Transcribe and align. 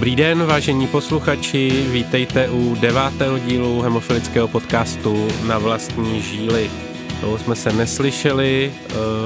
Dobrý 0.00 0.16
den, 0.16 0.44
vážení 0.46 0.86
posluchači, 0.86 1.84
vítejte 1.90 2.48
u 2.50 2.74
devátého 2.74 3.38
dílu 3.38 3.80
hemofilického 3.80 4.48
podcastu 4.48 5.28
na 5.46 5.58
vlastní 5.58 6.22
žíly. 6.22 6.70
Dlouho 7.20 7.38
jsme 7.38 7.56
se 7.56 7.72
neslyšeli, 7.72 8.72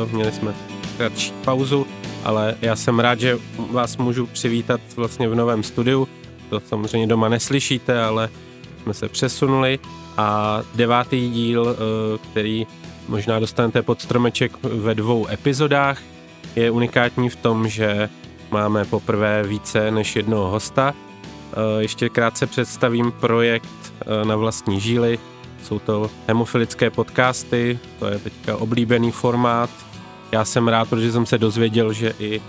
uh, 0.05 0.13
měli 0.13 0.33
jsme 0.33 0.55
kratší 0.97 1.33
pauzu, 1.45 1.87
ale 2.25 2.55
já 2.61 2.77
jsem 2.77 3.01
rád, 3.01 3.21
že 3.21 3.39
vás 3.71 3.97
můžu 3.97 4.27
přivítat 4.27 4.81
vlastně 4.97 5.29
v 5.29 5.35
novém 5.35 5.63
studiu. 5.63 6.09
To 6.51 6.61
samozřejmě 6.61 7.07
doma 7.07 7.29
neslyšíte, 7.29 8.03
ale 8.03 8.29
jsme 8.83 8.95
se 8.95 9.09
přesunuli 9.09 9.79
a 10.17 10.61
devátý 10.75 11.31
díl, 11.31 11.63
uh, 11.63 11.77
který 12.31 12.67
možná 13.09 13.39
dostanete 13.39 13.83
pod 13.83 14.03
stromeček 14.03 14.53
ve 14.63 14.95
dvou 14.95 15.29
epizodách, 15.29 16.03
je 16.57 16.71
unikátní 16.71 17.31
v 17.31 17.37
tom, 17.37 17.69
že 17.69 18.09
máme 18.55 18.85
poprvé 18.85 19.43
více 19.43 19.91
než 19.91 20.17
jednoho 20.17 20.51
hosta. 20.51 20.95
Eh, 20.95 21.83
ještě 21.83 22.09
krátce 22.09 22.47
představím 22.47 23.13
projekt 23.13 23.69
eh, 23.91 24.25
na 24.25 24.37
vlastní 24.37 24.81
žíly. 24.81 25.19
Jsou 25.63 25.79
to 25.79 26.11
hemofilické 26.29 26.91
podcasty, 26.91 27.79
to 27.99 28.07
je 28.07 28.19
teďka 28.19 28.57
oblíbený 28.57 29.11
formát. 29.11 29.71
Já 30.33 30.45
jsem 30.45 30.69
rád, 30.69 30.89
protože 30.89 31.13
jsem 31.13 31.27
se 31.27 31.39
dozvěděl, 31.39 31.93
že 31.93 32.15
i 32.19 32.41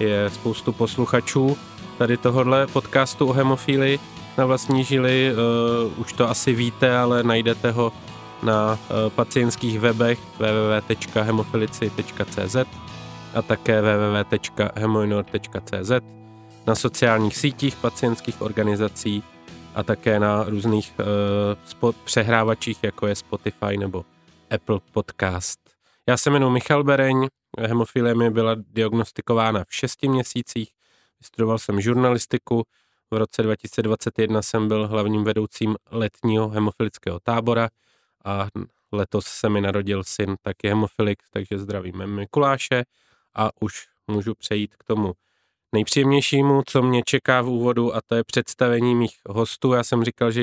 je 0.00 0.30
spoustu 0.30 0.72
posluchačů 0.72 1.56
tady 1.98 2.16
tohohle 2.16 2.66
podcastu 2.66 3.26
o 3.26 3.32
hemofílii 3.32 3.98
na 4.38 4.46
vlastní 4.46 4.84
žily. 4.84 5.32
Uh, 5.32 5.38
už 6.00 6.12
to 6.12 6.30
asi 6.30 6.52
víte, 6.52 6.98
ale 6.98 7.22
najdete 7.22 7.70
ho 7.70 7.92
na 8.42 8.78
pacientských 9.14 9.80
webech 9.80 10.18
www.hemofilici.cz 10.38 12.87
a 13.34 13.42
také 13.42 13.82
www.hemoinor.cz, 13.82 15.90
na 16.66 16.74
sociálních 16.74 17.36
sítích 17.36 17.76
pacientských 17.76 18.42
organizací 18.42 19.22
a 19.74 19.82
také 19.82 20.20
na 20.20 20.44
různých 20.44 20.92
uh, 20.98 21.04
spot, 21.64 21.96
přehrávačích, 21.96 22.84
jako 22.84 23.06
je 23.06 23.14
Spotify 23.14 23.76
nebo 23.78 24.04
Apple 24.50 24.80
Podcast. 24.92 25.60
Já 26.06 26.16
se 26.16 26.30
jmenuji 26.30 26.50
Michal 26.50 26.84
Bereň, 26.84 27.28
hemofilie 27.60 28.14
mi 28.14 28.30
byla 28.30 28.54
diagnostikována 28.54 29.64
v 29.64 29.74
šesti 29.74 30.08
měsících, 30.08 30.70
vystudoval 31.20 31.58
jsem 31.58 31.80
žurnalistiku, 31.80 32.64
v 33.10 33.16
roce 33.16 33.42
2021 33.42 34.42
jsem 34.42 34.68
byl 34.68 34.88
hlavním 34.88 35.24
vedoucím 35.24 35.76
letního 35.90 36.48
hemofilického 36.48 37.20
tábora 37.20 37.68
a 38.24 38.48
letos 38.92 39.26
se 39.26 39.48
mi 39.48 39.60
narodil 39.60 40.04
syn, 40.04 40.36
taky 40.42 40.68
hemofilik, 40.68 41.22
takže 41.32 41.58
zdravíme 41.58 42.06
Mikuláše 42.06 42.84
a 43.34 43.50
už 43.60 43.86
můžu 44.06 44.34
přejít 44.34 44.76
k 44.76 44.84
tomu 44.84 45.12
nejpříjemnějšímu, 45.72 46.62
co 46.66 46.82
mě 46.82 47.02
čeká 47.06 47.42
v 47.42 47.48
úvodu 47.48 47.94
a 47.94 48.00
to 48.00 48.14
je 48.14 48.24
představení 48.24 48.94
mých 48.94 49.16
hostů. 49.26 49.72
Já 49.72 49.84
jsem 49.84 50.04
říkal, 50.04 50.30
že 50.30 50.42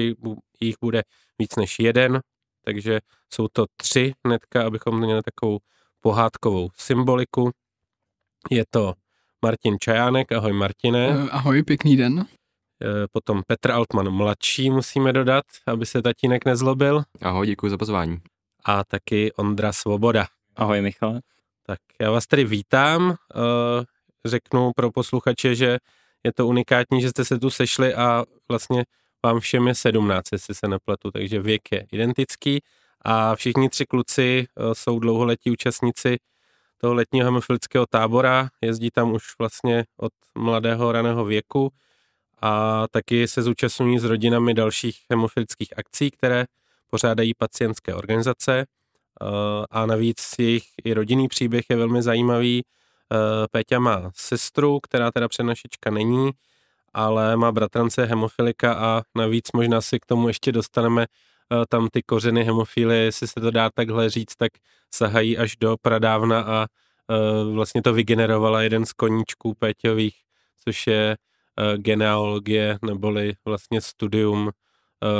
jich 0.61 0.75
bude 0.81 1.03
víc 1.39 1.55
než 1.55 1.79
jeden, 1.79 2.19
takže 2.65 2.99
jsou 3.33 3.47
to 3.47 3.65
tři 3.77 4.13
hnedka, 4.25 4.67
abychom 4.67 4.99
měli 4.99 5.21
takovou 5.21 5.59
pohádkovou 6.01 6.69
symboliku. 6.75 7.51
Je 8.51 8.63
to 8.69 8.93
Martin 9.41 9.77
Čajánek, 9.79 10.31
ahoj 10.31 10.53
Martine. 10.53 11.07
Eh, 11.07 11.29
ahoj, 11.31 11.63
pěkný 11.63 11.97
den. 11.97 12.25
Eh, 12.81 13.07
potom 13.11 13.41
Petr 13.47 13.71
Altman 13.71 14.09
mladší 14.09 14.69
musíme 14.69 15.13
dodat, 15.13 15.45
aby 15.67 15.85
se 15.85 16.01
tatínek 16.01 16.45
nezlobil. 16.45 17.03
Ahoj, 17.21 17.47
děkuji 17.47 17.69
za 17.69 17.77
pozvání. 17.77 18.17
A 18.65 18.83
taky 18.83 19.33
Ondra 19.33 19.73
Svoboda. 19.73 20.27
Ahoj 20.55 20.81
Michal. 20.81 21.19
Tak 21.65 21.79
já 22.01 22.11
vás 22.11 22.27
tady 22.27 22.43
vítám. 22.45 23.15
Eh, 23.35 23.83
řeknu 24.25 24.71
pro 24.75 24.91
posluchače, 24.91 25.55
že 25.55 25.77
je 26.23 26.33
to 26.33 26.47
unikátní, 26.47 27.01
že 27.01 27.09
jste 27.09 27.25
se 27.25 27.39
tu 27.39 27.49
sešli 27.49 27.93
a 27.93 28.23
vlastně 28.49 28.83
vám 29.25 29.39
všem 29.39 29.67
je 29.67 29.75
17, 29.75 30.31
jestli 30.31 30.55
se 30.55 30.67
nepletu, 30.67 31.11
takže 31.11 31.39
věk 31.41 31.61
je 31.71 31.85
identický 31.91 32.59
a 33.01 33.35
všichni 33.35 33.69
tři 33.69 33.85
kluci 33.85 34.47
eh, 34.47 34.75
jsou 34.75 34.99
dlouholetí 34.99 35.51
účastníci 35.51 36.17
toho 36.77 36.93
letního 36.93 37.25
hemofilického 37.25 37.85
tábora, 37.85 38.49
jezdí 38.61 38.91
tam 38.91 39.13
už 39.13 39.23
vlastně 39.39 39.83
od 39.97 40.13
mladého 40.37 40.91
raného 40.91 41.25
věku 41.25 41.71
a 42.41 42.83
taky 42.91 43.27
se 43.27 43.41
zúčastňují 43.41 43.99
s 43.99 44.03
rodinami 44.03 44.53
dalších 44.53 44.99
hemofilických 45.09 45.77
akcí, 45.77 46.11
které 46.11 46.45
pořádají 46.87 47.33
pacientské 47.33 47.95
organizace. 47.95 48.65
Eh, 49.21 49.65
a 49.71 49.85
navíc 49.85 50.35
jejich 50.39 50.63
i 50.83 50.93
rodinný 50.93 51.27
příběh 51.27 51.65
je 51.69 51.75
velmi 51.75 52.01
zajímavý. 52.01 52.63
Eh, 53.13 53.47
Péťa 53.51 53.79
má 53.79 54.11
sestru, 54.15 54.79
která 54.79 55.11
teda 55.11 55.27
přenašička 55.27 55.91
není, 55.91 56.31
ale 56.93 57.37
má 57.37 57.51
bratrance 57.51 58.05
hemofilika 58.05 58.73
a 58.73 59.01
navíc 59.15 59.51
možná 59.53 59.81
si 59.81 59.99
k 59.99 60.05
tomu 60.05 60.27
ještě 60.27 60.51
dostaneme 60.51 61.03
eh, 61.03 61.65
tam 61.69 61.87
ty 61.91 62.03
kořeny 62.03 62.43
hemofilie, 62.43 63.03
jestli 63.03 63.27
se 63.27 63.41
to 63.41 63.51
dá 63.51 63.69
takhle 63.75 64.09
říct, 64.09 64.35
tak 64.35 64.51
sahají 64.93 65.37
až 65.37 65.55
do 65.57 65.77
pradávna 65.81 66.41
a 66.41 66.67
vlastně 67.53 67.81
to 67.81 67.93
vygenerovala 67.93 68.61
jeden 68.61 68.85
z 68.85 68.93
koníčků 68.93 69.53
Péťových, 69.59 70.15
což 70.65 70.87
je 70.87 71.17
genealogie 71.77 72.79
neboli 72.85 73.33
vlastně 73.45 73.81
studium 73.81 74.51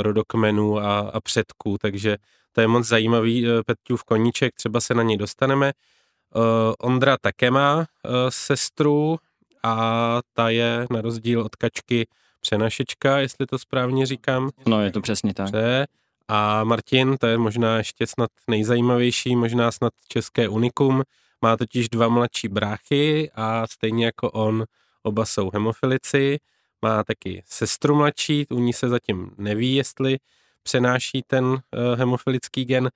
rodokmenů 0.01 0.79
a, 0.79 0.99
a 0.99 1.21
předků, 1.21 1.77
takže 1.81 2.17
to 2.55 2.61
je 2.61 2.67
moc 2.67 2.87
zajímavý 2.87 3.47
eh, 3.47 3.63
Peťův 3.63 4.03
koníček, 4.03 4.55
třeba 4.55 4.81
se 4.81 4.93
na 4.93 5.03
něj 5.03 5.17
dostaneme. 5.17 5.67
Eh, 5.69 6.39
Ondra 6.79 7.17
také 7.21 7.51
má 7.51 7.81
eh, 7.81 8.09
sestru 8.29 9.17
a 9.63 10.19
ta 10.33 10.49
je 10.49 10.87
na 10.89 11.01
rozdíl 11.01 11.41
od 11.41 11.55
kačky 11.55 12.07
přenašečka, 12.41 13.19
jestli 13.19 13.45
to 13.45 13.59
správně 13.59 14.05
říkám. 14.05 14.49
No, 14.65 14.81
je 14.81 14.91
to 14.91 15.01
přesně 15.01 15.33
tak. 15.33 15.47
Pře. 15.47 15.87
A 16.27 16.63
Martin, 16.63 17.17
to 17.17 17.27
je 17.27 17.37
možná 17.37 17.77
ještě 17.77 18.07
snad 18.07 18.29
nejzajímavější, 18.49 19.35
možná 19.35 19.71
snad 19.71 19.93
české 20.07 20.49
unikum, 20.49 21.03
má 21.41 21.57
totiž 21.57 21.89
dva 21.89 22.07
mladší 22.07 22.47
bráchy 22.47 23.31
a 23.35 23.67
stejně 23.67 24.05
jako 24.05 24.31
on, 24.31 24.63
oba 25.03 25.25
jsou 25.25 25.49
hemofilici, 25.53 26.37
má 26.81 27.03
taky 27.03 27.43
sestru 27.45 27.95
mladší, 27.95 28.45
u 28.49 28.59
ní 28.59 28.73
se 28.73 28.89
zatím 28.89 29.31
neví, 29.37 29.75
jestli 29.75 30.17
přenáší 30.65 31.23
ten 31.27 31.45
uh, 31.45 31.59
hemofilický 31.95 32.65
gen 32.65 32.89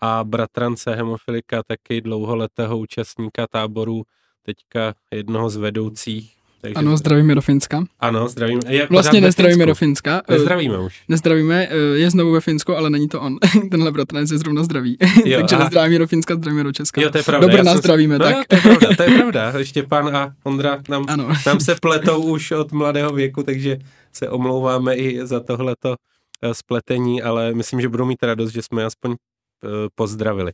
a 0.00 0.24
bratrance 0.24 0.94
hemofilika 0.94 1.62
taky 1.62 2.00
dlouholetého 2.00 2.78
účastníka 2.78 3.46
táboru, 3.46 4.02
teďka 4.42 4.94
jednoho 5.10 5.50
z 5.50 5.56
vedoucích. 5.56 6.34
Takže 6.60 6.74
ano, 6.74 6.96
zdravíme 6.96 7.34
do 7.34 7.40
Finska. 7.40 7.84
Ano, 8.00 8.28
zdravíme. 8.28 8.60
Je 8.68 8.86
vlastně 8.90 9.20
nezdravíme 9.20 9.66
do 9.66 9.74
Finska. 9.74 10.22
Nezdravíme 10.30 10.78
už. 10.78 11.02
Nezdravíme, 11.08 11.68
eh, 11.70 11.76
je 11.76 12.10
znovu 12.10 12.32
ve 12.32 12.40
Finsku, 12.40 12.76
ale 12.76 12.90
není 12.90 13.08
to 13.08 13.20
on. 13.20 13.36
Tenhle 13.70 13.92
bratranec 13.92 14.30
je 14.30 14.38
zrovna 14.38 14.62
zdraví. 14.62 14.96
Jo, 15.24 15.38
Takže 15.40 15.56
nezdravíme 15.56 15.98
do 15.98 16.06
Finska, 16.06 16.34
zdravíme 16.34 16.64
do 16.64 16.72
Česka. 16.72 17.00
Jo, 17.00 17.10
to 17.10 17.18
je 17.18 17.24
pravda. 17.24 17.46
Dobře, 17.46 17.62
nás 17.62 17.78
zdravíme, 17.78 18.18
no, 18.18 18.24
tak. 18.24 18.46
To 18.46 18.56
je 18.56 18.62
pravda, 18.62 18.96
to 18.96 19.02
je 19.02 19.16
pravda. 19.16 19.52
Štěpán 19.62 20.16
a 20.16 20.32
Ondra 20.44 20.82
nám, 20.88 21.04
ano. 21.08 21.28
nám 21.46 21.60
se 21.60 21.74
pletou 21.74 22.22
už 22.22 22.50
od 22.50 22.72
mladého 22.72 23.12
věku, 23.12 23.42
takže 23.42 23.78
se 24.12 24.28
omlouváme 24.28 24.94
i 24.94 25.26
za 25.26 25.40
tohleto 25.40 25.90
Eh, 25.90 26.13
spletení, 26.52 27.22
ale 27.22 27.54
myslím, 27.54 27.80
že 27.80 27.88
budou 27.88 28.04
mít 28.04 28.22
radost, 28.22 28.52
že 28.52 28.62
jsme 28.62 28.84
aspoň 28.84 29.12
eh, 29.12 29.68
pozdravili. 29.94 30.52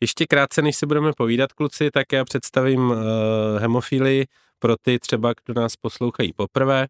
Ještě 0.00 0.26
krátce, 0.26 0.62
než 0.62 0.76
si 0.76 0.86
budeme 0.86 1.12
povídat, 1.16 1.52
kluci, 1.52 1.90
tak 1.90 2.12
já 2.12 2.24
představím 2.24 2.90
uh, 2.90 2.96
hemofílii 3.58 4.26
pro 4.58 4.76
ty 4.76 4.98
třeba, 4.98 5.32
kdo 5.44 5.60
nás 5.60 5.76
poslouchají 5.76 6.32
poprvé. 6.32 6.88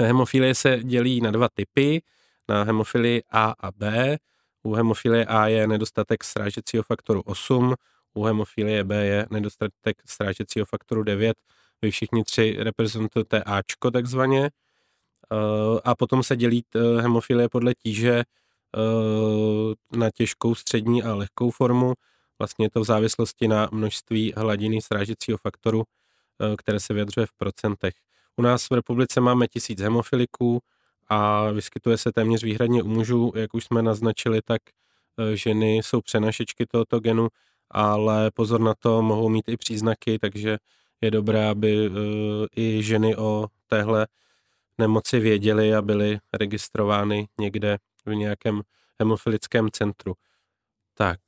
Hemofilie 0.00 0.54
se 0.54 0.78
dělí 0.84 1.20
na 1.20 1.30
dva 1.30 1.48
typy, 1.54 2.02
na 2.48 2.62
hemofilii 2.62 3.22
A 3.30 3.54
a 3.60 3.72
B. 3.72 4.16
U 4.62 4.74
hemofilie 4.74 5.24
A 5.26 5.46
je 5.46 5.66
nedostatek 5.66 6.24
srážecího 6.24 6.82
faktoru 6.82 7.22
8, 7.24 7.74
u 8.14 8.24
hemofilie 8.24 8.84
B 8.84 9.06
je 9.06 9.26
nedostatek 9.30 9.96
srážecího 10.06 10.66
faktoru 10.66 11.02
9. 11.02 11.36
Vy 11.82 11.90
všichni 11.90 12.24
tři 12.24 12.56
reprezentujete 12.58 13.42
Ačko 13.42 13.90
takzvaně. 13.90 14.50
Eh, 15.32 15.80
a 15.84 15.94
potom 15.94 16.22
se 16.22 16.36
dělí 16.36 16.64
eh, 16.74 17.02
hemofilie 17.02 17.48
podle 17.48 17.74
tíže 17.74 18.12
eh, 18.18 19.96
na 19.98 20.10
těžkou, 20.10 20.54
střední 20.54 21.02
a 21.02 21.14
lehkou 21.14 21.50
formu. 21.50 21.94
Vlastně 22.38 22.64
je 22.64 22.70
to 22.70 22.80
v 22.80 22.84
závislosti 22.84 23.48
na 23.48 23.68
množství 23.72 24.32
hladiny 24.36 24.82
srážecího 24.82 25.38
faktoru, 25.38 25.84
které 26.58 26.80
se 26.80 26.94
vyjadřuje 26.94 27.26
v 27.26 27.32
procentech. 27.32 27.94
U 28.36 28.42
nás 28.42 28.70
v 28.70 28.74
republice 28.74 29.20
máme 29.20 29.48
tisíc 29.48 29.80
hemofiliků 29.80 30.60
a 31.08 31.50
vyskytuje 31.50 31.98
se 31.98 32.12
téměř 32.12 32.44
výhradně 32.44 32.82
u 32.82 32.88
mužů, 32.88 33.32
jak 33.34 33.54
už 33.54 33.64
jsme 33.64 33.82
naznačili, 33.82 34.40
tak 34.44 34.62
ženy 35.34 35.76
jsou 35.76 36.00
přenašečky 36.00 36.66
tohoto 36.66 37.00
genu, 37.00 37.28
ale 37.70 38.30
pozor 38.30 38.60
na 38.60 38.74
to, 38.74 39.02
mohou 39.02 39.28
mít 39.28 39.48
i 39.48 39.56
příznaky, 39.56 40.18
takže 40.18 40.58
je 41.00 41.10
dobré, 41.10 41.48
aby 41.48 41.90
i 42.56 42.82
ženy 42.82 43.16
o 43.16 43.46
téhle 43.66 44.06
nemoci 44.78 45.20
věděli 45.20 45.74
a 45.74 45.82
byly 45.82 46.18
registrovány 46.32 47.28
někde 47.40 47.78
v 48.06 48.14
nějakém 48.14 48.62
hemofilickém 49.00 49.70
centru. 49.70 50.14
Tak, 50.94 51.20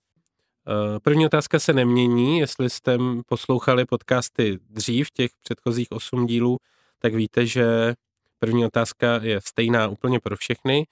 eh, 0.68 1.00
první 1.00 1.26
otázka 1.26 1.58
se 1.58 1.72
nemění, 1.72 2.38
jestli 2.38 2.70
jste 2.70 2.98
poslouchali 3.26 3.84
podcasty 3.84 4.58
dřív, 4.70 5.10
těch 5.10 5.30
předchozích 5.42 5.92
osm 5.92 6.26
dílů, 6.26 6.58
tak 6.98 7.14
víte, 7.14 7.46
že 7.46 7.94
první 8.38 8.66
otázka 8.66 9.20
je 9.22 9.40
stejná 9.40 9.88
úplně 9.88 10.20
pro 10.20 10.36
všechny 10.36 10.86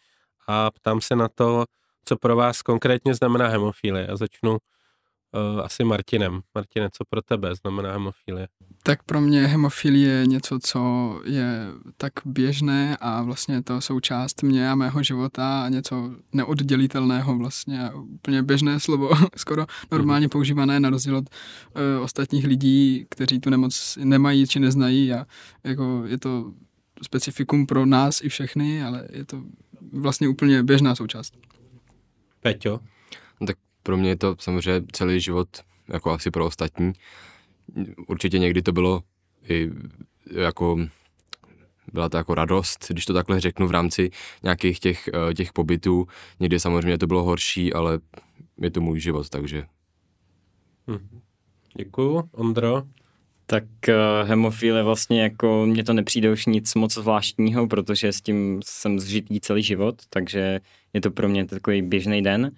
a 0.46 0.70
ptám 0.70 1.00
se 1.00 1.16
na 1.16 1.28
to, 1.28 1.64
co 2.04 2.16
pro 2.16 2.36
vás 2.36 2.62
konkrétně 2.62 3.14
znamená 3.14 3.48
hemofilie. 3.48 4.06
A 4.06 4.16
začnu 4.16 4.50
uh, 4.52 5.60
asi 5.60 5.84
Martinem. 5.84 6.40
Martine, 6.54 6.88
co 6.92 7.04
pro 7.10 7.22
tebe 7.22 7.54
znamená 7.54 7.92
hemofilie? 7.92 8.48
Tak 8.88 9.02
pro 9.02 9.20
mě 9.20 9.46
hemofilie 9.46 10.12
je 10.12 10.26
něco, 10.26 10.58
co 10.58 11.20
je 11.24 11.66
tak 11.96 12.12
běžné 12.24 12.96
a 13.00 13.22
vlastně 13.22 13.54
je 13.54 13.62
to 13.62 13.80
součást 13.80 14.42
mě 14.42 14.70
a 14.70 14.74
mého 14.74 15.02
života 15.02 15.64
a 15.64 15.68
něco 15.68 16.10
neoddělitelného 16.32 17.38
vlastně. 17.38 17.90
Úplně 17.94 18.42
běžné 18.42 18.80
slovo, 18.80 19.10
skoro 19.36 19.66
normálně 19.92 20.26
mm. 20.26 20.30
používané 20.30 20.80
na 20.80 20.90
rozdíl 20.90 21.16
od 21.16 21.24
uh, 21.28 22.04
ostatních 22.04 22.44
lidí, 22.44 23.06
kteří 23.10 23.40
tu 23.40 23.50
nemoc 23.50 23.98
nemají 24.04 24.46
či 24.46 24.60
neznají 24.60 25.12
a 25.12 25.26
jako 25.64 26.02
je 26.06 26.18
to 26.18 26.52
specifikum 27.02 27.66
pro 27.66 27.86
nás 27.86 28.20
i 28.24 28.28
všechny, 28.28 28.82
ale 28.82 29.08
je 29.12 29.24
to 29.24 29.42
vlastně 29.92 30.28
úplně 30.28 30.62
běžná 30.62 30.94
součást. 30.94 31.34
Peťo? 32.40 32.80
No, 33.40 33.46
tak 33.46 33.56
pro 33.82 33.96
mě 33.96 34.08
je 34.08 34.16
to 34.16 34.36
samozřejmě 34.38 34.86
celý 34.92 35.20
život, 35.20 35.48
jako 35.88 36.10
asi 36.10 36.30
pro 36.30 36.46
ostatní. 36.46 36.92
Určitě 38.06 38.38
někdy 38.38 38.62
to 38.62 38.72
bylo 38.72 39.02
i 39.48 39.70
jako 40.30 40.78
byla 41.92 42.08
to 42.08 42.16
jako 42.16 42.34
radost, 42.34 42.86
když 42.88 43.04
to 43.04 43.14
takhle 43.14 43.40
řeknu 43.40 43.66
v 43.66 43.70
rámci 43.70 44.10
nějakých 44.42 44.80
těch, 44.80 45.08
eh, 45.08 45.34
těch 45.34 45.52
pobytů. 45.52 46.06
Někdy 46.40 46.60
samozřejmě 46.60 46.98
to 46.98 47.06
bylo 47.06 47.24
horší, 47.24 47.72
ale 47.72 47.98
je 48.60 48.70
to 48.70 48.80
můj 48.80 49.00
život, 49.00 49.28
takže. 49.28 49.64
Hm. 50.90 51.20
Děkuju. 51.76 52.22
Ondro? 52.32 52.82
Tak 53.46 53.64
uh, 53.88 54.28
hemofílie 54.28 54.82
vlastně 54.82 55.22
jako 55.22 55.66
mně 55.66 55.84
to 55.84 55.92
nepřijde 55.92 56.32
už 56.32 56.46
nic 56.46 56.74
moc 56.74 56.94
zvláštního, 56.94 57.66
protože 57.66 58.12
s 58.12 58.20
tím 58.20 58.60
jsem 58.64 59.00
zžitý 59.00 59.40
celý 59.40 59.62
život, 59.62 60.02
takže 60.10 60.60
je 60.92 61.00
to 61.00 61.10
pro 61.10 61.28
mě 61.28 61.46
takový 61.46 61.82
běžný 61.82 62.22
den. 62.22 62.50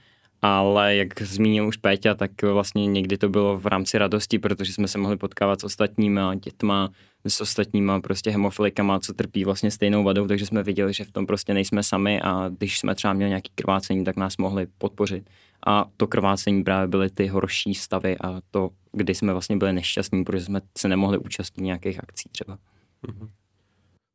Ale 0.42 0.96
jak 0.96 1.22
zmínil 1.22 1.66
už 1.66 1.76
Péťa, 1.76 2.14
tak 2.14 2.42
vlastně 2.42 2.86
někdy 2.86 3.18
to 3.18 3.28
bylo 3.28 3.58
v 3.58 3.66
rámci 3.66 3.98
radosti, 3.98 4.38
protože 4.38 4.72
jsme 4.72 4.88
se 4.88 4.98
mohli 4.98 5.16
potkávat 5.16 5.60
s 5.60 5.64
ostatníma 5.64 6.34
dětma, 6.34 6.90
s 7.26 7.40
ostatníma 7.40 8.00
prostě 8.00 8.30
hemofilikama, 8.30 9.00
co 9.00 9.14
trpí 9.14 9.44
vlastně 9.44 9.70
stejnou 9.70 10.04
vadou, 10.04 10.26
takže 10.26 10.46
jsme 10.46 10.62
viděli, 10.62 10.92
že 10.92 11.04
v 11.04 11.12
tom 11.12 11.26
prostě 11.26 11.54
nejsme 11.54 11.82
sami 11.82 12.20
a 12.20 12.50
když 12.58 12.78
jsme 12.78 12.94
třeba 12.94 13.12
měli 13.12 13.28
nějaký 13.28 13.50
krvácení, 13.54 14.04
tak 14.04 14.16
nás 14.16 14.36
mohli 14.36 14.66
podpořit. 14.78 15.30
A 15.66 15.84
to 15.96 16.06
krvácení 16.06 16.64
právě 16.64 16.88
byly 16.88 17.10
ty 17.10 17.26
horší 17.26 17.74
stavy 17.74 18.18
a 18.18 18.40
to, 18.50 18.70
kdy 18.92 19.14
jsme 19.14 19.32
vlastně 19.32 19.56
byli 19.56 19.72
nešťastní, 19.72 20.24
protože 20.24 20.44
jsme 20.44 20.60
se 20.78 20.88
nemohli 20.88 21.18
účastnit 21.18 21.64
nějakých 21.64 22.02
akcí 22.02 22.28
třeba. 22.32 22.58
Mm-hmm. 23.06 23.28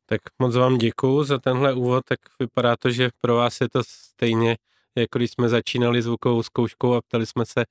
Tak 0.06 0.20
moc 0.38 0.56
vám 0.56 0.78
děkuju 0.78 1.24
za 1.24 1.38
tenhle 1.38 1.74
úvod, 1.74 2.04
tak 2.08 2.18
vypadá 2.40 2.76
to, 2.76 2.90
že 2.90 3.10
pro 3.20 3.34
vás 3.34 3.60
je 3.60 3.68
to 3.68 3.82
stejně, 3.84 4.56
jako 5.00 5.18
když 5.18 5.30
jsme 5.30 5.48
začínali 5.48 6.02
zvukovou 6.02 6.42
zkouškou 6.42 6.94
a 6.94 7.00
ptali 7.00 7.26
jsme 7.26 7.46
se, 7.46 7.64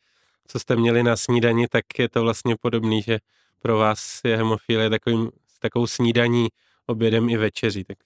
co 0.48 0.60
jste 0.60 0.76
měli 0.76 1.04
na 1.04 1.16
snídani, 1.16 1.68
tak 1.68 2.00
je 2.00 2.10
to 2.10 2.22
vlastně 2.22 2.56
podobný, 2.62 3.02
že 3.02 3.20
pro 3.60 3.78
vás 3.78 4.22
je 4.24 4.38
hemofilie 4.38 4.90
takovým, 4.90 5.32
takovou 5.60 5.88
snídaní, 5.88 6.48
obědem 6.88 7.30
i 7.30 7.38
večeří, 7.38 7.84
tak 7.84 7.98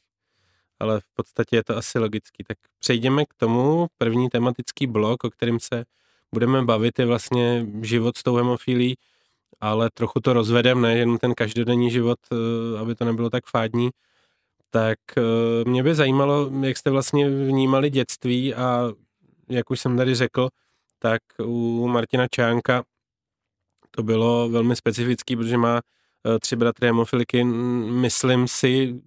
ale 0.79 0.99
v 0.99 1.13
podstatě 1.13 1.55
je 1.55 1.63
to 1.63 1.77
asi 1.77 1.99
logický. 1.99 2.43
Tak 2.43 2.57
přejdeme 2.79 3.25
k 3.25 3.33
tomu. 3.33 3.87
První 3.97 4.29
tematický 4.29 4.87
blok, 4.87 5.23
o 5.23 5.29
kterém 5.29 5.59
se 5.59 5.85
budeme 6.33 6.63
bavit, 6.63 6.99
je 6.99 7.05
vlastně 7.05 7.65
život 7.81 8.17
s 8.17 8.23
tou 8.23 8.35
hemofilí, 8.35 8.97
ale 9.61 9.89
trochu 9.93 10.19
to 10.19 10.33
rozvedem, 10.33 10.81
ne 10.81 10.97
jen 10.97 11.17
ten 11.17 11.33
každodenní 11.35 11.91
život, 11.91 12.19
eh, 12.31 12.79
aby 12.79 12.95
to 12.95 13.05
nebylo 13.05 13.29
tak 13.29 13.45
fádní. 13.45 13.89
Tak 14.69 14.99
eh, 15.17 15.21
mě 15.69 15.83
by 15.83 15.95
zajímalo, 15.95 16.51
jak 16.63 16.77
jste 16.77 16.89
vlastně 16.89 17.29
vnímali 17.29 17.89
dětství 17.89 18.55
a 18.55 18.91
jak 19.49 19.71
už 19.71 19.79
jsem 19.79 19.97
tady 19.97 20.15
řekl, 20.15 20.49
tak 20.99 21.21
u 21.45 21.87
Martina 21.87 22.27
Čánka 22.27 22.83
to 23.91 24.03
bylo 24.03 24.49
velmi 24.49 24.75
specifický, 24.75 25.35
protože 25.35 25.57
má 25.57 25.81
eh, 26.35 26.39
tři 26.39 26.55
bratry 26.55 26.87
hemofiliky. 26.87 27.43
Myslím 27.43 28.47
si, 28.47 29.01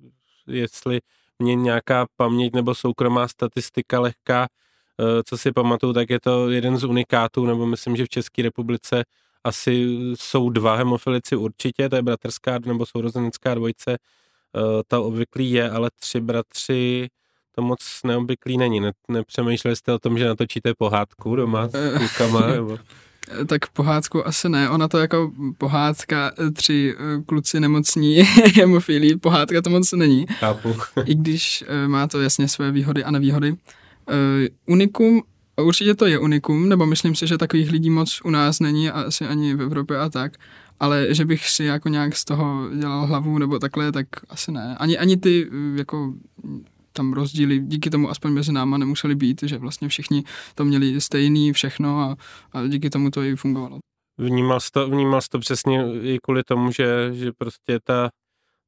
jestli 0.47 1.01
mě 1.39 1.55
nějaká 1.55 2.07
paměť 2.17 2.55
nebo 2.55 2.75
soukromá 2.75 3.29
statistika 3.29 4.01
lehká, 4.01 4.47
eh, 5.01 5.23
co 5.27 5.39
si 5.39 5.53
pamatuju, 5.53 5.93
tak 5.93 6.11
je 6.11 6.21
to 6.21 6.51
jeden 6.51 6.77
z 6.77 6.85
unikátů, 6.85 7.47
nebo 7.47 7.67
myslím, 7.67 7.97
že 7.97 8.05
v 8.05 8.09
České 8.09 8.43
republice 8.43 9.05
asi 9.45 9.87
jsou 10.15 10.51
dva 10.51 10.77
hemofilici 10.77 11.37
určitě, 11.37 11.89
to 11.89 11.97
je 11.97 12.03
bratrská 12.03 12.59
nebo 12.67 12.87
sourozenecká 12.87 13.55
dvojce, 13.55 13.93
eh, 13.95 14.83
ta 14.89 15.01
obvyklý 15.01 15.51
je, 15.53 15.71
ale 15.71 15.91
tři 16.01 16.21
bratři 16.21 17.09
to 17.55 17.63
moc 17.63 18.01
neobvyklý 18.05 18.59
není. 18.59 18.81
Ne, 18.81 18.93
nepřemýšleli 19.09 19.77
jste 19.77 19.93
o 19.93 19.99
tom, 19.99 20.19
že 20.19 20.29
natočíte 20.29 20.75
pohádku 20.79 21.37
doma 21.37 21.69
s 21.69 21.75
eh. 21.75 21.99
klukama? 21.99 22.47
Nebo... 22.53 22.79
Tak 23.47 23.67
pohádku 23.67 24.27
asi 24.27 24.49
ne, 24.49 24.71
ona 24.71 24.89
to 24.89 24.99
jako 24.99 25.33
pohádka, 25.59 26.33
eh, 26.39 26.51
tři 26.51 26.95
eh, 26.99 27.23
kluci 27.27 27.61
nemocní 27.61 28.17
hemofilí, 28.55 29.19
pohádka 29.19 29.63
to 29.63 29.71
moc 29.71 29.93
není. 29.93 30.27
Chápu. 30.27 30.77
I 31.05 31.15
když 31.15 31.65
má 31.87 32.07
to 32.07 32.21
jasně 32.21 32.49
své 32.49 32.71
výhody 32.71 33.05
a 33.05 33.11
nevýhody. 33.11 33.57
Unikum, 34.67 35.23
určitě 35.57 35.95
to 35.95 36.07
je 36.07 36.19
unikum, 36.19 36.69
nebo 36.69 36.87
myslím 36.87 37.15
si, 37.15 37.27
že 37.27 37.39
takových 37.39 37.71
lidí 37.71 37.91
moc 37.91 38.21
u 38.25 38.31
nás 38.31 38.61
není 38.61 38.91
a 38.91 39.01
asi 39.01 39.27
ani 39.27 39.55
v 39.55 39.63
Evropě 39.63 39.99
a 39.99 40.09
tak, 40.09 40.33
ale 40.81 41.07
že 41.11 41.25
bych 41.25 41.49
si 41.49 41.65
jako 41.65 41.89
nějak 41.89 42.17
z 42.17 42.25
toho 42.25 42.71
dělal 42.79 43.07
hlavu 43.07 43.39
nebo 43.39 43.59
takhle, 43.59 43.93
tak 43.93 44.07
asi 44.29 44.53
ne. 44.53 44.77
Ani, 44.79 44.99
ani 44.99 45.17
ty 45.17 45.51
jako 45.75 46.15
tam 46.93 47.13
rozdíly 47.13 47.59
díky 47.59 47.91
tomu 47.91 48.11
aspoň 48.11 48.33
mezi 48.33 48.53
náma 48.53 48.79
nemuseli 48.79 49.15
být, 49.15 49.43
že 49.43 49.59
vlastně 49.59 49.89
všichni 49.89 50.25
to 50.55 50.65
měli 50.65 51.01
stejný 51.01 51.53
všechno 51.53 52.01
a, 52.01 52.17
a 52.53 52.67
díky 52.67 52.91
tomu 52.91 53.11
to 53.11 53.23
i 53.23 53.37
fungovalo. 53.37 53.79
Vnímal 54.19 54.61
jsi 54.61 54.71
to, 54.73 54.89
vnímal 54.89 55.21
jsi 55.21 55.29
to 55.29 55.39
přesně 55.39 55.85
i 56.03 56.19
kvůli 56.23 56.43
tomu, 56.43 56.71
že, 56.71 57.11
že 57.13 57.33
prostě 57.39 57.79
ta, 57.85 58.11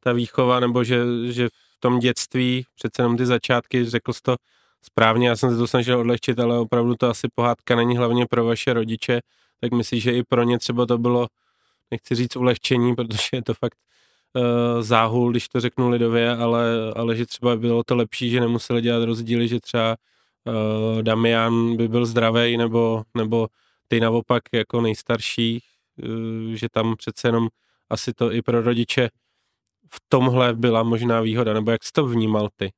ta 0.00 0.12
výchova 0.12 0.60
nebo 0.60 0.84
že, 0.84 1.04
že 1.32 1.48
v 1.48 1.80
tom 1.80 1.98
dětství 1.98 2.64
přece 2.74 3.02
jenom 3.02 3.16
ty 3.16 3.26
začátky, 3.26 3.84
řekl 3.84 4.12
jsi 4.12 4.20
to 4.22 4.36
správně, 4.82 5.28
já 5.28 5.36
jsem 5.36 5.50
se 5.50 5.56
to 5.56 5.66
snažil 5.66 5.98
odlehčit, 5.98 6.38
ale 6.38 6.58
opravdu 6.58 6.94
to 6.94 7.08
asi 7.08 7.28
pohádka 7.34 7.76
není 7.76 7.96
hlavně 7.96 8.26
pro 8.26 8.44
vaše 8.44 8.72
rodiče, 8.72 9.20
tak 9.60 9.72
myslíš, 9.72 10.02
že 10.02 10.12
i 10.12 10.22
pro 10.22 10.42
ně 10.42 10.58
třeba 10.58 10.86
to 10.86 10.98
bylo, 10.98 11.26
nechci 11.90 12.14
říct 12.14 12.36
ulehčení, 12.36 12.94
protože 12.94 13.28
je 13.32 13.42
to 13.42 13.54
fakt 13.54 13.78
uh, 14.34 14.82
záhul, 14.82 15.30
když 15.30 15.48
to 15.48 15.60
řeknu 15.60 15.88
lidově, 15.90 16.30
ale, 16.36 16.92
ale 16.96 17.16
že 17.16 17.26
třeba 17.26 17.56
bylo 17.56 17.84
to 17.84 17.96
lepší, 17.96 18.30
že 18.30 18.40
nemuseli 18.40 18.82
dělat 18.82 19.04
rozdíly, 19.04 19.48
že 19.48 19.60
třeba 19.60 19.96
uh, 20.44 21.02
Damian 21.02 21.76
by 21.76 21.88
byl 21.88 22.06
zdravý, 22.06 22.56
nebo, 22.56 23.02
nebo 23.16 23.48
ty 23.88 24.00
naopak 24.00 24.42
jako 24.52 24.80
nejstarší, 24.80 25.60
uh, 26.02 26.54
že 26.54 26.68
tam 26.68 26.96
přece 26.96 27.28
jenom 27.28 27.48
asi 27.90 28.12
to 28.12 28.32
i 28.32 28.42
pro 28.42 28.62
rodiče 28.62 29.08
v 29.92 30.00
tomhle 30.08 30.54
byla 30.54 30.82
možná 30.82 31.20
výhoda, 31.20 31.52
nebo 31.54 31.70
jak 31.70 31.84
jsi 31.84 31.92
to 31.92 32.06
vnímal 32.06 32.48
ty? 32.56 32.72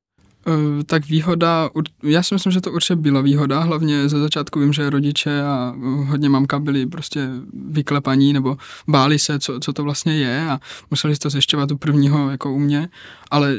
Eh, 0.47 0.83
tak 0.83 1.05
výhoda, 1.07 1.69
já 2.03 2.23
si 2.23 2.35
myslím, 2.35 2.51
že 2.51 2.61
to 2.61 2.71
určitě 2.71 2.95
byla 2.95 3.21
výhoda, 3.21 3.59
hlavně 3.59 4.09
ze 4.09 4.19
začátku 4.19 4.59
vím, 4.59 4.73
že 4.73 4.89
rodiče 4.89 5.41
a 5.41 5.75
hodně 6.05 6.29
mamka 6.29 6.59
byli 6.59 6.85
prostě 6.85 7.29
vyklepaní 7.69 8.33
nebo 8.33 8.57
báli 8.87 9.19
se, 9.19 9.39
co, 9.39 9.59
co 9.59 9.73
to 9.73 9.83
vlastně 9.83 10.17
je 10.17 10.49
a 10.49 10.59
museli 10.91 11.15
si 11.15 11.19
to 11.19 11.29
zjišťovat 11.29 11.71
u 11.71 11.77
prvního 11.77 12.29
jako 12.29 12.53
u 12.53 12.59
mě, 12.59 12.89
ale 13.31 13.57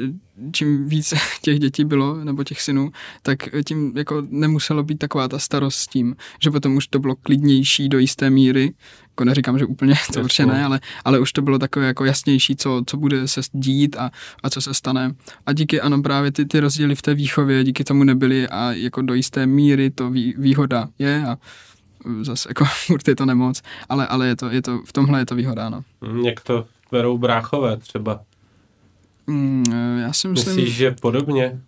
čím 0.52 0.88
víc 0.88 1.14
těch 1.42 1.59
dětí 1.59 1.85
bylo, 1.85 2.25
nebo 2.25 2.45
těch 2.45 2.62
synů, 2.62 2.90
tak 3.23 3.38
tím 3.64 3.92
jako 3.97 4.23
nemuselo 4.28 4.83
být 4.83 4.99
taková 4.99 5.28
ta 5.28 5.38
starost 5.38 5.76
s 5.76 5.87
tím, 5.87 6.16
že 6.42 6.50
potom 6.50 6.76
už 6.76 6.87
to 6.87 6.99
bylo 6.99 7.16
klidnější 7.16 7.88
do 7.88 7.99
jisté 7.99 8.30
míry, 8.30 8.73
jako 9.19 9.25
neříkám, 9.25 9.59
že 9.59 9.67
úplně 9.67 9.95
to 10.13 10.21
určitě 10.21 10.47
ne, 10.47 10.65
ale, 10.65 10.81
ale 11.05 11.19
už 11.19 11.33
to 11.33 11.43
bylo 11.43 11.59
takové 11.59 11.87
jako 11.87 12.05
jasnější, 12.05 12.57
co, 12.57 12.83
co 12.87 12.97
bude 12.97 13.29
se 13.29 13.41
dít 13.53 13.97
a, 13.97 14.11
a 14.43 14.51
co 14.51 14.61
se 14.61 14.75
stane. 14.75 15.15
A 15.47 15.53
díky, 15.53 15.81
ano, 15.81 16.03
právě 16.03 16.33
ty, 16.33 16.45
ty 16.45 16.61
rozdíly 16.61 16.95
v 16.95 17.03
té 17.03 17.15
výchově, 17.15 17.65
díky 17.65 17.85
tomu 17.85 18.05
nebyly 18.05 18.49
a 18.49 18.73
jako 18.73 19.03
do 19.03 19.15
jisté 19.15 19.47
míry 19.47 19.91
to 19.91 20.11
vý, 20.11 20.35
výhoda 20.39 20.89
je 20.99 21.27
a 21.27 21.39
zase 22.23 22.49
jako 22.51 22.65
furt 22.87 23.09
je 23.09 23.17
to 23.17 23.27
nemoc, 23.27 23.63
ale, 23.89 24.07
ale 24.07 24.27
je 24.27 24.37
to, 24.37 24.51
je 24.51 24.63
to, 24.63 24.83
v 24.87 24.93
tomhle 24.93 25.21
je 25.21 25.27
to 25.27 25.35
výhoda, 25.35 25.69
no. 25.69 25.83
Jak 26.25 26.41
to 26.41 26.67
berou 26.91 27.19
bráchové 27.19 27.77
třeba? 27.77 28.21
Mm, 29.27 29.99
já 30.03 30.13
si 30.13 30.29
myslím... 30.29 30.57
Myslíš, 30.57 30.77
že 30.77 30.91
podobně? 30.91 31.61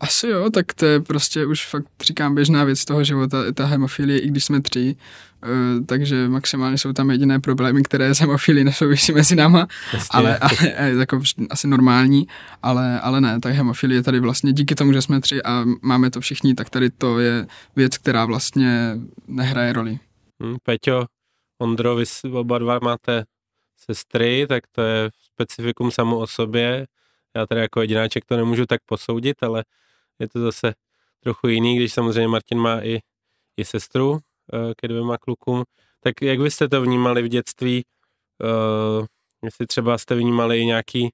Asi 0.00 0.28
jo, 0.28 0.50
tak 0.50 0.74
to 0.74 0.86
je 0.86 1.00
prostě 1.00 1.46
už 1.46 1.66
fakt 1.66 1.86
říkám 2.02 2.34
běžná 2.34 2.64
věc 2.64 2.84
toho 2.84 3.04
života, 3.04 3.52
ta 3.52 3.66
hemofilie, 3.66 4.18
i 4.18 4.28
když 4.28 4.44
jsme 4.44 4.60
tři, 4.60 4.96
uh, 5.44 5.84
takže 5.86 6.28
maximálně 6.28 6.78
jsou 6.78 6.92
tam 6.92 7.10
jediné 7.10 7.40
problémy, 7.40 7.82
které 7.82 8.14
s 8.14 8.18
hemofilí 8.18 8.64
nesouvisí 8.64 9.12
mezi 9.12 9.36
náma, 9.36 9.66
ale, 10.10 10.38
ale 10.38 10.54
je 10.62 10.94
jako 10.98 11.20
asi 11.50 11.68
normální, 11.68 12.26
ale, 12.62 13.00
ale 13.00 13.20
ne, 13.20 13.40
tak 13.40 13.54
hemofilie 13.54 14.02
tady 14.02 14.20
vlastně 14.20 14.52
díky 14.52 14.74
tomu, 14.74 14.92
že 14.92 15.02
jsme 15.02 15.20
tři 15.20 15.42
a 15.42 15.64
máme 15.82 16.10
to 16.10 16.20
všichni, 16.20 16.54
tak 16.54 16.70
tady 16.70 16.90
to 16.90 17.18
je 17.18 17.46
věc, 17.76 17.98
která 17.98 18.24
vlastně 18.24 18.96
nehraje 19.28 19.72
roli. 19.72 19.98
Hmm, 20.42 20.56
Peťo, 20.62 21.06
Ondro, 21.58 21.96
vy 21.96 22.04
oba 22.32 22.58
dva 22.58 22.78
máte 22.82 23.24
sestry, 23.76 24.46
tak 24.48 24.64
to 24.72 24.82
je 24.82 25.10
specifikum 25.34 25.90
samo 25.90 26.18
o 26.18 26.26
sobě 26.26 26.86
Já 27.36 27.46
teda 27.46 27.60
jako 27.60 27.80
jedináček 27.80 28.24
to 28.24 28.36
nemůžu 28.36 28.66
tak 28.66 28.80
posoudit, 28.86 29.42
ale 29.42 29.64
je 30.18 30.28
to 30.28 30.40
zase 30.40 30.74
trochu 31.20 31.48
jiný, 31.48 31.76
když 31.76 31.92
samozřejmě 31.92 32.28
Martin 32.28 32.58
má 32.58 32.80
i, 32.80 33.00
i 33.56 33.64
sestru 33.64 34.18
eh, 34.52 34.74
ke 34.76 34.88
dvěma 34.88 35.18
klukům. 35.18 35.64
Tak 36.00 36.22
jak 36.22 36.40
vy 36.40 36.50
jste 36.50 36.68
to 36.68 36.82
vnímali 36.82 37.22
v 37.22 37.28
dětství? 37.28 37.84
Uh, 38.44 39.06
jestli 39.42 39.66
třeba 39.66 39.98
jste 39.98 40.14
vnímali 40.14 40.66
nějaký 40.66 41.10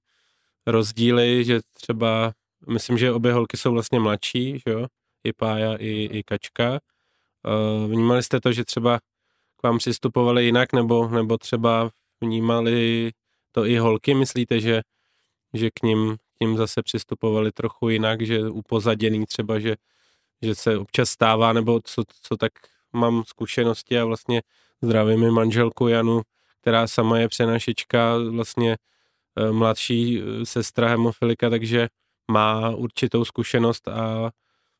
rozdíly, 0.66 1.44
že 1.44 1.60
třeba, 1.72 2.32
myslím, 2.68 2.98
že 2.98 3.12
obě 3.12 3.32
holky 3.32 3.56
jsou 3.56 3.72
vlastně 3.72 4.00
mladší, 4.00 4.62
že 4.66 4.72
jo? 4.72 4.86
I 5.24 5.32
Pája, 5.32 5.76
i, 5.76 5.90
i 5.90 6.22
Kačka. 6.22 6.70
Uh, 6.72 7.90
vnímali 7.90 8.22
jste 8.22 8.40
to, 8.40 8.52
že 8.52 8.64
třeba 8.64 8.98
k 9.56 9.62
vám 9.62 9.78
přistupovali 9.78 10.44
jinak, 10.44 10.72
nebo, 10.72 11.08
nebo 11.08 11.38
třeba 11.38 11.90
vnímali 12.20 13.10
to 13.52 13.66
i 13.66 13.78
holky, 13.78 14.14
myslíte, 14.14 14.60
že, 14.60 14.82
že 15.54 15.70
k 15.70 15.82
ním, 15.82 16.16
k 16.16 16.40
ním 16.40 16.56
zase 16.56 16.82
přistupovali 16.82 17.52
trochu 17.52 17.88
jinak, 17.88 18.22
že 18.22 18.48
upozaděný 18.48 19.26
třeba, 19.26 19.58
že, 19.58 19.76
že 20.42 20.54
se 20.54 20.78
občas 20.78 21.10
stává, 21.10 21.52
nebo 21.52 21.80
co, 21.84 22.02
co 22.22 22.36
tak 22.36 22.52
mám 22.92 23.22
zkušenosti 23.26 23.98
a 23.98 24.04
vlastně 24.04 24.42
zdravím 24.82 25.20
mi 25.20 25.30
manželku 25.30 25.88
Janu, 25.88 26.22
která 26.60 26.86
sama 26.86 27.18
je 27.18 27.28
přenašička, 27.28 28.16
vlastně 28.30 28.76
eh, 29.36 29.52
mladší 29.52 30.20
eh, 30.20 30.46
sestra 30.46 30.88
hemofilika, 30.88 31.50
takže 31.50 31.88
má 32.30 32.70
určitou 32.70 33.24
zkušenost 33.24 33.88
a 33.88 34.30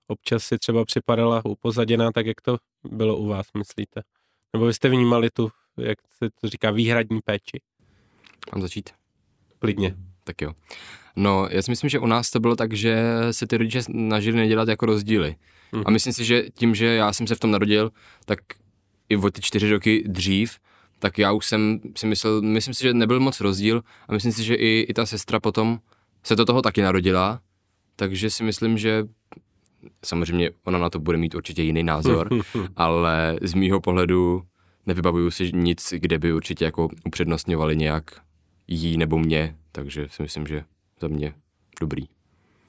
občas 0.07 0.45
si 0.45 0.59
třeba 0.59 0.85
připadala 0.85 1.45
upozaděná, 1.45 2.13
tak 2.13 2.27
jak 2.27 2.41
to 2.41 2.59
bylo 2.85 3.17
u 3.17 3.27
vás, 3.27 3.47
myslíte? 3.57 4.03
Nebo 4.53 4.67
vy 4.67 4.75
jste 4.75 4.89
vnímali 4.89 5.31
tu, 5.31 5.51
jak 5.77 5.99
se 6.19 6.31
to 6.41 6.49
říká, 6.49 6.71
výhradní 6.71 7.21
péči? 7.21 7.61
Mám 8.53 8.63
začít? 8.63 8.91
Klidně. 9.59 9.97
Tak 10.25 10.43
jo. 10.43 10.53
No, 11.17 11.47
já 11.51 11.63
si 11.63 11.71
myslím, 11.71 11.91
že 11.91 11.99
u 11.99 12.07
nás 12.07 12.31
to 12.31 12.41
bylo 12.41 12.57
tak, 12.57 12.73
že 12.73 13.05
se 13.31 13.47
ty 13.47 13.57
rodiče 13.57 13.83
snažili 13.83 14.37
nedělat 14.37 14.69
jako 14.69 14.87
rozdíly. 14.87 15.37
Mm. 15.73 15.81
A 15.81 15.83
mhm. 15.83 15.93
myslím 15.93 16.13
si, 16.13 16.25
že 16.25 16.45
tím, 16.55 16.75
že 16.75 16.87
já 16.87 17.13
jsem 17.13 17.27
se 17.27 17.35
v 17.35 17.41
tom 17.41 17.51
narodil, 17.51 17.91
tak 18.25 18.39
i 19.09 19.17
o 19.17 19.31
ty 19.31 19.43
čtyři 19.43 19.71
roky 19.71 20.05
dřív, 20.07 20.59
tak 20.99 21.19
já 21.19 21.33
už 21.33 21.47
jsem 21.47 21.81
si 21.97 22.07
myslel, 22.07 22.43
myslím 22.43 22.75
si, 22.75 22.83
že 22.83 22.95
nebyl 22.95 23.21
moc 23.21 23.41
rozdíl 23.41 23.83
a 24.09 24.13
myslím 24.13 24.33
si, 24.33 24.45
že 24.45 24.55
i, 24.55 24.87
i 24.89 24.95
ta 24.95 25.07
sestra 25.07 25.41
potom 25.41 25.81
se 26.23 26.37
do 26.37 26.45
toho 26.45 26.63
taky 26.63 26.83
narodila, 26.83 27.41
takže 27.97 28.31
si 28.31 28.45
myslím, 28.45 28.79
že 28.79 29.05
samozřejmě 30.05 30.51
ona 30.65 30.79
na 30.79 30.91
to 30.91 30.99
bude 30.99 31.19
mít 31.19 31.35
určitě 31.35 31.63
jiný 31.63 31.83
názor, 31.83 32.29
ale 32.77 33.39
z 33.43 33.55
mýho 33.55 33.81
pohledu 33.81 34.43
nevybavuju 34.87 35.31
si 35.31 35.51
nic, 35.53 35.95
kde 35.97 36.19
by 36.19 36.33
určitě 36.33 36.65
jako 36.65 36.89
upřednostňovali 37.07 37.77
nějak 37.77 38.05
jí 38.69 38.97
nebo 38.97 39.19
mě, 39.19 39.57
takže 39.73 40.07
si 40.11 40.23
myslím, 40.23 40.47
že 40.47 40.65
za 41.01 41.09
mě 41.09 41.35
dobrý. 41.81 42.03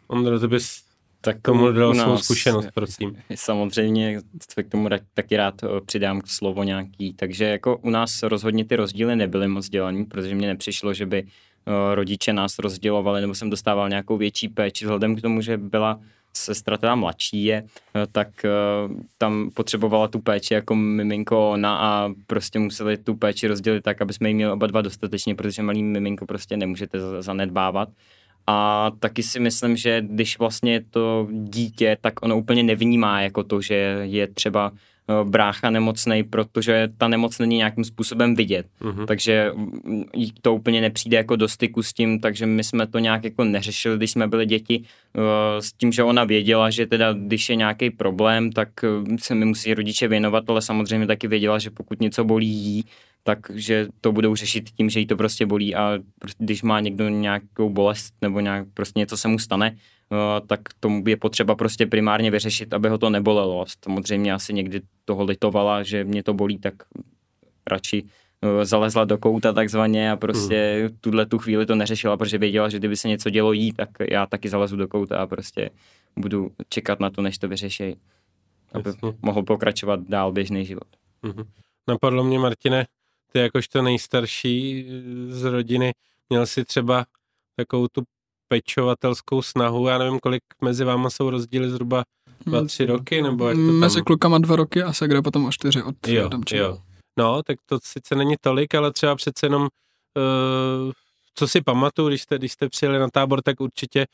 Ondro, 0.08 0.40
ty 0.40 0.48
bys 0.48 0.84
tak 1.26 1.42
tomu 1.42 1.72
dal 1.72 1.96
svou 1.96 2.18
zkušenost, 2.18 2.68
prosím. 2.74 3.18
Samozřejmě 3.36 4.22
se 4.54 4.64
k 4.64 4.70
tomu 4.70 4.90
taky 5.14 5.38
rád 5.38 5.64
eh, 5.64 5.68
přidám 5.86 6.22
k 6.22 6.28
slovo 6.28 6.64
nějaký, 6.64 7.14
takže 7.14 7.46
jako 7.46 7.78
u 7.78 7.90
nás 7.90 8.24
rozhodně 8.24 8.66
ty 8.66 8.76
rozdíly 8.76 9.16
nebyly 9.16 9.48
moc 9.48 9.70
dělaný, 9.70 10.06
protože 10.06 10.36
mně 10.36 10.48
nepřišlo, 10.48 10.94
že 10.94 11.06
by 11.06 11.24
eh, 11.28 11.96
rodiče 11.96 12.34
nás 12.34 12.60
rozdělovali, 12.60 13.22
nebo 13.22 13.36
jsem 13.36 13.50
dostával 13.50 13.90
nějakou 13.90 14.18
větší 14.18 14.50
péči, 14.50 14.86
vzhledem 14.86 15.16
k 15.16 15.22
tomu, 15.22 15.42
že 15.42 15.58
byla 15.58 16.00
sestra 16.38 16.78
teda 16.78 16.96
mladší 16.96 17.44
je, 17.44 17.64
eh, 17.96 18.08
tak 18.12 18.46
tam 19.18 19.50
potřebovala 19.54 20.08
tu 20.08 20.20
péči 20.20 20.54
jako 20.54 20.76
miminko 20.76 21.52
ona 21.52 21.78
a 21.78 22.10
prostě 22.28 22.60
museli 22.60 22.98
tu 22.98 23.16
péči 23.16 23.48
rozdělit 23.48 23.82
tak, 23.82 24.02
aby 24.02 24.14
jsme 24.14 24.30
ji 24.30 24.34
měli 24.34 24.52
oba 24.52 24.68
dva 24.68 24.82
dostatečně, 24.82 25.36
protože 25.36 25.64
malý 25.64 25.84
miminko 25.84 26.26
prostě 26.26 26.58
nemůžete 26.58 27.22
zanedbávat. 27.22 27.90
A 28.48 28.92
taky 29.00 29.24
si 29.24 29.40
myslím, 29.40 29.78
že 29.78 30.02
když 30.02 30.40
vlastně 30.40 30.84
to 30.90 31.28
dítě, 31.32 31.98
tak 32.02 32.24
ono 32.24 32.38
úplně 32.38 32.64
nevnímá 32.64 33.22
jako 33.22 33.44
to, 33.44 33.62
že 33.62 33.76
je 34.02 34.28
třeba 34.28 34.72
eh, 34.74 34.93
brácha 35.24 35.70
nemocný, 35.70 36.24
protože 36.24 36.90
ta 36.98 37.08
nemoc 37.08 37.40
není 37.40 37.58
nějakým 37.58 37.84
způsobem 37.84 38.36
vidět. 38.36 38.66
Uh-huh. 38.82 39.06
Takže 39.06 39.52
mm, 39.56 40.04
jí 40.16 40.34
to 40.42 40.56
úplně 40.56 40.82
nepřijde 40.82 41.18
jako 41.18 41.36
do 41.36 41.48
styku 41.48 41.84
s 41.84 41.94
tím, 41.94 42.20
takže 42.20 42.46
my 42.46 42.64
jsme 42.64 42.88
to 42.88 43.00
nějak 43.00 43.24
jako 43.24 43.44
neřešili, 43.44 43.98
když 43.98 44.12
jsme 44.12 44.28
byli 44.28 44.46
děti, 44.46 44.84
eh, 45.18 45.62
s 45.62 45.74
tím, 45.74 45.92
že 45.92 46.04
ona 46.04 46.24
věděla, 46.24 46.70
že 46.70 46.86
teda 46.86 47.14
když 47.14 47.50
je 47.50 47.56
nějaký 47.56 47.90
problém, 47.90 48.52
tak 48.52 48.70
eh, 48.84 49.18
se 49.20 49.36
mi 49.36 49.46
musí 49.46 49.74
rodiče 49.74 50.08
věnovat, 50.08 50.50
ale 50.50 50.62
samozřejmě 50.62 51.08
taky 51.08 51.28
věděla, 51.28 51.60
že 51.60 51.70
pokud 51.70 52.02
něco 52.02 52.24
bolí 52.24 52.48
jí, 52.48 52.84
takže 53.24 53.88
to 54.02 54.12
budou 54.12 54.36
řešit 54.36 54.70
tím, 54.70 54.90
že 54.90 55.00
jí 55.00 55.06
to 55.06 55.16
prostě 55.16 55.46
bolí 55.46 55.76
a 55.76 56.00
když 56.38 56.64
má 56.64 56.80
někdo 56.80 57.10
nějakou 57.10 57.70
bolest 57.70 58.14
nebo 58.22 58.40
nějak 58.40 58.66
prostě 58.74 59.00
něco 59.00 59.18
se 59.18 59.28
mu 59.28 59.40
stane, 59.40 59.76
tak 60.48 60.60
tomu 60.80 61.04
je 61.08 61.18
potřeba 61.18 61.56
prostě 61.56 61.86
primárně 61.86 62.32
vyřešit, 62.32 62.74
aby 62.74 62.90
ho 62.90 62.98
to 62.98 63.10
nebolelo. 63.10 63.66
Samozřejmě 63.84 64.34
asi 64.34 64.54
někdy 64.54 64.82
toho 65.06 65.24
litovala, 65.24 65.84
že 65.84 66.04
mě 66.04 66.24
to 66.24 66.34
bolí, 66.34 66.60
tak 66.60 66.74
radši 67.68 68.04
uh, 68.04 68.64
zalezla 68.64 69.06
do 69.06 69.18
kouta 69.18 69.54
takzvaně 69.54 70.12
a 70.12 70.16
prostě 70.16 70.88
mm. 70.90 70.98
tuhle 71.02 71.26
tu 71.26 71.38
chvíli 71.38 71.66
to 71.66 71.76
neřešila, 71.76 72.18
protože 72.18 72.38
věděla, 72.38 72.70
že 72.70 72.80
kdyby 72.80 72.98
se 72.98 73.08
něco 73.08 73.30
dělo 73.30 73.54
jí, 73.54 73.74
tak 73.74 73.90
já 74.12 74.26
taky 74.26 74.50
zalezu 74.50 74.76
do 74.76 74.88
kouta 74.88 75.18
a 75.18 75.28
prostě 75.28 75.70
budu 76.18 76.52
čekat 76.70 77.00
na 77.00 77.10
to, 77.10 77.22
než 77.22 77.38
to 77.38 77.48
vyřeší, 77.48 77.96
aby 78.74 78.90
Jasně. 78.90 79.14
mohl 79.22 79.44
pokračovat 79.44 80.00
dál 80.08 80.32
běžný 80.32 80.66
život. 80.66 80.88
Mm-hmm. 81.24 81.46
Napadlo 81.88 82.24
mě, 82.24 82.40
Martine, 82.40 82.86
ty 83.32 83.40
jakožto 83.40 83.82
nejstarší 83.82 84.86
eh, 84.88 85.34
z 85.34 85.44
rodiny, 85.44 85.92
měl 86.30 86.46
si 86.46 86.66
třeba 86.66 87.06
takovou 87.56 87.88
tu 87.88 88.02
pečovatelskou 88.54 89.42
snahu, 89.42 89.88
já 89.88 89.98
nevím, 89.98 90.20
kolik 90.20 90.44
mezi 90.62 90.84
váma 90.84 91.10
jsou 91.10 91.30
rozdíly, 91.30 91.70
zhruba 91.70 92.04
dva, 92.46 92.66
tři 92.66 92.86
roky, 92.86 93.22
nebo 93.22 93.48
jak 93.48 93.58
to 93.58 93.66
tam... 93.66 93.76
Mezi 93.76 94.02
klukama 94.02 94.38
dva 94.38 94.56
roky 94.56 94.84
a 94.84 94.94
Segra 94.94 95.22
potom 95.22 95.46
o 95.46 95.52
čtyři 95.52 95.84
od 95.84 96.08
jo, 96.08 96.30
jo. 96.52 96.78
No, 97.18 97.44
tak 97.44 97.58
to 97.66 97.80
sice 97.84 98.16
není 98.16 98.36
tolik, 98.42 98.76
ale 98.76 98.92
třeba 98.92 99.16
přece 99.16 99.46
jenom, 99.46 99.62
uh, 99.62 100.92
co 101.36 101.48
si 101.48 101.62
pamatuju, 101.62 102.08
když 102.08 102.22
jste, 102.22 102.38
když 102.38 102.52
jste 102.52 102.70
přijeli 102.70 103.00
na 103.00 103.10
tábor, 103.10 103.42
tak 103.42 103.62
určitě 103.62 104.06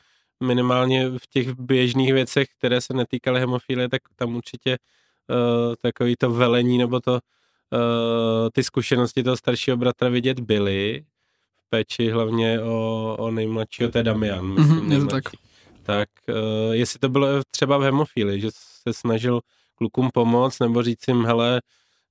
minimálně 0.44 1.10
v 1.10 1.28
těch 1.30 1.60
běžných 1.60 2.14
věcech, 2.14 2.48
které 2.58 2.82
se 2.82 2.94
netýkaly 2.94 3.40
hemofilie, 3.40 3.90
tak 3.90 4.02
tam 4.16 4.36
určitě 4.36 4.78
uh, 5.30 5.76
takový 5.82 6.16
to 6.16 6.32
velení 6.32 6.78
nebo 6.78 7.00
to 7.00 7.12
uh, 7.12 7.20
ty 8.54 8.64
zkušenosti 8.64 9.24
toho 9.24 9.38
staršího 9.38 9.78
bratra 9.78 10.10
vidět 10.10 10.40
byly 10.40 11.04
péči 11.70 12.10
hlavně 12.10 12.62
o, 12.62 13.16
o 13.20 13.32
nejmladšího, 13.32 13.92
to 13.92 13.98
je 13.98 14.04
Damian, 14.04 14.46
mhm, 14.46 14.56
myslím, 14.56 14.80
mm-hmm, 14.80 14.94
je 14.94 15.00
to 15.00 15.08
tak. 15.08 15.24
Tak 15.84 16.10
uh, 16.30 16.74
jestli 16.76 17.00
to 17.00 17.10
bylo 17.10 17.28
třeba 17.52 17.78
v 17.78 17.82
hemofíli, 17.82 18.42
že 18.42 18.50
se 18.54 18.94
snažil 18.94 19.40
klukům 19.76 20.10
pomoct, 20.14 20.60
nebo 20.60 20.84
říct 20.84 21.08
jim, 21.08 21.26
hele, 21.26 21.62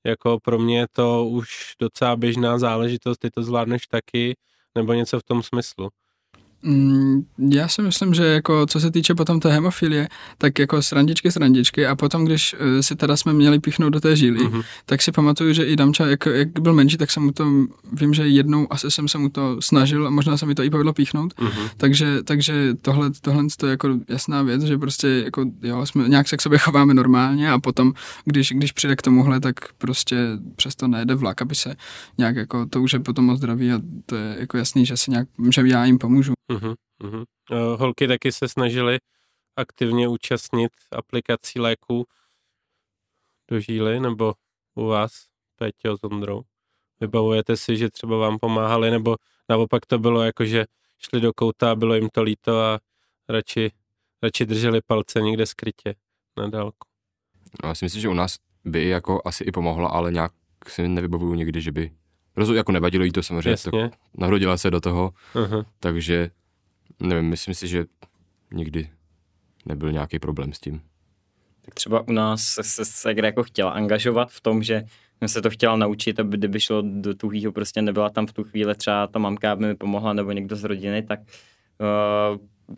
jako 0.04 0.38
pro 0.42 0.58
mě 0.58 0.78
je 0.78 0.86
to 0.92 1.24
už 1.24 1.74
docela 1.80 2.16
běžná 2.16 2.58
záležitost, 2.58 3.18
ty 3.18 3.30
to 3.30 3.42
zvládneš 3.42 3.86
taky, 3.86 4.36
nebo 4.74 4.92
něco 4.92 5.20
v 5.20 5.22
tom 5.22 5.42
smyslu. 5.42 5.88
Mm, 6.62 7.22
já 7.50 7.68
si 7.68 7.82
myslím, 7.82 8.14
že 8.14 8.24
jako 8.24 8.66
co 8.66 8.80
se 8.80 8.90
týče 8.90 9.14
potom 9.14 9.40
té 9.40 9.52
hemofilie, 9.52 10.08
tak 10.38 10.58
jako 10.58 10.82
srandičky, 10.82 11.32
srandičky 11.32 11.86
a 11.86 11.96
potom, 11.96 12.24
když 12.24 12.54
uh, 12.54 12.80
si 12.80 12.96
teda 12.96 13.16
jsme 13.16 13.32
měli 13.32 13.58
píchnout 13.58 13.92
do 13.92 14.00
té 14.00 14.16
žíly, 14.16 14.40
uh-huh. 14.40 14.64
tak 14.86 15.02
si 15.02 15.12
pamatuju, 15.12 15.52
že 15.52 15.64
i 15.64 15.76
Damča, 15.76 16.06
jak, 16.06 16.26
jak 16.26 16.60
byl 16.60 16.74
menší, 16.74 16.96
tak 16.96 17.10
jsem 17.10 17.22
mu 17.22 17.32
to, 17.32 17.46
vím, 17.92 18.14
že 18.14 18.28
jednou 18.28 18.72
asi 18.72 18.90
jsem 18.90 19.08
se 19.08 19.18
mu 19.18 19.28
to 19.28 19.56
snažil 19.60 20.06
a 20.06 20.10
možná 20.10 20.36
se 20.36 20.46
mi 20.46 20.54
to 20.54 20.62
i 20.62 20.70
povedlo 20.70 20.92
píchnout, 20.92 21.34
uh-huh. 21.34 21.70
takže, 21.76 22.22
takže 22.22 22.74
tohle, 22.82 23.10
tohle 23.20 23.44
to 23.56 23.66
je 23.66 23.70
jako 23.70 23.88
jasná 24.08 24.42
věc, 24.42 24.62
že 24.62 24.78
prostě 24.78 25.08
jako 25.08 25.44
jo, 25.62 25.86
jsme, 25.86 26.08
nějak 26.08 26.28
se 26.28 26.36
k 26.36 26.42
sobě 26.42 26.58
chováme 26.58 26.94
normálně 26.94 27.50
a 27.50 27.58
potom, 27.58 27.92
když, 28.24 28.52
když 28.52 28.72
přijde 28.72 28.96
k 28.96 29.02
tomuhle, 29.02 29.40
tak 29.40 29.54
prostě 29.78 30.16
přesto 30.56 30.88
nejde 30.88 31.14
vlak, 31.14 31.42
aby 31.42 31.54
se 31.54 31.76
nějak 32.18 32.36
jako, 32.36 32.66
to 32.66 32.82
už 32.82 32.92
je 32.92 32.98
potom 32.98 33.30
o 33.30 33.36
zdraví 33.36 33.72
a 33.72 33.80
to 34.06 34.16
je 34.16 34.36
jako 34.38 34.56
jasný, 34.56 34.86
že 34.86 34.96
si 34.96 35.10
nějak, 35.10 35.28
že 35.50 35.62
já 35.66 35.84
jim 35.84 35.98
pomůžu. 35.98 36.37
Uh-huh, 36.50 36.74
uh-huh. 37.02 37.24
Holky 37.78 38.08
taky 38.08 38.32
se 38.32 38.48
snažily 38.48 38.98
aktivně 39.56 40.08
účastnit 40.08 40.72
aplikací 40.92 41.60
léků 41.60 42.06
do 43.50 43.60
žíly, 43.60 44.00
nebo 44.00 44.34
u 44.74 44.86
vás, 44.86 45.26
Péťo 45.56 45.96
s 45.96 46.04
Ondrou? 46.04 46.42
Vybavujete 47.00 47.56
si, 47.56 47.76
že 47.76 47.90
třeba 47.90 48.16
vám 48.16 48.38
pomáhali, 48.38 48.90
nebo 48.90 49.16
naopak 49.48 49.86
to 49.86 49.98
bylo 49.98 50.22
jako, 50.22 50.44
že 50.44 50.64
šli 50.98 51.20
do 51.20 51.32
kouta 51.32 51.70
a 51.70 51.74
bylo 51.74 51.94
jim 51.94 52.08
to 52.08 52.22
líto 52.22 52.60
a 52.60 52.80
radši, 53.28 53.70
radši 54.22 54.46
drželi 54.46 54.80
palce 54.86 55.20
někde 55.20 55.46
skrytě 55.46 55.94
na 56.36 56.48
dálku. 56.48 56.88
No, 57.62 57.68
já 57.68 57.74
si 57.74 57.84
myslím, 57.84 58.02
že 58.02 58.08
u 58.08 58.14
nás 58.14 58.36
by 58.64 58.88
jako 58.88 59.22
asi 59.24 59.44
i 59.44 59.52
pomohlo, 59.52 59.94
ale 59.94 60.12
nějak 60.12 60.32
si 60.68 60.88
nevybavuju 60.88 61.34
někdy, 61.34 61.60
že 61.60 61.72
by 61.72 61.96
Rozu, 62.38 62.54
jako 62.54 62.72
nevadilo 62.72 63.04
jí 63.04 63.12
to 63.12 63.22
samozřejmě, 63.22 63.50
Jasně. 63.50 63.70
to 63.70 63.90
narodila 64.18 64.56
se 64.56 64.70
do 64.70 64.80
toho, 64.80 65.12
uh-huh. 65.34 65.64
takže 65.80 66.30
nevím, 67.00 67.30
myslím 67.30 67.54
si, 67.54 67.68
že 67.68 67.84
nikdy 68.52 68.90
nebyl 69.66 69.92
nějaký 69.92 70.18
problém 70.18 70.52
s 70.52 70.58
tím. 70.58 70.80
Tak 71.64 71.74
třeba 71.74 72.08
u 72.08 72.12
nás 72.12 72.42
se, 72.42 72.62
se, 72.62 72.84
se 72.84 73.14
jako 73.16 73.42
chtěla 73.42 73.70
angažovat 73.70 74.30
v 74.30 74.40
tom, 74.40 74.62
že 74.62 74.84
se 75.26 75.42
to 75.42 75.50
chtěla 75.50 75.76
naučit, 75.76 76.20
aby 76.20 76.36
kdyby 76.36 76.60
šlo 76.60 76.82
do 76.82 77.14
tuhýho, 77.14 77.52
prostě 77.52 77.82
nebyla 77.82 78.10
tam 78.10 78.26
v 78.26 78.32
tu 78.32 78.44
chvíli 78.44 78.74
třeba 78.74 79.06
ta 79.06 79.18
mamka, 79.18 79.52
aby 79.52 79.66
mi 79.66 79.74
pomohla, 79.74 80.12
nebo 80.12 80.32
někdo 80.32 80.56
z 80.56 80.64
rodiny, 80.64 81.02
tak 81.02 81.20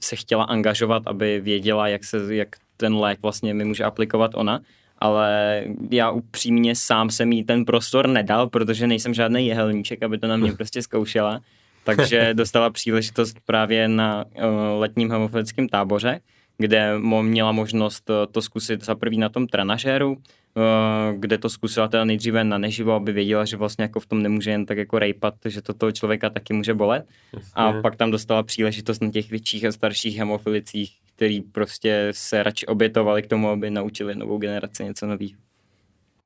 se 0.00 0.16
chtěla 0.16 0.44
angažovat, 0.44 1.02
aby 1.06 1.40
věděla, 1.40 1.88
jak, 1.88 2.04
se, 2.04 2.34
jak 2.34 2.48
ten 2.76 2.94
lék 2.94 3.22
vlastně 3.22 3.54
mi 3.54 3.64
může 3.64 3.84
aplikovat 3.84 4.30
ona, 4.34 4.60
ale 5.00 5.64
já 5.90 6.11
upřímně 6.11 6.76
sám 6.76 7.11
jsem 7.11 7.33
jí 7.33 7.45
ten 7.45 7.64
prostor 7.64 8.09
nedal, 8.09 8.49
protože 8.49 8.87
nejsem 8.87 9.14
žádný 9.14 9.47
jehelníček, 9.47 10.02
aby 10.02 10.19
to 10.19 10.26
na 10.26 10.37
mě 10.37 10.52
prostě 10.52 10.83
zkoušela, 10.83 11.40
takže 11.85 12.35
dostala 12.35 12.71
příležitost 12.71 13.37
právě 13.47 13.88
na 13.88 14.25
uh, 14.25 14.42
letním 14.78 15.11
homofilickém 15.11 15.69
táboře, 15.69 16.21
kde 16.60 16.98
měla 17.22 17.52
možnost 17.52 18.10
to 18.30 18.42
zkusit 18.42 18.84
za 18.84 18.94
prvý 18.94 19.18
na 19.18 19.28
tom 19.28 19.46
trenažéru, 19.46 20.16
Eh, 20.56 21.14
kde 21.16 21.38
to 21.38 21.48
zkusila 21.48 21.88
teda 21.88 22.04
nejdříve 22.04 22.44
na 22.44 22.58
neživo, 22.58 22.92
aby 22.92 23.12
věděla, 23.12 23.44
že 23.44 23.56
vlastně 23.56 23.82
jako 23.82 24.00
v 24.00 24.06
tom 24.06 24.22
nemůže 24.22 24.50
jen 24.50 24.66
tak 24.66 24.78
jako 24.78 24.98
rejpat, 24.98 25.34
že 25.44 25.62
to 25.62 25.74
toho 25.74 25.92
člověka 25.92 26.30
taky 26.30 26.52
může 26.52 26.74
bolet. 26.74 27.08
Jasně. 27.32 27.52
A 27.54 27.72
pak 27.72 27.96
tam 27.96 28.10
dostala 28.10 28.42
příležitost 28.42 29.02
na 29.02 29.10
těch 29.10 29.30
větších 29.30 29.64
a 29.64 29.72
starších 29.72 30.16
hemofilicích, 30.16 30.98
který 31.16 31.40
prostě 31.40 32.08
se 32.10 32.42
radši 32.42 32.66
obětovali 32.66 33.22
k 33.22 33.26
tomu, 33.26 33.48
aby 33.48 33.70
naučili 33.70 34.14
novou 34.14 34.38
generaci 34.38 34.84
něco 34.84 35.06
nového. 35.06 35.38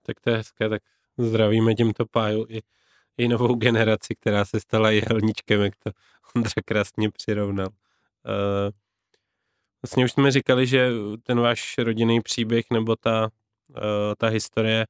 Tak 0.02 0.20
to 0.20 0.30
je 0.30 0.36
hezké, 0.36 0.68
tak 0.68 0.82
zdravíme 1.18 1.74
tímto 1.74 2.06
páju 2.06 2.46
i, 2.48 2.60
i 3.18 3.28
novou 3.28 3.54
generaci, 3.54 4.14
která 4.20 4.44
se 4.44 4.60
stala 4.60 4.90
jelničkem, 4.90 5.60
jak 5.60 5.74
to 5.76 5.90
Ondra 6.36 6.62
krásně 6.64 7.10
přirovnal. 7.10 7.68
Uh, 7.68 8.70
vlastně 9.84 10.04
už 10.04 10.12
jsme 10.12 10.30
říkali, 10.30 10.66
že 10.66 10.90
ten 11.22 11.40
váš 11.40 11.78
rodinný 11.78 12.20
příběh 12.20 12.64
nebo 12.70 12.96
ta 12.96 13.30
Eh, 13.76 14.14
ta 14.18 14.28
historie 14.28 14.86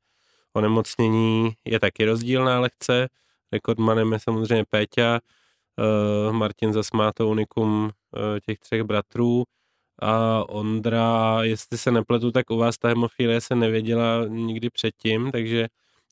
onemocnění 0.53 1.53
je 1.65 1.81
taky 1.81 2.05
rozdílná 2.05 2.61
lehce. 2.61 3.09
Rekordmanem 3.53 4.13
je 4.13 4.19
samozřejmě 4.19 4.65
Péťa, 4.71 5.21
eh, 5.79 6.33
Martin 6.33 6.73
zas 6.73 6.93
má 6.93 7.13
to 7.13 7.29
unikum 7.29 7.91
eh, 8.17 8.41
těch 8.41 8.59
třech 8.59 8.83
bratrů 8.83 9.45
a 10.03 10.45
Ondra, 10.49 11.39
jestli 11.43 11.79
se 11.79 11.91
nepletu, 11.91 12.31
tak 12.33 12.51
u 12.51 12.57
vás 12.57 12.79
ta 12.79 12.89
hemofilie 12.89 13.41
se 13.41 13.55
nevěděla 13.55 14.25
nikdy 14.29 14.71
předtím, 14.71 15.33
takže 15.33 15.69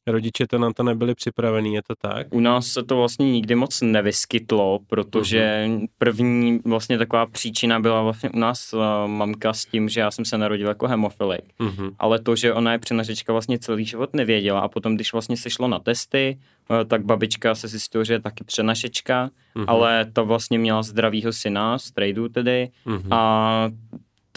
rodiče 0.07 0.47
to 0.47 0.59
na 0.59 0.73
to 0.73 0.83
nebyli 0.83 1.15
připravení, 1.15 1.75
je 1.75 1.83
to 1.83 1.95
tak? 1.95 2.27
U 2.31 2.41
nás 2.41 2.67
se 2.67 2.83
to 2.83 2.97
vlastně 2.97 3.33
nikdy 3.33 3.55
moc 3.55 3.81
nevyskytlo, 3.81 4.79
protože 4.87 5.65
uh-huh. 5.67 5.87
první 5.99 6.61
vlastně 6.65 6.99
taková 6.99 7.27
příčina 7.27 7.81
byla 7.81 8.03
vlastně 8.03 8.31
u 8.31 8.39
nás 8.39 8.73
uh, 8.73 8.81
mamka 9.07 9.53
s 9.53 9.65
tím, 9.65 9.89
že 9.89 10.01
já 10.01 10.11
jsem 10.11 10.25
se 10.25 10.39
narodil 10.39 10.69
jako 10.69 10.87
hemofilik, 10.87 11.45
uh-huh. 11.61 11.95
ale 11.99 12.19
to, 12.19 12.37
že 12.37 12.53
ona 12.53 12.73
je 12.73 12.79
přenašečka 12.79 13.33
vlastně 13.33 13.59
celý 13.59 13.85
život 13.85 14.15
nevěděla 14.15 14.61
a 14.61 14.69
potom, 14.69 14.95
když 14.95 15.13
vlastně 15.13 15.37
se 15.37 15.51
šlo 15.51 15.69
na 15.69 15.79
testy, 15.79 16.39
uh, 16.71 16.77
tak 16.89 17.05
babička 17.05 17.55
se 17.55 17.69
zjistila, 17.69 18.05
že 18.05 18.13
je 18.13 18.21
taky 18.21 18.45
přenašečka, 18.45 19.31
uh-huh. 19.57 19.65
ale 19.67 20.07
ta 20.13 20.23
vlastně 20.23 20.59
měla 20.59 20.83
zdravýho 20.83 21.33
syna, 21.33 21.79
strejdu 21.79 22.29
tedy, 22.29 22.71
uh-huh. 22.87 23.15
a 23.15 23.71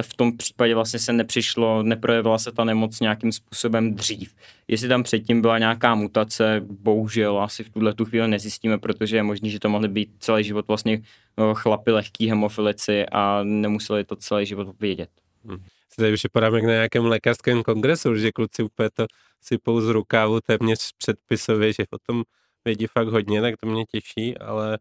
v 0.04 0.16
tom 0.16 0.38
případě 0.38 0.76
vlastně 0.76 1.00
se 1.00 1.14
nepřišlo, 1.14 1.84
neprojevila 1.84 2.38
se 2.38 2.52
ta 2.52 2.64
nemoc 2.64 3.00
nějakým 3.00 3.32
způsobem 3.32 3.96
dřív. 3.96 4.36
Jestli 4.68 4.88
tam 4.88 5.04
předtím 5.04 5.42
byla 5.42 5.58
nějaká 5.58 5.96
mutace, 5.96 6.62
bohužel 6.70 7.40
asi 7.40 7.64
v 7.64 7.70
tuhle 7.70 7.94
tu 7.94 8.06
chvíli 8.06 8.28
nezjistíme, 8.28 8.78
protože 8.78 9.16
je 9.16 9.24
možné, 9.24 9.50
že 9.50 9.60
to 9.60 9.70
mohly 9.70 9.88
být 9.88 10.10
celý 10.20 10.44
život 10.44 10.68
vlastně 10.68 11.02
eh, 11.04 11.44
chlapi 11.54 11.92
lehký 11.92 12.30
hemofilici 12.30 13.06
a 13.12 13.44
nemuseli 13.44 14.04
to 14.04 14.16
celý 14.16 14.46
život 14.46 14.80
vědět. 14.80 15.10
Hmm. 15.46 15.64
Tady 15.98 16.14
už 16.14 16.24
na 16.34 16.60
nějakém 16.60 17.06
lékařském 17.06 17.64
kongresu, 17.64 18.16
že 18.16 18.32
kluci 18.32 18.64
úplně 18.64 18.90
to 18.94 19.06
sypou 19.42 19.82
z 19.82 19.90
rukávu 19.90 20.40
téměř 20.42 20.80
předpisově, 20.98 21.74
že 21.74 21.84
o 21.92 21.98
tom 21.98 22.24
vědí 22.66 22.88
fakt 22.88 23.08
hodně, 23.08 23.42
tak 23.42 23.56
to 23.62 23.68
mě 23.68 23.86
těší, 23.86 24.38
ale 24.38 24.78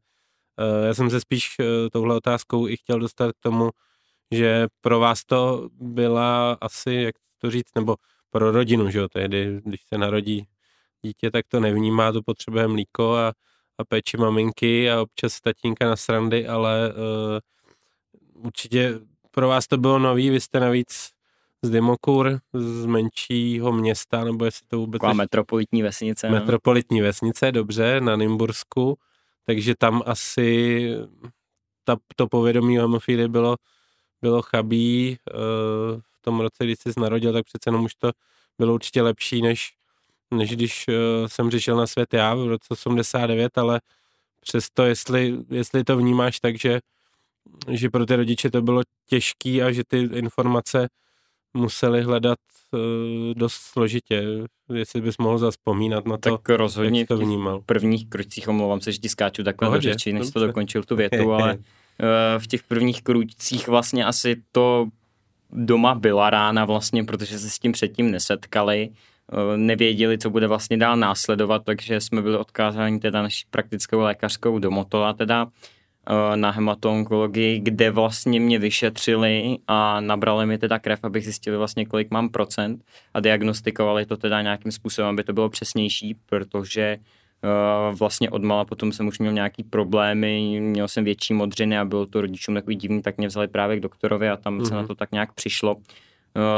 uh, 0.59 0.87
já 0.87 0.94
jsem 0.94 1.11
se 1.11 1.21
spíš 1.21 1.56
uh, 1.59 1.66
touhle 1.92 2.16
otázkou 2.16 2.68
i 2.68 2.76
chtěl 2.76 2.98
dostat 2.98 3.33
k 3.33 3.40
tomu, 3.40 3.70
že 4.31 4.67
pro 4.81 4.99
vás 4.99 5.25
to 5.25 5.69
byla 5.73 6.53
asi, 6.61 6.95
jak 6.95 7.15
to 7.39 7.51
říct, 7.51 7.75
nebo 7.75 7.97
pro 8.31 8.51
rodinu, 8.51 8.91
že 8.91 8.99
jo, 8.99 9.09
tehdy, 9.09 9.61
když 9.65 9.81
se 9.87 9.99
narodí 9.99 10.47
dítě, 11.03 11.31
tak 11.31 11.45
to 11.49 11.61
nevnímá, 11.61 12.13
to 12.13 12.23
potřebuje 12.23 12.69
mlíko 12.69 13.15
a, 13.15 13.33
a 13.79 13.85
péči 13.85 14.17
maminky 14.17 14.91
a 14.91 15.01
občas 15.01 15.41
tatínka 15.41 15.89
na 15.89 15.97
srandy, 15.97 16.47
ale 16.47 16.93
uh, 16.93 18.45
určitě 18.47 19.01
pro 19.31 19.49
vás 19.49 19.67
to 19.67 19.77
bylo 19.77 19.99
nový, 19.99 20.31
vy 20.31 20.41
jste 20.41 20.61
navíc 20.61 21.11
z 21.63 21.71
Dimokur, 21.71 22.39
z 22.53 22.87
menšího 22.87 23.73
města, 23.73 24.25
nebo 24.25 24.45
jestli 24.45 24.67
to 24.67 24.79
vůbec... 24.79 25.01
Taková 25.01 25.13
metropolitní 25.13 25.83
vesnice. 25.83 26.29
No. 26.29 26.35
Metropolitní 26.35 27.01
vesnice, 27.01 27.53
dobře, 27.53 28.01
na 28.01 28.17
Nymbursku, 28.17 28.99
takže 29.47 29.75
tam 29.79 30.03
asi 30.07 30.89
ta, 31.85 31.97
to 32.17 32.27
povědomí 32.27 32.79
o 32.79 32.83
hemofílii 32.83 33.29
bylo 33.29 33.57
bylo 34.25 34.43
chabý 34.43 35.17
uh, 35.35 36.01
v 36.01 36.23
tom 36.23 36.41
roce, 36.41 36.65
kdy 36.65 36.77
jsi 36.77 37.01
narodil, 37.01 37.33
tak 37.33 37.45
přece 37.45 37.69
jenom 37.69 37.85
už 37.85 37.95
to 37.95 38.11
bylo 38.59 38.75
určitě 38.75 39.03
lepší, 39.03 39.43
než, 39.43 39.73
než 40.35 40.51
když 40.51 40.89
uh, 40.89 40.95
jsem 41.27 41.49
přišel 41.49 41.77
na 41.77 41.87
svět 41.87 42.15
já 42.15 42.35
v 42.35 42.49
roce 42.49 42.67
89, 42.71 43.59
ale 43.59 43.81
přesto, 44.41 44.83
jestli, 44.83 45.39
jestli 45.51 45.85
to 45.85 45.97
vnímáš 45.97 46.41
tak, 46.41 46.59
že, 46.59 46.81
že 47.71 47.91
pro 47.91 48.07
ty 48.07 48.17
rodiče 48.17 48.51
to 48.51 48.63
bylo 48.63 48.83
těžký 49.07 49.63
a 49.63 49.73
že 49.73 49.83
ty 49.89 49.99
informace 49.99 50.89
museli 51.55 52.03
hledat 52.03 52.39
uh, 52.73 52.81
dost 53.35 53.55
složitě, 53.55 54.25
jestli 54.75 55.01
bys 55.01 55.19
mohl 55.19 55.39
zaspomínat 55.39 56.07
na 56.07 56.17
to, 56.17 56.39
tak 56.39 56.49
rozhodně 56.49 57.01
jak 57.01 57.09
to 57.09 57.17
vnímal. 57.17 57.61
v 57.61 57.65
prvních 57.65 58.09
krocích, 58.09 58.49
omlouvám 58.49 58.81
se, 58.81 58.93
že 58.93 58.99
ti 58.99 59.09
skáču 59.09 59.43
takhle 59.45 59.71
do 59.71 59.81
řeči, 59.81 60.13
než 60.13 60.31
to 60.31 60.47
dokončil 60.47 60.83
tu 60.83 60.97
větu, 60.97 61.33
ale 61.39 61.59
Eh, 61.59 61.84
v 62.38 62.46
těch 62.46 62.62
prvních 62.62 63.02
kručcích 63.02 63.68
vlastně 63.68 64.04
asi 64.04 64.42
to 64.52 64.88
doma 65.54 65.94
byla 65.94 66.30
rána 66.30 66.64
vlastně, 66.64 67.04
protože 67.04 67.38
se 67.38 67.50
s 67.50 67.59
tím 67.59 67.72
předtím 67.72 68.11
nesetkali, 68.11 68.90
eh, 69.33 69.57
nevěděli, 69.57 70.18
co 70.18 70.30
bude 70.30 70.46
vlastně 70.46 70.76
dál 70.76 70.96
následovat, 70.96 71.62
takže 71.64 72.00
jsme 72.00 72.22
byli 72.22 72.38
odkázáni 72.38 73.00
teda 73.00 73.22
naší 73.22 73.44
praktickou 73.50 74.00
lékařskou 74.00 74.59
do 74.59 74.70
Motola 74.70 75.12
teda 75.12 75.46
eh, 76.07 76.37
na 76.37 76.50
hematoonkologii, 76.50 77.61
kde 77.61 77.90
vlastně 77.90 78.40
mě 78.40 78.59
vyšetřili 78.59 79.59
a 79.66 80.00
nabrali 80.00 80.46
mi 80.46 80.59
teda 80.59 80.78
krev, 80.78 81.00
abych 81.02 81.24
zjistili 81.24 81.57
vlastně, 81.57 81.87
kolik 81.87 82.11
mám 82.11 82.28
procent. 82.28 82.85
A 83.14 83.20
diagnostikovali 83.20 84.07
to 84.07 84.16
teda 84.16 84.42
nějakým 84.42 84.72
způsobem, 84.72 85.11
aby 85.11 85.24
to 85.24 85.33
bylo 85.33 85.48
přesnější, 85.48 86.16
protože 86.26 86.96
Uh, 86.98 87.24
vlastně 87.92 88.30
odmala 88.30 88.64
potom 88.64 88.92
jsem 88.92 89.07
už 89.07 89.18
měl 89.18 89.33
nějaký 89.33 89.62
problémy, 89.62 90.61
měl 90.61 90.88
jsem 90.88 91.04
větší 91.04 91.35
modřiny 91.35 91.78
a 91.78 91.85
bylo 91.85 92.07
to 92.07 92.20
rodičům 92.20 92.54
takový 92.54 92.76
divný, 92.76 93.02
tak 93.02 93.18
mě 93.18 93.28
vzali 93.28 93.48
právě 93.48 93.76
k 93.76 93.80
doktorovi 93.80 94.28
a 94.28 94.37
tam 94.37 94.59
mm-hmm. 94.59 94.68
se 94.68 94.74
na 94.74 94.80
mhm. 94.80 94.88
to 94.88 94.94
tak 94.94 95.12
nějak 95.12 95.33
přišlo. 95.33 95.74
Uh, 95.74 95.83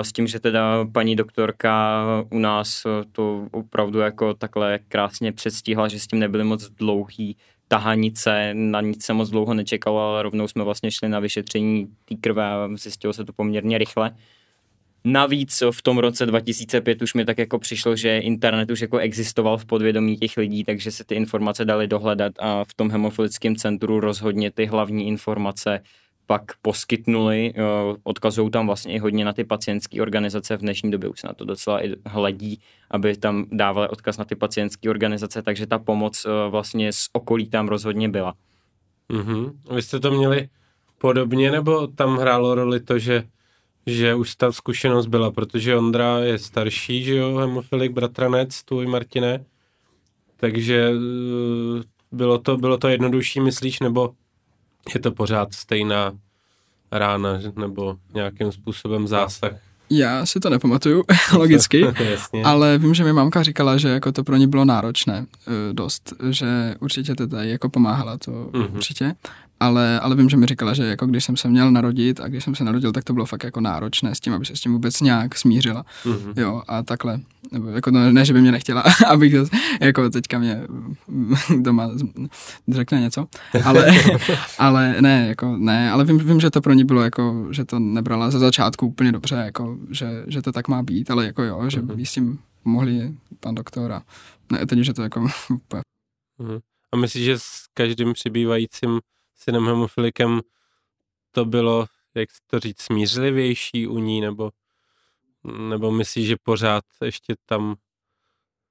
s 0.02 0.12
tím, 0.12 0.26
že 0.26 0.40
teda 0.40 0.86
paní 0.92 1.16
doktorka 1.16 2.02
u 2.30 2.38
nás 2.38 2.82
to 3.12 3.46
opravdu 3.50 3.98
jako 3.98 4.34
takhle 4.34 4.78
krásně 4.88 5.32
předstihla, 5.32 5.88
že 5.88 5.98
s 5.98 6.06
tím 6.06 6.18
nebyly 6.18 6.44
moc 6.44 6.68
dlouhý 6.70 7.36
tahanice, 7.68 8.50
na 8.54 8.80
nic 8.80 9.04
se 9.04 9.12
moc 9.12 9.30
dlouho 9.30 9.54
nečekalo, 9.54 10.00
ale 10.00 10.22
rovnou 10.22 10.48
jsme 10.48 10.64
vlastně 10.64 10.90
šli 10.90 11.08
na 11.08 11.20
vyšetření 11.20 11.86
té 12.04 12.14
krve 12.14 12.44
a 12.44 12.68
zjistilo 12.74 13.12
se 13.12 13.24
to 13.24 13.32
poměrně 13.32 13.78
rychle. 13.78 14.10
Navíc 15.08 15.62
v 15.70 15.82
tom 15.82 15.98
roce 15.98 16.26
2005 16.26 17.02
už 17.02 17.14
mi 17.14 17.24
tak 17.24 17.38
jako 17.38 17.58
přišlo, 17.58 17.96
že 17.96 18.18
internet 18.18 18.70
už 18.70 18.80
jako 18.80 18.98
existoval 18.98 19.58
v 19.58 19.64
podvědomí 19.64 20.16
těch 20.16 20.36
lidí, 20.36 20.64
takže 20.64 20.90
se 20.90 21.04
ty 21.04 21.14
informace 21.14 21.64
daly 21.64 21.86
dohledat 21.86 22.32
a 22.38 22.64
v 22.64 22.74
tom 22.74 22.90
hemofilickém 22.90 23.56
centru 23.56 24.00
rozhodně 24.00 24.50
ty 24.50 24.66
hlavní 24.66 25.08
informace 25.08 25.80
pak 26.26 26.42
poskytnuli, 26.62 27.52
eh, 27.56 27.62
odkazují 28.02 28.50
tam 28.50 28.66
vlastně 28.66 28.94
i 28.94 28.98
hodně 28.98 29.24
na 29.24 29.32
ty 29.32 29.44
pacientské 29.44 30.02
organizace, 30.02 30.56
v 30.56 30.60
dnešní 30.60 30.90
době 30.90 31.08
už 31.08 31.20
se 31.20 31.26
na 31.26 31.32
to 31.32 31.44
docela 31.44 31.84
i 31.84 31.94
hledí, 32.06 32.60
aby 32.90 33.16
tam 33.16 33.46
dávali 33.52 33.88
odkaz 33.88 34.18
na 34.18 34.24
ty 34.24 34.34
pacientské 34.34 34.90
organizace, 34.90 35.42
takže 35.42 35.66
ta 35.66 35.78
pomoc 35.78 36.26
eh, 36.26 36.50
vlastně 36.50 36.92
z 36.92 37.08
okolí 37.12 37.48
tam 37.48 37.68
rozhodně 37.68 38.08
byla. 38.08 38.34
Mm-hmm. 39.10 39.52
Vy 39.74 39.82
jste 39.82 40.00
to 40.00 40.10
měli 40.10 40.48
podobně, 40.98 41.50
nebo 41.50 41.86
tam 41.86 42.16
hrálo 42.16 42.54
roli 42.54 42.80
to, 42.80 42.98
že 42.98 43.24
že 43.86 44.14
už 44.14 44.34
ta 44.34 44.52
zkušenost 44.52 45.06
byla, 45.06 45.30
protože 45.30 45.76
Ondra 45.76 46.18
je 46.18 46.38
starší, 46.38 47.04
že 47.04 47.16
jo, 47.16 47.36
hemofilik, 47.36 47.92
bratranec, 47.92 48.62
tvůj 48.62 48.86
Martine, 48.86 49.44
takže 50.36 50.90
eh, 50.90 51.82
bylo 52.12 52.38
to, 52.38 52.56
bylo 52.56 52.78
to 52.78 52.88
jednodušší, 52.88 53.40
myslíš, 53.40 53.80
nebo 53.80 54.14
je 54.94 55.00
to 55.00 55.12
pořád 55.12 55.54
stejná 55.54 56.12
rána, 56.92 57.38
nebo 57.56 57.96
nějakým 58.14 58.52
způsobem 58.52 59.08
zásah? 59.08 59.52
Já 59.90 60.26
si 60.26 60.40
to 60.40 60.50
nepamatuju, 60.50 61.04
logicky, 61.38 61.84
ale 62.44 62.78
vím, 62.78 62.94
že 62.94 63.04
mi 63.04 63.12
mamka 63.12 63.42
říkala, 63.42 63.76
že 63.76 63.88
jako 63.88 64.12
to 64.12 64.24
pro 64.24 64.36
ně 64.36 64.46
bylo 64.46 64.64
náročné 64.64 65.26
eh, 65.26 65.72
dost, 65.72 66.12
že 66.30 66.74
určitě 66.80 67.14
to 67.14 67.26
tady 67.26 67.50
jako 67.50 67.68
pomáhala, 67.68 68.18
to 68.18 68.30
mm-hmm. 68.30 68.74
určitě. 68.74 69.14
Ale, 69.60 70.00
ale 70.00 70.16
vím, 70.16 70.28
že 70.28 70.36
mi 70.36 70.46
říkala, 70.46 70.74
že 70.74 70.84
jako 70.84 71.06
když 71.06 71.24
jsem 71.24 71.36
se 71.36 71.48
měl 71.48 71.70
narodit 71.70 72.20
a 72.20 72.28
když 72.28 72.44
jsem 72.44 72.54
se 72.54 72.64
narodil, 72.64 72.92
tak 72.92 73.04
to 73.04 73.12
bylo 73.12 73.26
fakt 73.26 73.44
jako 73.44 73.60
náročné 73.60 74.14
s 74.14 74.20
tím, 74.20 74.32
aby 74.32 74.44
se 74.44 74.56
s 74.56 74.60
tím 74.60 74.72
vůbec 74.72 75.00
nějak 75.00 75.38
smířila. 75.38 75.84
Mm-hmm. 76.04 76.32
Jo, 76.36 76.62
a 76.68 76.82
takhle. 76.82 77.20
Nebo 77.52 77.68
jako 77.68 77.90
no, 77.90 78.12
ne, 78.12 78.24
že 78.24 78.32
by 78.32 78.40
mě 78.40 78.52
nechtěla, 78.52 78.84
abych 79.06 79.32
to, 79.32 79.56
jako 79.80 80.10
teďka 80.10 80.38
mě 80.38 80.62
doma 81.60 81.90
řekne 82.68 83.00
něco, 83.00 83.26
ale, 83.64 83.86
ale 84.58 84.96
ne, 85.00 85.26
jako 85.28 85.56
ne, 85.56 85.90
ale 85.90 86.04
vím, 86.04 86.18
vím, 86.18 86.40
že 86.40 86.50
to 86.50 86.60
pro 86.60 86.72
ní 86.72 86.84
bylo 86.84 87.02
jako, 87.02 87.46
že 87.50 87.64
to 87.64 87.78
nebrala 87.78 88.30
za 88.30 88.38
začátku 88.38 88.86
úplně 88.86 89.12
dobře, 89.12 89.34
jako, 89.34 89.78
že, 89.90 90.24
že 90.26 90.42
to 90.42 90.52
tak 90.52 90.68
má 90.68 90.82
být, 90.82 91.10
ale 91.10 91.26
jako 91.26 91.42
jo, 91.42 91.70
že 91.70 91.80
mm-hmm. 91.80 91.96
by 91.96 92.06
s 92.06 92.12
tím 92.12 92.38
mohli 92.64 93.14
pan 93.40 93.54
doktor 93.54 93.92
a 93.92 94.02
ne, 94.52 94.66
teď, 94.66 94.78
že 94.78 94.92
to 94.92 95.02
jako 95.02 95.20
mm-hmm. 96.40 96.60
A 96.92 96.96
myslíš, 96.96 97.24
že 97.24 97.38
s 97.38 97.66
každým 97.74 98.12
přibývajícím 98.12 99.00
synem 99.36 99.66
hemofilikem 99.66 100.40
to 101.30 101.44
bylo, 101.44 101.86
jak 102.14 102.28
to 102.46 102.60
říct, 102.60 102.80
smířlivější 102.80 103.86
u 103.86 103.98
ní, 103.98 104.20
nebo, 104.20 104.50
nebo 105.68 105.90
myslíš, 105.90 106.26
že 106.26 106.36
pořád 106.42 106.84
ještě 107.04 107.34
tam... 107.46 107.74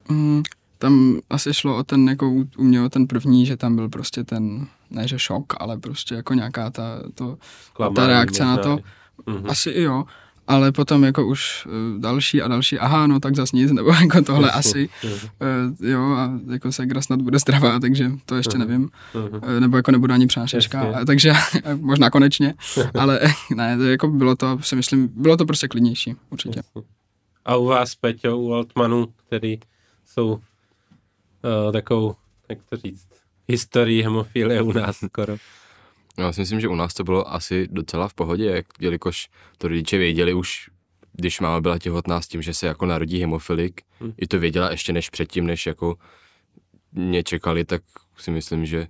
Mm, 0.10 0.44
tam 0.78 1.20
asi 1.30 1.54
šlo 1.54 1.78
o 1.78 1.84
ten, 1.84 2.10
jako 2.10 2.30
u, 2.30 2.46
mě 2.58 2.82
o 2.82 2.90
ten 2.90 3.08
první, 3.08 3.46
že 3.46 3.58
tam 3.58 3.76
byl 3.76 3.90
prostě 3.90 4.24
ten, 4.24 4.68
ne 4.90 5.08
že 5.08 5.20
šok, 5.20 5.54
ale 5.60 5.78
prostě 5.78 6.16
jako 6.16 6.34
nějaká 6.34 6.70
ta, 6.70 7.04
to, 7.16 7.38
ta 7.96 8.08
reakce 8.08 8.46
na 8.46 8.58
to. 8.58 8.78
Mm-hmm. 9.26 9.50
Asi 9.50 9.72
jo 9.72 10.04
ale 10.48 10.72
potom 10.72 11.04
jako 11.04 11.28
už 11.28 11.66
uh, 11.66 12.02
další 12.02 12.42
a 12.42 12.48
další, 12.48 12.80
aha, 12.80 13.08
no 13.08 13.20
tak 13.20 13.36
zas 13.36 13.52
nic, 13.52 13.72
nebo 13.78 13.90
jako 13.90 14.22
tohle 14.22 14.52
asi, 14.52 14.90
uh, 15.04 15.90
jo, 15.90 16.02
a 16.02 16.40
jako 16.52 16.72
se 16.72 16.84
snad 17.00 17.22
bude 17.22 17.40
zdravá, 17.40 17.80
takže 17.80 18.12
to 18.26 18.36
ještě 18.36 18.58
nevím, 18.58 18.90
uh, 19.14 19.60
nebo 19.60 19.78
jako 19.78 19.92
nebudu 19.92 20.14
ani 20.14 20.28
přášečka, 20.28 20.94
takže 21.06 21.34
možná 21.76 22.10
konečně, 22.10 22.54
ale 23.00 23.20
ne, 23.56 23.78
to 23.78 23.84
jako 23.84 24.08
bylo 24.08 24.36
to, 24.36 24.60
si 24.62 24.76
myslím, 24.76 25.10
bylo 25.16 25.38
to 25.38 25.46
prostě 25.46 25.68
klidnější, 25.68 26.16
určitě. 26.30 26.62
A 27.46 27.56
u 27.56 27.66
vás, 27.66 27.96
Peťo, 27.96 28.38
u 28.38 28.54
Altmanů, 28.54 29.08
který 29.28 29.60
jsou 30.06 30.34
uh, 30.34 30.40
takovou, 31.72 32.16
jak 32.50 32.58
to 32.70 32.78
říct, 32.78 33.08
historii 33.48 34.04
hemofilie 34.04 34.62
u 34.62 34.72
nás 34.72 34.98
skoro. 35.06 35.38
Já 36.18 36.34
si 36.34 36.42
myslím, 36.42 36.60
že 36.60 36.68
u 36.68 36.76
nás 36.76 36.94
to 36.94 37.04
bylo 37.04 37.34
asi 37.34 37.68
docela 37.72 38.08
v 38.08 38.14
pohodě, 38.14 38.46
jak, 38.46 38.66
jelikož 38.80 39.30
to 39.58 39.68
rodiče 39.68 39.98
věděli 39.98 40.34
už, 40.34 40.70
když 41.14 41.40
máma 41.40 41.62
byla 41.62 41.80
těhotná 41.80 42.22
s 42.22 42.28
tím, 42.28 42.42
že 42.42 42.54
se 42.54 42.68
jako 42.68 42.86
narodí 42.86 43.20
hemofilik, 43.20 43.82
hmm. 44.00 44.14
i 44.18 44.28
to 44.28 44.40
věděla 44.40 44.72
ještě 44.72 44.94
než 44.94 45.10
předtím, 45.10 45.48
než 45.48 45.66
jako 45.66 45.96
mě 46.92 47.24
čekali, 47.24 47.66
tak 47.66 47.82
si 48.18 48.32
myslím, 48.32 48.66
že 48.66 48.88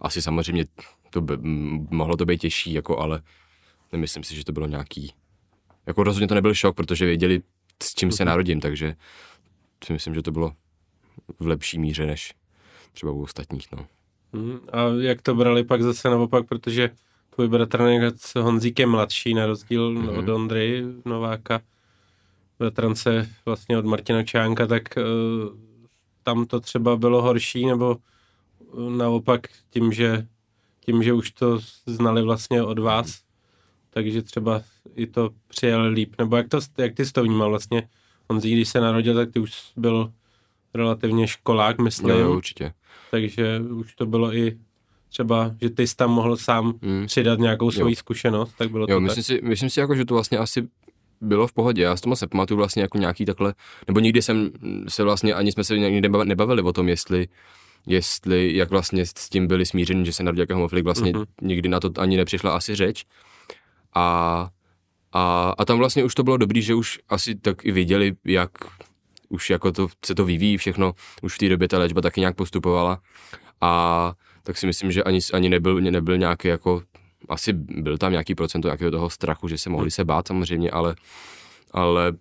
asi 0.00 0.22
samozřejmě 0.22 0.64
to 1.10 1.20
by, 1.20 1.36
mohlo 1.90 2.16
to 2.16 2.26
být 2.26 2.40
těžší, 2.40 2.72
jako, 2.72 2.98
ale 2.98 3.22
nemyslím 3.92 4.24
si, 4.24 4.36
že 4.36 4.44
to 4.44 4.52
bylo 4.52 4.66
nějaký, 4.66 5.12
jako 5.86 6.02
rozhodně 6.02 6.28
to 6.28 6.34
nebyl 6.34 6.54
šok, 6.54 6.76
protože 6.76 7.06
věděli, 7.06 7.42
s 7.82 7.94
čím 7.94 8.12
se 8.12 8.24
mhm. 8.24 8.28
narodím, 8.28 8.60
takže 8.60 8.94
si 9.84 9.92
myslím, 9.92 10.14
že 10.14 10.22
to 10.22 10.32
bylo 10.32 10.52
v 11.38 11.46
lepší 11.46 11.78
míře 11.78 12.06
než 12.06 12.34
třeba 12.92 13.12
u 13.12 13.22
ostatních, 13.22 13.72
no. 13.72 13.86
Hmm, 14.32 14.60
a 14.72 14.82
jak 15.00 15.22
to 15.22 15.34
brali 15.34 15.64
pak 15.64 15.82
zase 15.82 16.10
naopak, 16.10 16.46
protože 16.46 16.90
tvůj 17.34 17.48
bratranec 17.48 18.34
Honzík 18.34 18.78
je 18.78 18.86
mladší, 18.86 19.34
na 19.34 19.46
rozdíl 19.46 19.94
mm-hmm. 19.94 20.18
od 20.18 20.28
Ondry 20.28 20.84
Nováka, 21.04 21.60
bratrance 22.58 23.28
vlastně 23.44 23.78
od 23.78 23.84
Martina 23.84 24.22
Čánka, 24.22 24.66
tak 24.66 24.82
uh, 24.96 25.58
tam 26.22 26.46
to 26.46 26.60
třeba 26.60 26.96
bylo 26.96 27.22
horší, 27.22 27.66
nebo 27.66 27.96
uh, 28.72 28.90
naopak 28.90 29.48
tím, 29.70 29.92
že 29.92 30.26
tím, 30.80 31.02
že 31.02 31.12
už 31.12 31.30
to 31.30 31.58
znali 31.86 32.22
vlastně 32.22 32.62
od 32.62 32.78
vás, 32.78 33.22
takže 33.90 34.22
třeba 34.22 34.62
i 34.94 35.06
to 35.06 35.30
přijali 35.48 35.88
líp, 35.88 36.14
nebo 36.18 36.36
jak, 36.36 36.48
to, 36.48 36.58
jak 36.78 36.94
ty 36.94 37.06
jsi 37.06 37.12
to 37.12 37.22
vnímal 37.22 37.50
vlastně? 37.50 37.88
Honzí, 38.30 38.52
když 38.52 38.68
se 38.68 38.80
narodil, 38.80 39.14
tak 39.14 39.30
ty 39.30 39.40
už 39.40 39.72
byl 39.76 40.12
relativně 40.74 41.26
školák, 41.26 41.78
myslím. 41.78 42.10
Jo, 42.10 42.36
určitě 42.36 42.72
takže 43.10 43.60
už 43.60 43.94
to 43.94 44.06
bylo 44.06 44.34
i 44.34 44.58
třeba, 45.08 45.54
že 45.60 45.70
ty 45.70 45.86
jsi 45.86 45.96
tam 45.96 46.10
mohl 46.10 46.36
sám 46.36 46.74
hmm. 46.82 47.06
přidat 47.06 47.38
nějakou 47.38 47.70
svoji 47.70 47.96
zkušenost, 47.96 48.54
tak 48.58 48.70
bylo 48.70 48.86
jo, 48.88 48.96
to 48.96 49.00
myslím 49.00 49.24
tak. 49.24 49.26
Si, 49.26 49.48
myslím 49.48 49.70
si 49.70 49.80
jako, 49.80 49.94
že 49.94 50.04
to 50.04 50.14
vlastně 50.14 50.38
asi 50.38 50.68
bylo 51.20 51.46
v 51.46 51.52
pohodě. 51.52 51.82
Já 51.82 51.96
s 51.96 52.00
tomu 52.00 52.16
se 52.16 52.26
pamatuju 52.26 52.58
vlastně 52.58 52.82
jako 52.82 52.98
nějaký 52.98 53.24
takhle, 53.24 53.54
nebo 53.86 54.00
nikdy 54.00 54.22
jsem 54.22 54.50
se 54.88 55.02
vlastně, 55.02 55.34
ani 55.34 55.52
jsme 55.52 55.64
se 55.64 55.78
někdy 55.78 56.08
nebavili 56.24 56.62
o 56.62 56.72
tom, 56.72 56.88
jestli 56.88 57.28
jestli, 57.86 58.56
jak 58.56 58.70
vlastně 58.70 59.06
s 59.06 59.28
tím 59.28 59.46
byli 59.46 59.66
smířeni, 59.66 60.06
že 60.06 60.12
se 60.12 60.22
narodil 60.22 60.42
jako 60.42 60.54
homofilik, 60.54 60.84
vlastně 60.84 61.12
mm-hmm. 61.12 61.26
nikdy 61.42 61.68
na 61.68 61.80
to 61.80 61.90
ani 61.98 62.16
nepřišla 62.16 62.56
asi 62.56 62.74
řeč. 62.74 63.04
A, 63.94 64.48
a, 65.12 65.54
a 65.58 65.64
tam 65.64 65.78
vlastně 65.78 66.04
už 66.04 66.14
to 66.14 66.22
bylo 66.22 66.36
dobrý, 66.36 66.62
že 66.62 66.74
už 66.74 66.98
asi 67.08 67.34
tak 67.34 67.64
i 67.64 67.72
viděli, 67.72 68.12
jak 68.24 68.50
už 69.30 69.50
jako 69.50 69.72
to, 69.72 69.88
se 70.04 70.14
to 70.14 70.24
vyvíjí 70.24 70.56
všechno, 70.56 70.92
už 71.22 71.34
v 71.34 71.38
té 71.38 71.48
době 71.48 71.68
ta 71.68 71.78
léčba 71.78 72.00
taky 72.00 72.20
nějak 72.20 72.36
postupovala 72.36 73.00
a 73.60 74.12
tak 74.42 74.56
si 74.56 74.66
myslím, 74.66 74.92
že 74.92 75.02
ani, 75.02 75.18
ani 75.32 75.48
nebyl, 75.48 75.80
nebyl 75.80 76.18
nějaký 76.18 76.48
jako, 76.48 76.82
asi 77.28 77.52
byl 77.52 77.98
tam 77.98 78.12
nějaký 78.12 78.34
procento 78.34 78.68
nějakého 78.68 78.90
toho 78.90 79.10
strachu, 79.10 79.48
že 79.48 79.58
se 79.58 79.70
mohli 79.70 79.90
se 79.90 80.04
bát 80.04 80.28
samozřejmě, 80.28 80.70
ale, 80.70 80.96
ale 81.70 82.12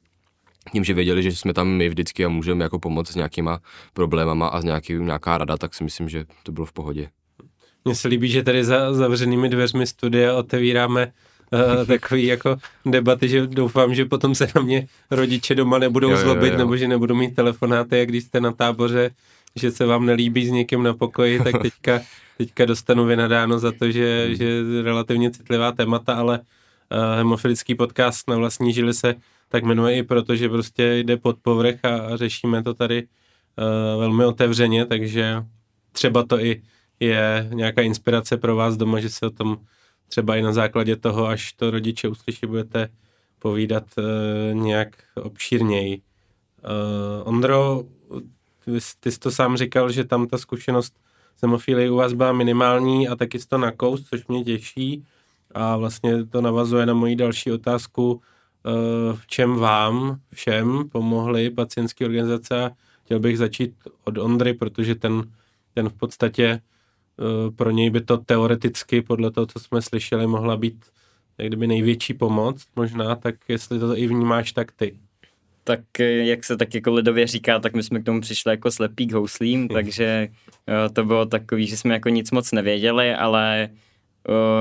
tím, 0.72 0.84
že 0.84 0.94
věděli, 0.94 1.24
že 1.24 1.36
jsme 1.36 1.54
tam 1.54 1.68
my 1.68 1.90
vždycky 1.90 2.26
a 2.26 2.30
můžeme 2.30 2.64
jako 2.64 2.80
pomoct 2.80 3.12
s 3.12 3.16
nějakýma 3.16 3.60
problémama 3.94 4.48
a 4.48 4.62
s 4.62 4.64
nějaký, 4.64 4.94
nějaká 4.94 5.38
rada, 5.38 5.58
tak 5.58 5.74
si 5.74 5.84
myslím, 5.84 6.10
že 6.10 6.26
to 6.44 6.52
bylo 6.52 6.66
v 6.66 6.74
pohodě. 6.74 7.10
Mně 7.86 7.96
se 7.96 8.08
líbí, 8.08 8.30
že 8.30 8.44
tady 8.44 8.64
za 8.64 8.94
zavřenými 8.94 9.50
dveřmi 9.50 9.88
studia 9.88 10.36
otevíráme 10.36 11.14
uh, 11.54 11.86
takový 11.88 12.26
jako 12.26 12.58
debaty, 12.86 13.28
že 13.28 13.48
doufám, 13.48 13.96
že 13.96 14.06
potom 14.06 14.36
se 14.36 14.48
na 14.56 14.62
mě 14.62 14.88
rodiče 15.12 15.56
doma 15.56 15.78
nebudou 15.78 16.10
jo, 16.10 16.18
zlobit, 16.18 16.48
jo, 16.48 16.52
jo. 16.52 16.58
nebo 16.58 16.78
že 16.78 16.88
nebudou 16.88 17.16
mít 17.16 17.36
telefonáty, 17.36 18.00
jak 18.00 18.10
když 18.10 18.24
jste 18.24 18.42
na 18.42 18.52
táboře, 18.52 19.12
že 19.56 19.72
se 19.72 19.86
vám 19.86 20.06
nelíbí 20.06 20.46
s 20.46 20.52
někým 20.52 20.84
na 20.84 20.94
pokoji, 20.94 21.40
tak 21.40 21.56
teďka, 21.62 22.02
teďka 22.38 22.66
dostanu 22.66 23.06
vynadáno 23.06 23.60
za 23.60 23.72
to, 23.72 23.92
že, 23.92 24.26
hmm. 24.28 24.36
že 24.36 24.46
je 24.46 24.82
relativně 24.84 25.32
citlivá 25.32 25.72
témata, 25.72 26.14
ale 26.14 26.40
uh, 26.40 27.18
hemofilický 27.18 27.76
podcast 27.76 28.30
na 28.30 28.38
vlastní 28.38 28.74
žili 28.74 28.94
se 28.94 29.16
tak 29.50 29.64
jmenuje 29.64 29.96
i 29.96 30.04
proto, 30.04 30.36
že 30.36 30.50
prostě 30.50 30.98
jde 30.98 31.18
pod 31.18 31.38
povrch 31.42 31.86
a, 31.86 31.98
a 31.98 32.18
řešíme 32.18 32.64
to 32.64 32.74
tady 32.74 33.04
uh, 33.04 34.00
velmi 34.00 34.26
otevřeně, 34.26 34.86
takže 34.86 35.44
třeba 35.92 36.24
to 36.24 36.40
i 36.40 36.62
je 37.00 37.50
nějaká 37.54 37.82
inspirace 37.82 38.38
pro 38.38 38.56
vás 38.56 38.78
doma, 38.78 39.00
že 39.00 39.10
se 39.10 39.26
o 39.26 39.30
tom 39.30 39.58
třeba 40.10 40.36
i 40.36 40.42
na 40.42 40.54
základě 40.54 40.96
toho, 40.96 41.28
až 41.28 41.54
to 41.54 41.72
rodiče 41.72 42.08
uslyší, 42.08 42.46
budete 42.46 42.90
povídat 43.40 43.84
uh, 43.98 44.04
nějak 44.62 45.04
obšírněji. 45.16 46.02
Uh, 46.64 47.28
Ondro, 47.28 47.84
ty, 49.00 49.12
jsi 49.12 49.20
to 49.20 49.32
sám 49.32 49.58
říkal, 49.58 49.92
že 49.92 50.04
tam 50.04 50.28
ta 50.28 50.38
zkušenost 50.38 50.94
s 51.36 51.90
u 51.90 51.96
vás 51.96 52.14
byla 52.14 52.32
minimální 52.32 53.08
a 53.08 53.16
taky 53.16 53.40
jsi 53.40 53.48
to 53.48 53.58
nakous, 53.58 54.04
což 54.04 54.28
mě 54.28 54.44
těší 54.44 55.06
a 55.52 55.78
vlastně 55.78 56.26
to 56.26 56.42
navazuje 56.42 56.86
na 56.86 56.94
moji 56.94 57.16
další 57.16 57.52
otázku, 57.52 58.12
uh, 58.14 58.22
v 59.16 59.28
čem 59.28 59.56
vám 59.56 60.20
všem 60.34 60.90
pomohly 60.92 61.50
pacientské 61.50 62.06
organizace. 62.06 62.72
Chtěl 63.06 63.20
bych 63.20 63.38
začít 63.38 63.74
od 64.04 64.18
Ondry, 64.18 64.54
protože 64.54 64.96
ten, 64.96 65.24
ten 65.74 65.90
v 65.90 65.94
podstatě 65.94 66.62
pro 67.56 67.72
něj 67.72 67.90
by 67.90 68.02
to 68.02 68.18
teoreticky, 68.18 69.02
podle 69.02 69.32
toho, 69.32 69.46
co 69.46 69.60
jsme 69.60 69.82
slyšeli, 69.82 70.28
mohla 70.28 70.58
být 70.58 70.86
jak 71.40 71.48
kdyby 71.48 71.68
největší 71.68 72.14
pomoc 72.14 72.66
možná, 72.76 73.16
tak 73.16 73.36
jestli 73.48 73.80
to 73.80 73.98
i 73.98 74.08
vnímáš, 74.08 74.52
tak 74.52 74.72
ty. 74.72 74.96
Tak 75.64 76.00
eh, 76.00 76.04
jak 76.04 76.44
se 76.44 76.58
tak 76.58 76.74
jako 76.76 76.94
lidově 76.94 77.28
říká, 77.28 77.60
tak 77.60 77.74
my 77.74 77.84
jsme 77.84 78.00
k 78.00 78.06
tomu 78.06 78.22
přišli 78.22 78.52
jako 78.52 78.72
slepý 78.72 79.08
k 79.08 79.14
houslím, 79.14 79.68
takže 79.68 80.28
eh, 80.68 80.90
to 80.90 81.06
bylo 81.06 81.26
takový, 81.26 81.68
že 81.68 81.78
jsme 81.78 81.94
jako 81.94 82.10
nic 82.10 82.32
moc 82.32 82.52
nevěděli, 82.52 83.14
ale 83.14 83.70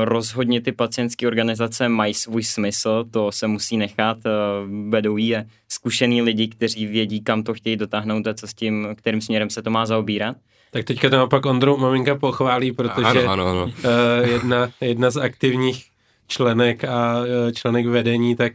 rozhodně 0.05 0.61
ty 0.61 0.73
pacientské 0.73 1.27
organizace 1.27 1.89
mají 1.89 2.15
svůj 2.15 2.43
smysl, 2.43 3.05
to 3.11 3.33
se 3.33 3.47
musí 3.47 3.77
nechat, 3.77 4.19
vedou 4.89 5.17
je 5.17 5.47
zkušený 5.69 6.23
lidi, 6.23 6.49
kteří 6.49 6.87
vědí, 6.87 7.21
kam 7.21 7.43
to 7.43 7.55
chtějí 7.55 7.77
dotáhnout 7.77 8.27
a 8.27 8.35
co 8.35 8.47
s 8.47 8.55
tím, 8.55 8.89
kterým 8.95 9.21
směrem 9.21 9.51
se 9.51 9.63
to 9.63 9.71
má 9.71 9.87
zaobírat. 9.87 10.37
Tak 10.71 10.85
teďka 10.85 11.11
to 11.11 11.17
naopak 11.17 11.47
Ondru 11.47 11.77
maminka 11.77 12.15
pochválí, 12.15 12.73
protože 12.73 13.07
ano, 13.07 13.29
ano, 13.29 13.47
ano. 13.47 13.65
Uh, 13.65 14.29
jedna, 14.29 14.71
jedna 14.81 15.11
z 15.11 15.17
aktivních 15.17 15.85
členek 16.27 16.85
a 16.85 17.21
uh, 17.21 17.53
členek 17.53 17.87
vedení, 17.87 18.37
tak 18.37 18.53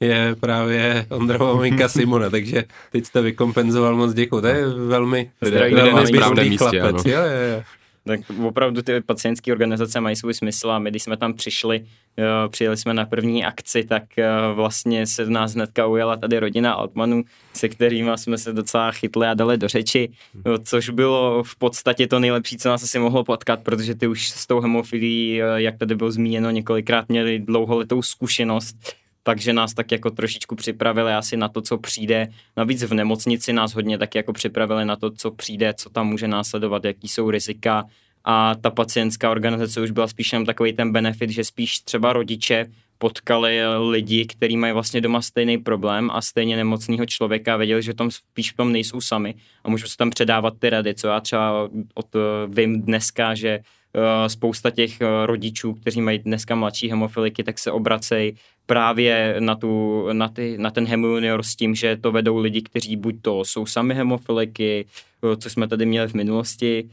je 0.00 0.36
právě 0.40 1.06
Ondrova 1.10 1.54
maminka 1.54 1.88
Simona, 1.98 2.30
takže 2.30 2.64
teď 2.92 3.04
jste 3.04 3.20
vykompenzoval 3.20 3.96
moc 3.96 4.14
děkuji. 4.14 4.40
To 4.40 4.46
je 4.46 4.68
velmi, 4.68 5.30
velmi, 5.40 6.18
velmi 6.18 6.56
chlapec. 6.56 7.04
Jo, 7.04 7.20
jo, 7.20 7.56
jo. 7.56 7.62
Tak 8.06 8.20
opravdu 8.44 8.82
ty 8.82 9.00
pacientské 9.00 9.52
organizace 9.52 10.00
mají 10.00 10.16
svůj 10.16 10.34
smysl 10.34 10.70
a 10.70 10.78
my, 10.78 10.90
když 10.90 11.02
jsme 11.02 11.16
tam 11.16 11.34
přišli, 11.34 11.86
eh, 12.18 12.48
přijeli 12.48 12.76
jsme 12.76 12.94
na 12.94 13.06
první 13.06 13.44
akci, 13.44 13.84
tak 13.84 14.18
eh, 14.18 14.28
vlastně 14.54 15.06
se 15.06 15.24
v 15.24 15.30
nás 15.30 15.54
hnedka 15.54 15.86
ujela 15.86 16.16
tady 16.16 16.38
rodina 16.38 16.72
Altmanů, 16.72 17.24
se 17.54 17.68
kterými 17.68 18.10
jsme 18.14 18.38
se 18.38 18.52
docela 18.52 18.90
chytli 18.90 19.26
a 19.26 19.34
dali 19.34 19.58
do 19.58 19.68
řeči, 19.68 20.10
což 20.64 20.90
bylo 20.90 21.42
v 21.42 21.56
podstatě 21.56 22.06
to 22.06 22.18
nejlepší, 22.18 22.56
co 22.56 22.68
nás 22.68 22.82
asi 22.82 22.98
mohlo 22.98 23.24
potkat, 23.24 23.60
protože 23.62 23.94
ty 23.94 24.06
už 24.06 24.28
s 24.28 24.46
tou 24.46 24.60
hemofilií, 24.60 25.40
jak 25.56 25.78
tady 25.78 25.94
bylo 25.94 26.10
zmíněno 26.10 26.50
několikrát, 26.50 27.08
měli 27.08 27.38
dlouholetou 27.38 28.02
zkušenost 28.02 28.76
takže 29.26 29.52
nás 29.52 29.74
tak 29.74 29.92
jako 29.92 30.10
trošičku 30.10 30.54
připravili 30.54 31.12
asi 31.12 31.36
na 31.36 31.48
to, 31.48 31.62
co 31.62 31.78
přijde. 31.78 32.28
Navíc 32.56 32.82
v 32.82 32.94
nemocnici 32.94 33.52
nás 33.52 33.74
hodně 33.74 33.98
tak 33.98 34.14
jako 34.14 34.32
připravili 34.32 34.84
na 34.84 34.96
to, 34.96 35.10
co 35.10 35.30
přijde, 35.30 35.74
co 35.74 35.90
tam 35.90 36.08
může 36.08 36.28
následovat, 36.28 36.84
jaký 36.84 37.08
jsou 37.08 37.30
rizika 37.30 37.84
a 38.24 38.54
ta 38.54 38.70
pacientská 38.70 39.30
organizace 39.30 39.80
už 39.80 39.90
byla 39.90 40.08
spíš 40.08 40.32
jenom 40.32 40.46
takový 40.46 40.72
ten 40.72 40.92
benefit, 40.92 41.30
že 41.30 41.44
spíš 41.44 41.78
třeba 41.78 42.12
rodiče 42.12 42.66
potkali 42.98 43.60
lidi, 43.90 44.26
kteří 44.26 44.56
mají 44.56 44.72
vlastně 44.72 45.00
doma 45.00 45.22
stejný 45.22 45.58
problém 45.58 46.10
a 46.12 46.22
stejně 46.22 46.56
nemocného 46.56 47.06
člověka 47.06 47.54
a 47.54 47.56
věděli, 47.56 47.82
že 47.82 47.94
tam 47.94 48.10
spíš 48.10 48.52
v 48.52 48.56
tom 48.56 48.72
nejsou 48.72 49.00
sami 49.00 49.34
a 49.64 49.68
můžou 49.68 49.86
se 49.86 49.96
tam 49.96 50.10
předávat 50.10 50.54
ty 50.58 50.70
rady, 50.70 50.94
co 50.94 51.08
já 51.08 51.20
třeba 51.20 51.68
od, 51.94 52.06
vím 52.48 52.82
dneska, 52.82 53.34
že 53.34 53.60
Eh, 53.98 54.28
spousta 54.28 54.70
těch 54.70 55.00
eh, 55.00 55.26
rodičů, 55.26 55.74
kteří 55.74 56.00
mají 56.00 56.18
dneska 56.18 56.54
mladší 56.54 56.88
hemofiliky, 56.88 57.44
tak 57.44 57.58
se 57.58 57.72
obracejí 57.72 58.36
právě 58.66 59.36
na, 59.38 59.54
tu, 59.54 60.02
na, 60.12 60.28
ty, 60.28 60.58
na 60.58 60.70
ten 60.70 60.86
hemojunior 60.86 61.42
s 61.42 61.56
tím, 61.56 61.74
že 61.74 61.96
to 61.96 62.12
vedou 62.12 62.36
lidi, 62.36 62.62
kteří 62.62 62.96
buď 62.96 63.14
to 63.22 63.44
jsou 63.44 63.66
sami 63.66 63.94
hemofiliky, 63.94 64.86
eh, 65.32 65.36
co 65.36 65.50
jsme 65.50 65.68
tady 65.68 65.86
měli 65.86 66.08
v 66.08 66.14
minulosti, 66.14 66.90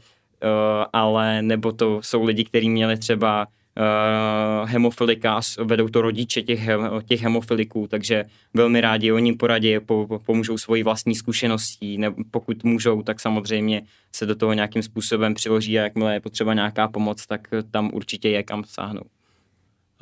ale 0.92 1.42
nebo 1.42 1.72
to 1.72 2.02
jsou 2.02 2.24
lidi, 2.24 2.44
kteří 2.44 2.70
měli 2.70 2.98
třeba 2.98 3.46
uh, 3.78 4.68
hemofilika, 4.68 5.40
vedou 5.58 5.88
to 5.88 6.02
rodiče 6.02 6.42
těch, 6.42 6.60
těch 7.06 7.22
hemofiliků, 7.22 7.86
takže 7.86 8.24
velmi 8.54 8.80
rádi 8.80 9.12
oni 9.12 9.32
poradí, 9.32 9.80
po, 9.80 10.20
pomůžou 10.26 10.58
svoji 10.58 10.82
vlastní 10.82 11.14
zkušeností, 11.14 11.98
ne, 11.98 12.14
pokud 12.30 12.64
můžou, 12.64 13.02
tak 13.02 13.20
samozřejmě 13.20 13.82
se 14.12 14.26
do 14.26 14.34
toho 14.34 14.52
nějakým 14.52 14.82
způsobem 14.82 15.34
přiloží 15.34 15.78
a 15.78 15.82
jakmile 15.82 16.14
je 16.14 16.20
potřeba 16.20 16.54
nějaká 16.54 16.88
pomoc, 16.88 17.26
tak 17.26 17.48
tam 17.70 17.90
určitě 17.92 18.28
je 18.28 18.42
kam 18.42 18.64
sáhnout. 18.64 19.06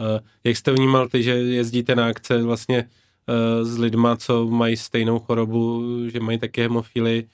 Uh, 0.01 0.27
jak 0.45 0.57
jste 0.57 0.73
vnímal 0.73 1.09
ty, 1.09 1.23
že 1.23 1.31
jezdíte 1.31 1.95
na 1.95 2.07
akce 2.07 2.43
vlastně 2.43 2.89
uh, 3.29 3.69
s 3.69 3.79
lidma, 3.79 4.17
co 4.17 4.47
mají 4.47 4.77
stejnou 4.77 5.19
chorobu, 5.19 5.83
že 6.09 6.21
mají 6.21 6.39
také 6.39 6.63
hemofily, 6.63 7.25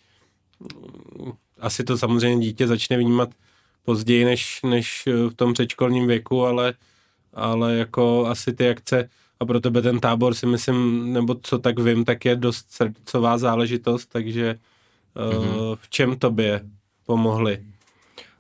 asi 1.61 1.85
to 1.85 1.99
samozřejmě 1.99 2.47
dítě 2.47 2.67
začne 2.67 2.99
vnímat 2.99 3.31
později 3.85 4.25
než, 4.25 4.61
než 4.63 5.09
v 5.29 5.35
tom 5.35 5.53
předškolním 5.53 6.07
věku, 6.07 6.45
ale, 6.45 6.75
ale 7.35 7.77
jako 7.77 8.27
asi 8.27 8.53
ty 8.53 8.69
akce 8.69 9.11
a 9.41 9.45
pro 9.45 9.61
tebe 9.61 9.83
ten 9.83 10.01
tábor 10.01 10.35
si 10.35 10.47
myslím, 10.47 11.13
nebo 11.13 11.37
co 11.43 11.59
tak 11.59 11.79
vím, 11.79 12.05
tak 12.05 12.25
je 12.25 12.37
dost 12.37 12.67
srdcová 12.71 13.39
záležitost, 13.39 14.07
takže 14.07 14.59
mm-hmm. 15.17 15.77
v 15.77 15.91
čem 15.91 16.17
tobě 16.17 16.61
pomohly 17.07 17.59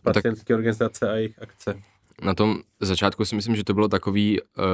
no 0.07 0.13
pacientské 0.13 0.55
organizace 0.55 1.11
a 1.11 1.15
jejich 1.15 1.43
akce? 1.43 1.83
Na 2.23 2.35
tom 2.35 2.59
začátku 2.81 3.25
si 3.25 3.37
myslím, 3.37 3.57
že 3.57 3.65
to 3.65 3.75
bylo 3.75 3.89
takový 3.89 4.41
uh, 4.41 4.65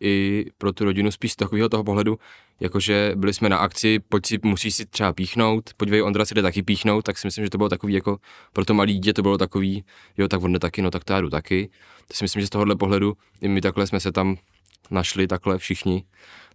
i 0.00 0.46
pro 0.58 0.72
tu 0.72 0.84
rodinu 0.84 1.10
spíš 1.10 1.32
z 1.32 1.36
takového 1.36 1.68
toho 1.68 1.84
pohledu, 1.84 2.18
jakože 2.60 3.12
byli 3.16 3.34
jsme 3.34 3.48
na 3.48 3.56
akci, 3.56 3.98
pojď 3.98 4.26
si, 4.26 4.38
musíš 4.42 4.74
si 4.74 4.86
třeba 4.86 5.12
píchnout, 5.12 5.70
podívej, 5.76 6.02
Ondra 6.02 6.24
si 6.24 6.34
jde 6.34 6.42
taky 6.42 6.62
píchnout, 6.62 7.04
tak 7.04 7.18
si 7.18 7.26
myslím, 7.26 7.44
že 7.44 7.50
to 7.50 7.58
bylo 7.58 7.68
takový 7.68 7.94
jako, 7.94 8.18
pro 8.52 8.64
to 8.64 8.74
malé 8.74 8.86
dítě 8.86 9.12
to 9.12 9.22
bylo 9.22 9.38
takový, 9.38 9.84
jo, 10.18 10.28
tak 10.28 10.42
on 10.42 10.52
jde 10.52 10.58
taky, 10.58 10.82
no 10.82 10.90
tak 10.90 11.04
to 11.04 11.12
já 11.12 11.20
jdu 11.20 11.30
taky. 11.30 11.70
To 12.08 12.14
si 12.14 12.24
myslím, 12.24 12.40
že 12.40 12.46
z 12.46 12.50
tohohle 12.50 12.76
pohledu 12.76 13.16
i 13.40 13.48
my 13.48 13.60
takhle 13.60 13.86
jsme 13.86 14.00
se 14.00 14.12
tam 14.12 14.36
našli 14.90 15.26
takhle 15.26 15.58
všichni, 15.58 16.04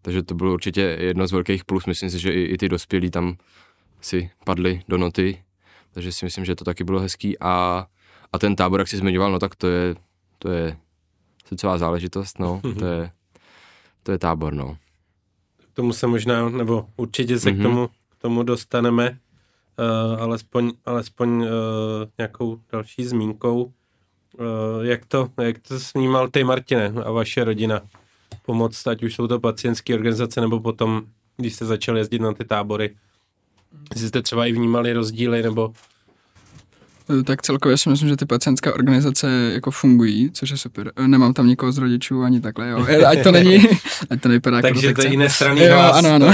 takže 0.02 0.24
to 0.24 0.36
bylo 0.36 0.54
určitě 0.54 0.98
jedno 1.00 1.28
z 1.28 1.32
velkých 1.32 1.66
plus, 1.66 1.86
myslím 1.86 2.10
si, 2.10 2.20
že 2.20 2.34
i, 2.34 2.44
i 2.44 2.58
ty 2.58 2.70
dospělí 2.70 3.12
tam 3.12 3.36
si 4.02 4.30
padli 4.46 4.82
do 4.88 4.98
noty, 4.98 5.44
takže 5.94 6.12
si 6.12 6.26
myslím, 6.26 6.46
že 6.46 6.56
to 6.56 6.66
taky 6.66 6.84
bylo 6.84 7.00
hezký. 7.00 7.40
A, 7.40 7.86
a 8.34 8.40
ten 8.40 8.56
tábor, 8.56 8.80
jak 8.80 8.88
jsi 8.88 8.98
zmiňoval, 8.98 9.32
no 9.32 9.40
tak 9.40 9.56
to 9.56 9.68
je, 9.68 9.96
to 10.42 10.50
je 10.50 10.78
celá 11.56 11.78
záležitost, 11.78 12.40
no, 12.40 12.62
to 12.80 12.86
je, 12.86 13.12
to 14.04 14.12
je 14.12 14.18
tábor, 14.18 14.54
no. 14.54 14.78
K 15.72 15.74
tomu 15.74 15.94
se 15.94 16.08
možná, 16.08 16.50
nebo 16.50 16.88
určitě 16.98 17.40
se 17.40 17.50
mm-hmm. 17.50 17.56
k, 17.56 17.58
mhm. 17.58 17.64
tomu, 17.64 17.88
k 17.88 18.22
tomu 18.22 18.44
dostaneme, 18.44 19.20
uh, 19.80 20.22
alespoň, 20.22 20.72
alespoň 20.86 21.30
uh, 21.42 21.48
nějakou 22.18 22.60
další 22.72 23.04
zmínkou. 23.04 23.64
Uh, 23.64 24.86
jak, 24.86 25.06
to, 25.06 25.30
jak 25.42 25.60
to 25.60 25.80
snímal 25.80 26.28
ty, 26.28 26.44
Martine, 26.44 26.94
a 27.06 27.12
vaše 27.12 27.44
rodina? 27.44 27.82
Pomoc, 28.46 28.88
ať 28.88 29.04
už 29.04 29.16
jsou 29.16 29.28
to 29.28 29.40
pacientské 29.40 29.94
organizace, 29.96 30.42
nebo 30.42 30.60
potom, 30.60 31.04
když 31.38 31.54
jste 31.54 31.66
začali 31.66 32.00
jezdit 32.00 32.20
na 32.20 32.34
ty 32.34 32.46
tábory, 32.46 32.96
jestli 33.94 34.08
jste 34.08 34.22
třeba 34.22 34.46
i 34.46 34.52
vnímali 34.52 34.94
rozdíly, 34.94 35.44
nebo 35.44 35.74
tak 37.24 37.41
celkově 37.41 37.78
si 37.78 37.89
myslím, 37.89 38.10
že 38.10 38.17
ty 38.17 38.26
pacientské 38.26 38.74
organizace 38.74 39.52
jako 39.54 39.71
fungují, 39.71 40.30
což 40.34 40.50
je 40.50 40.58
super. 40.58 40.91
Eh, 40.95 41.08
nemám 41.08 41.34
tam 41.34 41.47
nikoho 41.47 41.71
z 41.71 41.78
rodičů 41.78 42.24
ani 42.24 42.41
takhle, 42.41 42.69
jo. 42.69 42.86
Eh, 42.88 43.06
ať 43.06 43.24
to 43.24 43.32
není, 43.32 43.58
ať 44.10 44.21
to 44.21 44.30
nevypadá 44.30 44.58
jako 44.58 44.67
Takže 44.67 44.93
to 44.93 45.02
je 45.02 45.10
jiné 45.10 45.30
strany 45.30 45.65
jo, 45.65 45.78
ano, 45.78 46.10
ano. 46.10 46.34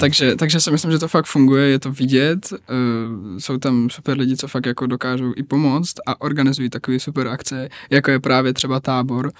takže, 0.00 0.36
takže 0.36 0.60
si 0.60 0.70
myslím, 0.70 0.90
že 0.92 0.98
to 0.98 1.08
fakt 1.08 1.26
funguje, 1.26 1.68
je 1.68 1.78
to 1.78 1.92
vidět. 1.92 2.52
Jsou 3.38 3.58
tam 3.58 3.90
super 3.90 4.18
lidi, 4.18 4.36
co 4.36 4.48
fakt 4.48 4.66
jako 4.66 4.86
dokážou 4.86 5.32
i 5.36 5.42
pomoct 5.42 5.94
a 6.06 6.20
organizují 6.20 6.70
takové 6.70 7.00
super 7.00 7.28
akce, 7.28 7.68
jako 7.90 8.10
je 8.10 8.20
právě 8.20 8.52
třeba 8.52 8.80
tábor. 8.80 9.32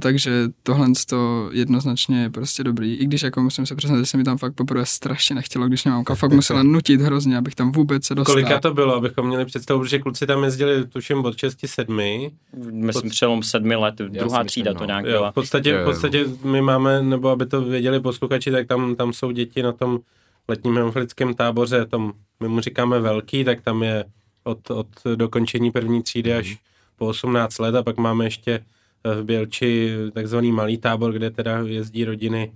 Takže 0.00 0.48
tohle 0.62 0.88
to 1.06 1.50
jednoznačně 1.52 2.22
je 2.22 2.30
prostě 2.30 2.64
dobrý. 2.64 2.94
I 2.94 3.04
když 3.04 3.22
jako 3.22 3.42
musím 3.42 3.66
se 3.66 3.74
přiznat, 3.74 3.98
že 3.98 4.06
se 4.06 4.16
mi 4.16 4.24
tam 4.24 4.38
fakt 4.38 4.52
poprvé 4.52 4.86
strašně 4.86 5.34
nechtělo, 5.34 5.68
když 5.68 5.84
nemám 5.84 6.04
fakt 6.14 6.32
musela 6.32 6.62
nutit 6.62 7.00
hrozně, 7.00 7.38
abych 7.38 7.54
tam 7.54 7.72
vůbec 7.72 8.04
se 8.04 8.14
dostal. 8.14 8.34
Kolika 8.34 8.60
to 8.60 8.74
bylo, 8.74 8.94
abychom 8.94 9.26
měli 9.26 9.44
představu, 9.58 9.80
protože 9.80 9.98
kluci 9.98 10.26
tam 10.26 10.44
jezdili, 10.44 10.86
tuším, 10.86 11.24
od 11.24 11.38
6 11.38 11.58
7. 11.66 11.96
Myslím, 12.70 13.02
pod... 13.02 13.10
přelom 13.10 13.42
sedmi 13.42 13.76
let, 13.76 13.94
druhá 13.94 14.44
třída 14.44 14.74
to 14.74 14.80
no. 14.80 14.86
nějak 14.86 15.04
byla. 15.04 15.30
v 15.30 15.34
podstatě, 15.34 15.78
v 15.78 15.84
podstatě 15.84 16.24
my 16.44 16.62
máme, 16.62 17.02
nebo 17.02 17.28
aby 17.28 17.46
to 17.46 17.60
věděli 17.60 18.00
posluchači, 18.00 18.50
tak 18.50 18.66
tam, 18.66 18.96
tam 18.96 19.12
jsou 19.12 19.30
děti 19.30 19.62
na 19.62 19.72
tom 19.72 19.98
letním 20.48 20.76
hemofilickém 20.76 21.34
táboře, 21.34 21.86
tom, 21.86 22.12
my 22.40 22.48
mu 22.48 22.60
říkáme 22.60 23.00
velký, 23.00 23.44
tak 23.44 23.60
tam 23.60 23.82
je 23.82 24.04
od, 24.44 24.70
od 24.70 24.86
dokončení 25.14 25.70
první 25.70 26.02
třídy 26.02 26.34
až 26.34 26.58
po 26.96 27.06
18 27.06 27.58
let 27.58 27.74
a 27.74 27.82
pak 27.82 27.96
máme 27.96 28.24
ještě 28.24 28.52
eh, 29.04 29.14
v 29.14 29.24
Bělči 29.24 29.92
takzvaný 30.12 30.52
malý 30.52 30.76
tábor, 30.76 31.12
kde 31.12 31.30
teda 31.30 31.58
jezdí 31.58 32.04
rodiny 32.04 32.52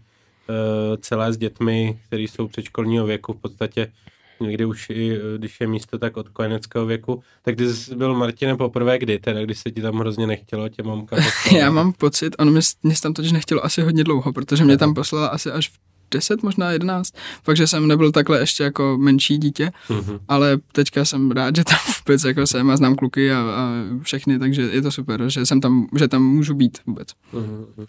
uh, 0.48 0.96
celé 0.96 1.32
s 1.32 1.36
dětmi, 1.36 1.98
které 2.06 2.22
jsou 2.22 2.48
předškolního 2.48 3.06
věku 3.06 3.32
v 3.32 3.40
podstatě 3.40 3.92
někdy 4.40 4.64
už 4.64 4.90
i, 4.90 5.18
když 5.38 5.60
je 5.60 5.66
místo 5.66 5.98
tak 5.98 6.16
od 6.16 6.28
kojeneckého 6.28 6.86
věku. 6.86 7.22
Tak 7.42 7.56
ty 7.56 7.74
jsi 7.74 7.96
byl, 7.96 8.14
Martine, 8.14 8.56
poprvé 8.56 8.98
kdy, 8.98 9.18
teda, 9.18 9.42
když 9.42 9.58
se 9.58 9.70
ti 9.70 9.82
tam 9.82 9.98
hrozně 9.98 10.26
nechtělo, 10.26 10.68
tě 10.68 10.82
mamka 10.82 11.16
poslala. 11.44 11.58
Já 11.64 11.70
mám 11.70 11.92
pocit, 11.92 12.36
ono 12.38 12.50
mě, 12.50 12.60
mě 12.82 12.94
tam 13.02 13.12
totiž 13.12 13.32
nechtělo 13.32 13.64
asi 13.64 13.82
hodně 13.82 14.04
dlouho, 14.04 14.32
protože 14.32 14.64
mě 14.64 14.78
tam 14.78 14.94
poslala 14.94 15.26
asi 15.26 15.50
až 15.50 15.68
v 15.68 15.78
10, 16.12 16.42
možná 16.42 16.70
11, 16.70 17.14
fakt, 17.42 17.56
že 17.56 17.66
jsem 17.66 17.88
nebyl 17.88 18.12
takhle 18.12 18.40
ještě 18.40 18.62
jako 18.62 18.98
menší 19.00 19.38
dítě, 19.38 19.72
mm-hmm. 19.88 20.20
ale 20.28 20.58
teďka 20.72 21.04
jsem 21.04 21.30
rád, 21.30 21.56
že 21.56 21.64
tam 21.64 21.78
vůbec 21.98 22.24
jako 22.24 22.46
jsem 22.46 22.70
a 22.70 22.76
znám 22.76 22.94
kluky 22.94 23.32
a, 23.32 23.38
a 23.38 23.70
všechny, 24.02 24.38
takže 24.38 24.62
je 24.62 24.82
to 24.82 24.90
super, 24.90 25.28
že 25.28 25.46
jsem 25.46 25.60
tam, 25.60 25.86
že 25.98 26.08
tam 26.08 26.22
můžu 26.22 26.54
být 26.54 26.78
vůbec. 26.86 27.08
Mm-hmm. 27.34 27.86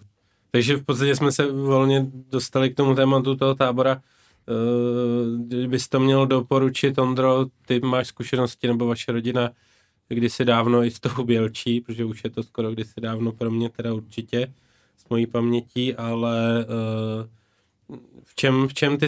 Takže 0.51 0.75
v 0.75 0.83
podstatě 0.83 1.15
jsme 1.15 1.31
se 1.31 1.51
volně 1.51 2.05
dostali 2.31 2.69
k 2.69 2.75
tomu 2.75 2.95
tématu 2.95 3.35
toho 3.35 3.55
tábora. 3.55 4.01
Eh, 4.49 5.37
kdybys 5.37 5.87
to 5.87 5.99
měl 5.99 6.27
doporučit, 6.27 6.97
Ondro, 6.97 7.45
ty 7.65 7.79
máš 7.79 8.07
zkušenosti, 8.07 8.67
nebo 8.67 8.87
vaše 8.87 9.11
rodina 9.11 9.51
kdysi 10.09 10.45
dávno 10.45 10.83
i 10.83 10.91
s 10.91 10.99
tou 10.99 11.23
Bělčí, 11.23 11.81
protože 11.81 12.05
už 12.05 12.23
je 12.23 12.29
to 12.29 12.43
skoro 12.43 12.71
kdysi 12.71 13.01
dávno 13.01 13.31
pro 13.31 13.51
mě 13.51 13.69
teda 13.69 13.93
určitě 13.93 14.53
s 14.97 15.09
mojí 15.09 15.27
pamětí, 15.27 15.95
ale 15.95 16.65
eh, 16.65 17.27
v 18.23 18.35
čem, 18.35 18.67
v 18.67 18.73
čem 18.73 18.97
ty 18.97 19.07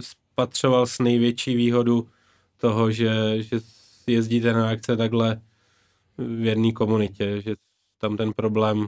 spatřoval 0.00 0.86
s 0.86 0.98
největší 0.98 1.54
výhodu 1.54 2.08
toho, 2.56 2.90
že, 2.90 3.42
že 3.42 3.60
jezdíte 4.06 4.52
na 4.52 4.70
akce 4.70 4.96
takhle 4.96 5.40
v 6.18 6.44
jedné 6.44 6.72
komunitě, 6.72 7.42
že 7.42 7.54
tam 7.98 8.16
ten 8.16 8.32
problém 8.32 8.86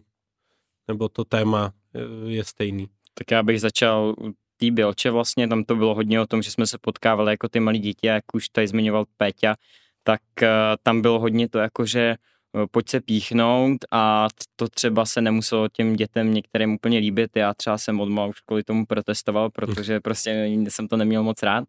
nebo 0.89 1.09
to 1.09 1.25
téma 1.25 1.73
je 2.27 2.45
stejný? 2.45 2.89
Tak 3.15 3.31
já 3.31 3.43
bych 3.43 3.61
začal 3.61 4.15
té 4.61 4.71
Bělče 4.71 5.11
vlastně, 5.11 5.49
tam 5.49 5.65
to 5.65 5.77
bylo 5.77 5.95
hodně 5.95 6.21
o 6.21 6.27
tom, 6.27 6.43
že 6.43 6.51
jsme 6.51 6.67
se 6.67 6.79
potkávali 6.81 7.33
jako 7.33 7.49
ty 7.49 7.61
malí 7.61 7.79
děti, 7.79 8.07
jak 8.07 8.25
už 8.35 8.49
tady 8.49 8.67
zmiňoval 8.67 9.05
Péťa, 9.17 9.55
tak 10.03 10.21
uh, 10.43 10.49
tam 10.83 11.03
bylo 11.03 11.19
hodně 11.21 11.49
to 11.49 11.59
jako, 11.59 11.87
že 11.87 12.15
uh, 12.53 12.65
pojď 12.71 12.89
se 12.89 13.01
píchnout 13.01 13.79
a 13.91 14.29
to 14.57 14.69
třeba 14.69 15.07
se 15.07 15.21
nemuselo 15.21 15.69
těm 15.69 15.97
dětem 15.97 16.35
některým 16.35 16.75
úplně 16.75 16.99
líbit. 16.99 17.37
Já 17.37 17.55
třeba 17.55 17.79
jsem 17.79 18.01
od 18.01 18.09
už 18.29 18.41
kvůli 18.41 18.63
tomu 18.63 18.87
protestoval, 18.87 19.51
protože 19.51 20.01
prostě 20.01 20.51
jsem 20.69 20.89
to 20.89 20.97
neměl 20.97 21.23
moc 21.23 21.43
rád. 21.43 21.65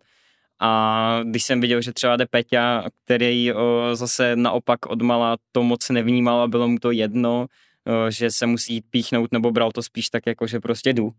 A 0.64 1.22
když 1.24 1.44
jsem 1.44 1.62
viděl, 1.62 1.82
že 1.82 1.94
třeba 1.94 2.16
jde 2.16 2.26
Peťa, 2.26 2.84
který 3.04 3.54
o, 3.54 3.96
zase 3.96 4.36
naopak 4.36 4.86
odmala 4.86 5.38
to 5.52 5.64
moc 5.64 5.90
nevnímal 5.90 6.42
a 6.42 6.48
bylo 6.48 6.68
mu 6.68 6.80
to 6.80 6.92
jedno, 6.92 7.48
o, 7.88 8.12
že 8.12 8.32
se 8.32 8.46
musí 8.46 8.74
jít 8.74 8.86
píchnout, 8.90 9.32
nebo 9.32 9.52
bral 9.52 9.72
to 9.72 9.84
spíš 9.84 10.10
tak 10.10 10.28
jako, 10.28 10.48
že 10.48 10.60
prostě 10.60 10.94
jdu, 10.94 11.10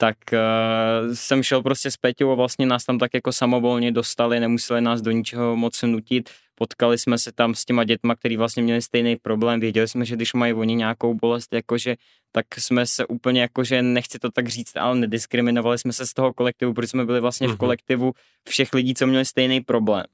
tak 0.00 0.16
uh, 0.32 1.14
jsem 1.14 1.42
šel 1.42 1.62
prostě 1.62 1.90
s 1.90 1.96
Peťou 1.96 2.32
a 2.32 2.34
vlastně 2.34 2.66
nás 2.66 2.84
tam 2.84 2.98
tak 2.98 3.14
jako 3.14 3.32
samovolně 3.32 3.92
dostali, 3.92 4.40
nemuseli 4.40 4.80
nás 4.80 5.00
do 5.02 5.10
ničeho 5.10 5.56
moc 5.56 5.82
nutit, 5.82 6.30
potkali 6.54 6.98
jsme 6.98 7.18
se 7.18 7.32
tam 7.32 7.54
s 7.54 7.64
těma 7.64 7.84
dětma, 7.84 8.14
který 8.14 8.36
vlastně 8.36 8.62
měli 8.62 8.82
stejný 8.82 9.16
problém, 9.16 9.60
věděli 9.60 9.88
jsme, 9.88 10.04
že 10.04 10.16
když 10.16 10.32
mají 10.32 10.52
oni 10.52 10.74
nějakou 10.74 11.14
bolest, 11.14 11.52
jakože, 11.52 11.96
tak 12.32 12.46
jsme 12.58 12.86
se 12.86 13.06
úplně 13.06 13.40
jakože, 13.40 13.82
nechci 13.82 14.18
to 14.18 14.30
tak 14.30 14.48
říct, 14.48 14.76
ale 14.76 14.96
nediskriminovali 14.96 15.78
jsme 15.78 15.92
se 15.92 16.06
z 16.06 16.12
toho 16.12 16.32
kolektivu, 16.32 16.74
protože 16.74 16.88
jsme 16.88 17.04
byli 17.04 17.20
vlastně 17.20 17.46
v 17.46 17.50
mhm. 17.50 17.58
kolektivu 17.58 18.12
všech 18.48 18.74
lidí, 18.74 18.94
co 18.94 19.06
měli 19.06 19.24
stejný 19.24 19.60
problém. 19.60 20.04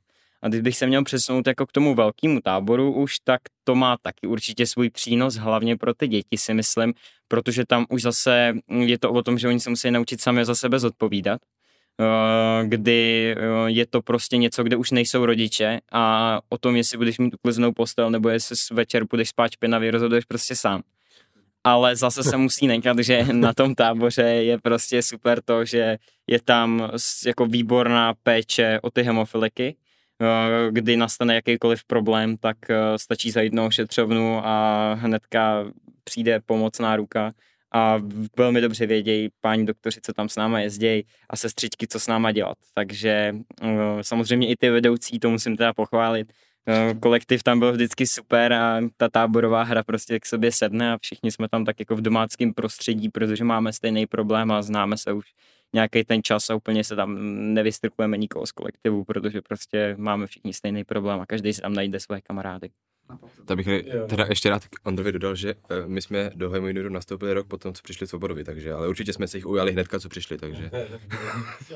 A 0.42 0.48
když 0.48 0.60
bych 0.60 0.76
se 0.76 0.86
měl 0.86 1.04
přesunout 1.04 1.46
jako 1.46 1.66
k 1.66 1.72
tomu 1.72 1.94
velkému 1.94 2.40
táboru 2.40 2.92
už, 2.92 3.18
tak 3.18 3.40
to 3.64 3.74
má 3.74 3.96
taky 4.02 4.26
určitě 4.26 4.66
svůj 4.66 4.90
přínos, 4.90 5.34
hlavně 5.34 5.76
pro 5.76 5.94
ty 5.94 6.08
děti 6.08 6.38
si 6.38 6.54
myslím, 6.54 6.94
protože 7.28 7.66
tam 7.66 7.86
už 7.88 8.02
zase 8.02 8.54
je 8.78 8.98
to 8.98 9.12
o 9.12 9.22
tom, 9.22 9.38
že 9.38 9.48
oni 9.48 9.60
se 9.60 9.70
musí 9.70 9.90
naučit 9.90 10.20
sami 10.20 10.44
za 10.44 10.54
sebe 10.54 10.78
zodpovídat, 10.78 11.40
eh, 12.00 12.66
kdy 12.66 13.34
eh, 13.38 13.40
je 13.66 13.86
to 13.86 14.02
prostě 14.02 14.36
něco, 14.36 14.64
kde 14.64 14.76
už 14.76 14.90
nejsou 14.90 15.26
rodiče 15.26 15.80
a 15.92 16.40
o 16.48 16.58
tom, 16.58 16.76
jestli 16.76 16.98
budeš 16.98 17.18
mít 17.18 17.34
ukliznou 17.34 17.72
postel 17.72 18.10
nebo 18.10 18.28
jestli 18.28 18.56
večer 18.72 19.04
budeš 19.10 19.28
spát 19.28 19.52
špinavě, 19.52 19.90
rozhoduješ 19.90 20.24
prostě 20.24 20.56
sám. 20.56 20.82
Ale 21.64 21.96
zase 21.96 22.22
se 22.24 22.36
musí 22.36 22.66
nechat, 22.66 22.98
že 22.98 23.24
na 23.32 23.52
tom 23.52 23.74
táboře 23.74 24.22
je 24.22 24.58
prostě 24.58 25.02
super 25.02 25.42
to, 25.42 25.64
že 25.64 25.98
je 26.26 26.40
tam 26.42 26.90
jako 27.26 27.46
výborná 27.46 28.14
péče 28.22 28.78
o 28.82 28.90
ty 28.90 29.02
hemofiliky, 29.02 29.76
kdy 30.70 30.96
nastane 30.96 31.34
jakýkoliv 31.34 31.84
problém, 31.84 32.36
tak 32.36 32.56
eh, 32.70 32.98
stačí 32.98 33.30
zajít 33.30 33.52
na 33.52 33.64
ošetřovnu 33.64 34.46
a 34.46 34.94
hnedka 34.94 35.64
přijde 36.04 36.40
pomocná 36.46 36.96
ruka 36.96 37.32
a 37.74 37.98
velmi 38.36 38.60
dobře 38.60 38.86
vědějí 38.86 39.28
páni 39.40 39.64
doktoři, 39.64 40.00
co 40.02 40.12
tam 40.12 40.28
s 40.28 40.36
náma 40.36 40.60
jezdí 40.60 41.06
a 41.30 41.36
sestřičky, 41.36 41.86
co 41.86 42.00
s 42.00 42.06
náma 42.06 42.32
dělat. 42.32 42.56
Takže 42.74 43.34
eh, 43.62 43.68
samozřejmě 44.00 44.48
i 44.48 44.56
ty 44.56 44.70
vedoucí, 44.70 45.18
to 45.18 45.30
musím 45.30 45.56
teda 45.56 45.72
pochválit, 45.72 46.32
kolektiv 47.00 47.42
tam 47.42 47.58
byl 47.58 47.72
vždycky 47.72 48.06
super 48.06 48.52
a 48.52 48.80
ta 48.96 49.08
táborová 49.08 49.62
hra 49.62 49.82
prostě 49.82 50.20
k 50.20 50.26
sobě 50.26 50.52
sedne 50.52 50.92
a 50.92 50.98
všichni 50.98 51.32
jsme 51.32 51.48
tam 51.48 51.64
tak 51.64 51.80
jako 51.80 51.96
v 51.96 52.00
domáckém 52.00 52.54
prostředí, 52.54 53.08
protože 53.08 53.44
máme 53.44 53.72
stejný 53.72 54.06
problém 54.06 54.50
a 54.50 54.62
známe 54.62 54.96
se 54.96 55.12
už 55.12 55.26
nějaký 55.76 56.04
ten 56.04 56.22
čas 56.22 56.50
a 56.50 56.54
úplně 56.54 56.84
se 56.84 56.96
tam 56.96 57.16
nevystrkujeme 57.54 58.16
nikoho 58.16 58.46
z 58.46 58.52
kolektivu, 58.52 59.04
protože 59.04 59.42
prostě 59.42 59.94
máme 59.98 60.26
všichni 60.26 60.52
stejný 60.52 60.84
problém 60.84 61.20
a 61.20 61.26
každý 61.26 61.52
si 61.52 61.60
tam 61.60 61.74
najde 61.74 62.00
své 62.00 62.20
kamarády. 62.20 62.70
Tak 63.44 63.56
bych 63.56 63.68
teda 64.08 64.26
ještě 64.28 64.50
rád 64.50 64.62
Ondrovi 64.84 65.12
dodal, 65.12 65.34
že 65.34 65.50
eh, 65.50 65.74
my 65.86 66.02
jsme 66.02 66.30
do 66.34 66.50
Hemojuniru 66.50 66.88
nastoupili 66.88 67.32
rok 67.32 67.46
potom, 67.46 67.74
co 67.74 67.82
přišli 67.82 68.06
Svobodovi, 68.06 68.44
takže, 68.44 68.72
ale 68.72 68.88
určitě 68.88 69.12
jsme 69.12 69.28
se 69.28 69.38
jich 69.38 69.46
ujali 69.46 69.72
hnedka, 69.72 70.00
co 70.00 70.08
přišli, 70.08 70.38
takže. 70.38 70.70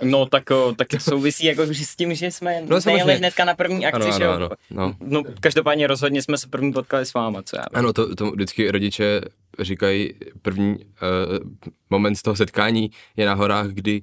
No 0.02 0.26
tak, 0.26 0.50
o, 0.50 0.74
tak 0.74 0.88
to 0.88 0.98
souvisí 1.00 1.46
jako 1.46 1.66
s 1.66 1.96
tím, 1.96 2.14
že 2.14 2.30
jsme 2.30 2.62
no, 2.68 2.78
nejeli 2.86 3.14
hnedka 3.14 3.44
na 3.44 3.54
první 3.54 3.86
akci, 3.86 4.08
ano, 4.08 4.18
že 4.18 4.24
jo? 4.24 4.30
Ano, 4.30 4.48
no. 4.70 4.96
no. 5.00 5.22
každopádně 5.40 5.86
rozhodně 5.86 6.22
jsme 6.22 6.38
se 6.38 6.48
první 6.48 6.72
potkali 6.72 7.06
s 7.06 7.14
váma, 7.14 7.42
co 7.42 7.56
já 7.56 7.62
vím. 7.70 7.78
Ano, 7.78 7.92
to, 7.92 8.14
to 8.14 8.30
vždycky 8.30 8.70
rodiče 8.70 9.20
říkají, 9.60 10.14
první 10.42 10.76
uh, 10.76 10.84
moment 11.90 12.16
z 12.16 12.22
toho 12.22 12.36
setkání 12.36 12.90
je 13.16 13.26
na 13.26 13.34
horách, 13.34 13.66
kdy 13.66 14.02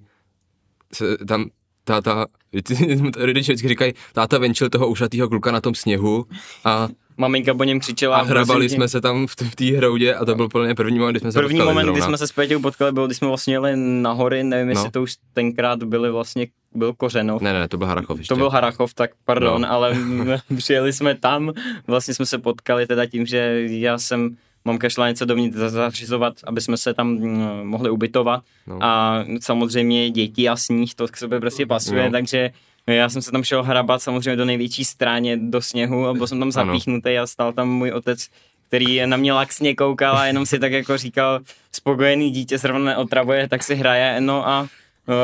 se 0.94 1.18
tam 1.18 1.46
táta, 1.84 2.26
rodiče 3.18 3.52
vždycky 3.52 3.68
říkají, 3.68 3.94
táta 4.14 4.38
venčil 4.38 4.70
toho 4.70 4.88
ušatýho 4.88 5.30
kluka 5.30 5.52
na 5.52 5.62
tom 5.62 5.76
sněhu 5.76 6.26
a 6.66 6.90
maminka 7.18 7.54
po 7.54 7.64
něm 7.64 7.80
křičela. 7.80 8.18
A 8.18 8.22
hrabali 8.22 8.70
jsme 8.70 8.88
se 8.88 9.02
tam 9.02 9.28
v, 9.28 9.36
v 9.50 9.56
té 9.56 9.66
hroudě 9.66 10.16
a 10.16 10.26
to 10.26 10.36
byl 10.36 10.50
plně 10.50 10.76
první 10.76 11.00
moment, 11.00 11.14
kdy 11.14 11.20
jsme 11.20 11.32
se 11.32 11.40
První 11.40 11.60
moment, 11.60 11.86
zrovna. 11.86 11.92
kdy 11.92 12.02
jsme 12.02 12.18
se 12.18 12.28
s 12.28 12.60
potkali, 12.62 12.92
byl, 12.92 13.06
když 13.06 13.18
jsme 13.18 13.28
vlastně 13.28 13.54
jeli 13.54 13.72
na 13.76 14.12
hory, 14.12 14.44
nevím, 14.44 14.68
no. 14.68 14.72
jestli 14.72 14.92
to 14.92 15.02
už 15.02 15.16
tenkrát 15.34 15.84
byly 15.84 16.12
vlastně, 16.12 16.48
byl 16.76 16.94
Kořenov. 16.94 17.42
Ne, 17.42 17.54
ne, 17.54 17.68
to 17.68 17.78
byl 17.78 17.88
Harachov 17.88 18.18
ještě. 18.18 18.34
To 18.34 18.36
byl 18.38 18.50
Harachov, 18.50 18.94
tak 18.94 19.12
pardon, 19.26 19.62
no. 19.62 19.72
ale 19.72 19.98
přijeli 20.58 20.94
jsme 20.94 21.16
tam, 21.16 21.54
vlastně 21.88 22.14
jsme 22.14 22.26
se 22.26 22.38
potkali 22.38 22.88
teda 22.88 23.06
tím, 23.06 23.26
že 23.26 23.66
já 23.70 23.98
jsem 23.98 24.38
mám 24.66 24.78
kašla 24.78 25.10
něco 25.10 25.26
dovnitř 25.26 25.58
zařizovat, 25.58 26.34
aby 26.44 26.62
jsme 26.62 26.78
se 26.78 26.94
tam 26.94 27.08
mm, 27.08 27.64
mohli 27.64 27.90
ubytovat 27.90 28.44
no. 28.68 28.78
a 28.82 29.24
samozřejmě 29.40 30.10
děti 30.10 30.50
a 30.50 30.56
sníh, 30.56 30.96
to 30.96 31.08
k 31.08 31.18
sobě 31.18 31.40
prostě 31.40 31.66
pasuje, 31.66 32.06
no. 32.06 32.12
takže 32.12 32.52
já 32.88 33.10
jsem 33.10 33.22
se 33.22 33.32
tam 33.32 33.44
šel 33.44 33.64
hrabat 33.64 34.02
samozřejmě 34.02 34.36
do 34.36 34.46
největší 34.46 34.86
stráně 34.86 35.38
do 35.38 35.62
sněhu 35.62 36.08
a 36.08 36.14
byl 36.14 36.28
jsem 36.28 36.40
tam 36.40 36.52
zapíchnutý 36.52 37.18
a 37.18 37.28
stál 37.28 37.54
tam 37.54 37.70
můj 37.70 37.92
otec, 37.92 38.28
který 38.68 39.06
na 39.06 39.18
mě 39.18 39.34
laxně 39.34 39.76
koukal 39.76 40.18
a 40.18 40.26
jenom 40.26 40.46
si 40.46 40.60
tak 40.60 40.72
jako 40.72 40.98
říkal, 40.98 41.40
spokojený 41.72 42.32
dítě 42.32 42.58
zrovna 42.58 42.86
neotravuje, 42.86 43.50
tak 43.50 43.64
si 43.64 43.76
hraje, 43.76 44.22
no 44.22 44.48
a 44.48 44.68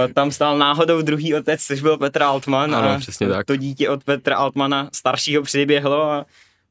e, 0.05 0.13
tam 0.13 0.31
stál 0.31 0.57
náhodou 0.57 1.01
druhý 1.01 1.35
otec, 1.35 1.63
což 1.63 1.81
byl 1.81 1.97
Petr 1.97 2.23
Altman 2.23 2.75
ano, 2.75 2.89
a 2.89 2.97
přesně 2.97 3.27
tak. 3.27 3.45
to 3.45 3.55
dítě 3.55 3.89
od 3.89 4.03
Petra 4.03 4.35
Altmana 4.35 4.89
staršího 4.93 5.43
přiběhlo 5.43 6.03
a 6.03 6.25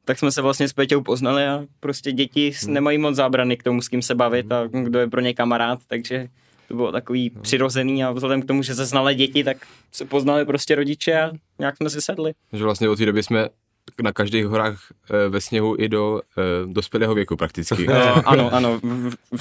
tak 0.05 0.19
jsme 0.19 0.31
se 0.31 0.41
vlastně 0.41 0.67
s 0.67 0.73
Peťou 0.73 1.01
poznali 1.01 1.47
a 1.47 1.65
prostě 1.79 2.11
děti 2.11 2.53
hmm. 2.63 2.73
nemají 2.73 2.97
moc 2.97 3.15
zábrany 3.15 3.57
k 3.57 3.63
tomu, 3.63 3.81
s 3.81 3.87
kým 3.87 4.01
se 4.01 4.15
bavit 4.15 4.51
a 4.51 4.67
kdo 4.67 4.99
je 4.99 5.09
pro 5.09 5.21
ně 5.21 5.33
kamarád, 5.33 5.79
takže 5.87 6.27
to 6.67 6.75
bylo 6.75 6.91
takový 6.91 7.31
no. 7.35 7.41
přirozený 7.41 8.03
a 8.03 8.11
vzhledem 8.11 8.41
k 8.41 8.45
tomu, 8.45 8.63
že 8.63 8.75
se 8.75 8.85
znali 8.85 9.15
děti, 9.15 9.43
tak 9.43 9.57
se 9.91 10.05
poznali 10.05 10.45
prostě 10.45 10.75
rodiče 10.75 11.21
a 11.21 11.31
nějak 11.59 11.77
jsme 11.77 11.89
si 11.89 12.01
sedli. 12.01 12.33
Že 12.53 12.63
vlastně 12.63 12.89
od 12.89 12.95
té 12.95 13.05
doby 13.05 13.23
jsme 13.23 13.49
na 14.03 14.11
každých 14.11 14.45
horách 14.45 14.79
e, 15.09 15.29
ve 15.29 15.41
sněhu 15.41 15.75
i 15.79 15.89
do 15.89 16.21
e, 16.37 16.73
dospělého 16.73 17.15
věku 17.15 17.35
prakticky. 17.35 17.87
No, 17.93 18.27
ano, 18.27 18.53
ano. 18.53 18.79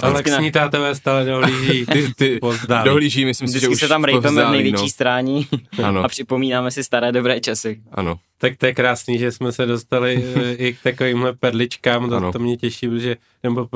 Ale 0.03 0.23
na... 0.31 0.51
tátové 0.51 0.95
stále 0.95 1.25
dohlíží. 1.25 1.87
Ty, 1.87 2.13
ty 2.17 2.41
dohlíží, 2.85 3.25
myslím 3.25 3.49
si, 3.49 3.61
že 3.61 3.69
už 3.69 3.81
se 3.81 3.89
tam 3.89 4.05
rejpeme 4.05 4.45
v 4.45 4.51
největší 4.51 4.83
no. 4.83 4.89
strání 4.89 5.47
ano. 5.83 6.05
a 6.05 6.09
připomínáme 6.09 6.71
si 6.71 6.85
staré 6.85 7.13
dobré 7.13 7.41
časy. 7.41 7.83
Ano. 7.93 8.19
Tak 8.39 8.57
to 8.57 8.67
je 8.67 8.75
krásný, 8.75 9.19
že 9.19 9.33
jsme 9.33 9.53
se 9.53 9.67
dostali 9.67 10.25
e, 10.35 10.53
i 10.55 10.73
k 10.73 10.83
takovýmhle 10.83 11.33
perličkám, 11.33 12.11
to, 12.11 12.33
to 12.33 12.39
mě 12.39 12.57
těší, 12.57 12.89
protože 12.89 13.17
nebo 13.43 13.69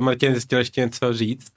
Martin 0.00 0.32
zjistil 0.32 0.58
ještě 0.58 0.80
něco 0.80 1.12
říct. 1.12 1.52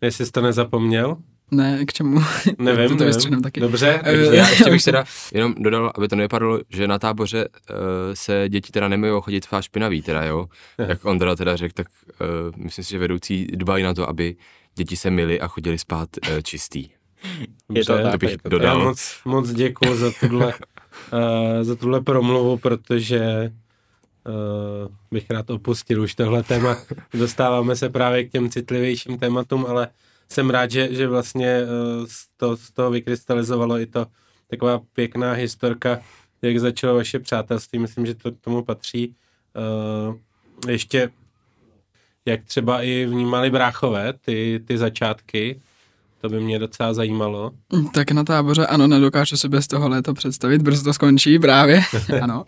Jestli 0.00 0.26
jsi 0.26 0.32
to 0.32 0.40
nezapomněl? 0.40 1.16
Ne, 1.50 1.84
k 1.84 1.92
čemu? 1.92 2.20
Nevím, 2.58 2.98
to 2.98 3.04
nevím. 3.04 3.42
taky. 3.42 3.60
Dobře. 3.60 4.00
Já 4.32 4.48
ještě 4.48 4.70
bych 4.70 4.84
teda 4.84 5.04
jenom 5.32 5.54
dodal, 5.58 5.92
aby 5.94 6.08
to 6.08 6.16
nepadlo, 6.16 6.60
že 6.68 6.88
na 6.88 6.98
táboře 6.98 7.48
uh, 7.48 7.76
se 8.14 8.44
děti 8.48 8.72
teda 8.72 8.88
nemají 8.88 9.12
chodit 9.20 9.46
fáš 9.46 9.64
špinavý, 9.64 10.02
teda 10.02 10.24
jo. 10.24 10.46
Jak 10.78 11.04
Ondra 11.04 11.36
teda 11.36 11.56
řekl, 11.56 11.72
tak 11.74 11.86
uh, 12.20 12.62
myslím 12.62 12.84
si, 12.84 12.90
že 12.90 12.98
vedoucí 12.98 13.46
dbají 13.46 13.84
na 13.84 13.94
to, 13.94 14.08
aby 14.08 14.36
děti 14.74 14.96
se 14.96 15.10
myly 15.10 15.40
a 15.40 15.48
chodili 15.48 15.78
spát 15.78 16.08
uh, 16.30 16.40
čistý. 16.42 16.88
Je 17.72 17.84
to, 17.84 17.98
tak, 17.98 18.12
to 18.12 18.18
bych 18.18 18.30
je 18.30 18.38
to 18.38 18.48
dodal. 18.48 18.78
Já 18.78 18.84
moc, 18.84 19.20
moc 19.24 19.50
děkuji 19.50 19.96
za 19.96 20.10
tuhle, 20.20 20.46
uh, 20.46 21.62
za 21.62 21.76
tuhle 21.76 22.00
promluvu, 22.00 22.58
protože 22.58 23.52
uh, 24.26 24.92
bych 25.10 25.30
rád 25.30 25.50
opustil 25.50 26.02
už 26.02 26.14
tohle 26.14 26.42
téma. 26.42 26.76
Dostáváme 27.14 27.76
se 27.76 27.88
právě 27.88 28.24
k 28.24 28.32
těm 28.32 28.50
citlivějším 28.50 29.18
tématům, 29.18 29.66
ale 29.68 29.88
jsem 30.28 30.50
rád, 30.50 30.70
že, 30.70 30.94
že 30.94 31.08
vlastně 31.08 31.60
z, 32.06 32.26
to, 32.36 32.56
z 32.56 32.70
toho 32.70 32.90
vykrystalizovalo 32.90 33.78
i 33.78 33.86
to 33.86 34.06
taková 34.50 34.80
pěkná 34.92 35.32
historka, 35.32 35.98
jak 36.42 36.58
začalo 36.58 36.94
vaše 36.94 37.18
přátelství. 37.18 37.78
Myslím, 37.78 38.06
že 38.06 38.14
to 38.14 38.32
k 38.32 38.40
tomu 38.40 38.64
patří. 38.64 39.14
Uh, 40.08 40.16
ještě 40.68 41.10
jak 42.26 42.44
třeba 42.44 42.82
i 42.82 43.06
vnímali 43.06 43.50
bráchové 43.50 44.12
ty, 44.12 44.60
ty 44.66 44.78
začátky, 44.78 45.60
to 46.20 46.28
by 46.28 46.40
mě 46.40 46.58
docela 46.58 46.94
zajímalo. 46.94 47.52
Tak 47.94 48.10
na 48.10 48.24
táboře 48.24 48.66
ano, 48.66 48.86
nedokážu 48.86 49.36
si 49.36 49.48
bez 49.48 49.66
toho 49.66 49.88
léto 49.88 50.14
představit, 50.14 50.62
brzo 50.62 50.84
to 50.84 50.92
skončí 50.92 51.38
právě, 51.38 51.82
ano. 52.22 52.44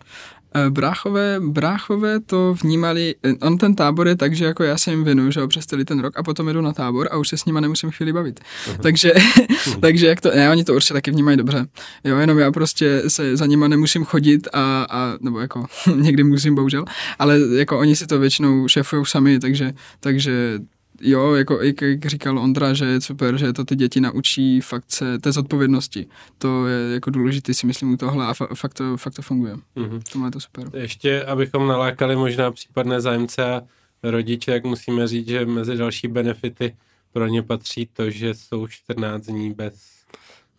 Eh, 0.57 0.69
bráchové, 0.69 1.39
bráchové 1.39 2.19
to 2.19 2.55
vnímali, 2.63 3.15
eh, 3.23 3.33
on 3.41 3.57
ten 3.57 3.75
tábor 3.75 4.07
je 4.07 4.15
tak, 4.15 4.35
že 4.35 4.45
jako 4.45 4.63
já 4.63 4.77
se 4.77 4.91
jim 4.91 5.03
věnuju, 5.03 5.31
že 5.31 5.47
přes 5.47 5.65
celý 5.65 5.85
ten 5.85 5.99
rok 5.99 6.13
a 6.17 6.23
potom 6.23 6.49
jdu 6.49 6.61
na 6.61 6.73
tábor 6.73 7.07
a 7.11 7.17
už 7.17 7.27
se 7.27 7.37
s 7.37 7.45
nima 7.45 7.59
nemusím 7.59 7.91
chvíli 7.91 8.13
bavit. 8.13 8.39
Uh-huh. 8.39 8.77
takže, 8.81 9.13
takže 9.81 10.07
jak 10.07 10.21
to, 10.21 10.31
ne, 10.35 10.49
oni 10.49 10.63
to 10.63 10.73
určitě 10.73 10.93
taky 10.93 11.11
vnímají 11.11 11.37
dobře. 11.37 11.65
Jo, 12.03 12.17
jenom 12.17 12.39
já 12.39 12.51
prostě 12.51 13.03
se 13.07 13.37
za 13.37 13.45
nima 13.45 13.67
nemusím 13.67 14.05
chodit 14.05 14.47
a, 14.53 14.87
a 14.89 15.17
nebo 15.21 15.39
jako 15.39 15.65
někdy 15.95 16.23
musím, 16.23 16.55
bohužel, 16.55 16.85
ale 17.19 17.39
jako 17.51 17.79
oni 17.79 17.95
si 17.95 18.07
to 18.07 18.19
většinou 18.19 18.67
šéfují 18.67 19.05
sami, 19.05 19.39
takže, 19.39 19.73
takže 19.99 20.59
jo, 21.01 21.33
jako 21.33 21.61
jak, 21.61 21.81
jak 21.81 22.05
říkal 22.05 22.39
Ondra, 22.39 22.73
že 22.73 22.85
je 22.85 23.01
super, 23.01 23.37
že 23.37 23.53
to 23.53 23.65
ty 23.65 23.75
děti 23.75 24.01
naučí 24.01 24.61
fakt 24.61 24.91
se 24.91 25.19
té 25.19 25.31
zodpovědnosti. 25.31 26.05
To 26.37 26.67
je 26.67 26.93
jako 26.93 27.09
důležité 27.09 27.53
si 27.53 27.67
myslím 27.67 27.93
u 27.93 27.97
tohle 27.97 28.25
a 28.25 28.33
fa, 28.33 28.47
fakt, 28.55 28.73
to, 28.73 28.97
fakt 28.97 29.13
to 29.13 29.21
funguje. 29.21 29.55
Mm-hmm. 29.55 30.01
To 30.11 30.25
je 30.25 30.31
to 30.31 30.39
super. 30.39 30.69
Ještě, 30.73 31.23
abychom 31.23 31.67
nalákali 31.67 32.15
možná 32.15 32.51
případné 32.51 33.01
zájemce 33.01 33.45
a 33.45 33.61
rodiče, 34.03 34.51
jak 34.51 34.63
musíme 34.63 35.07
říct, 35.07 35.27
že 35.27 35.45
mezi 35.45 35.77
další 35.77 36.07
benefity 36.07 36.75
pro 37.11 37.27
ně 37.27 37.41
patří 37.41 37.89
to, 37.93 38.09
že 38.09 38.33
jsou 38.33 38.67
14 38.67 39.25
dní 39.25 39.53
bez 39.53 39.97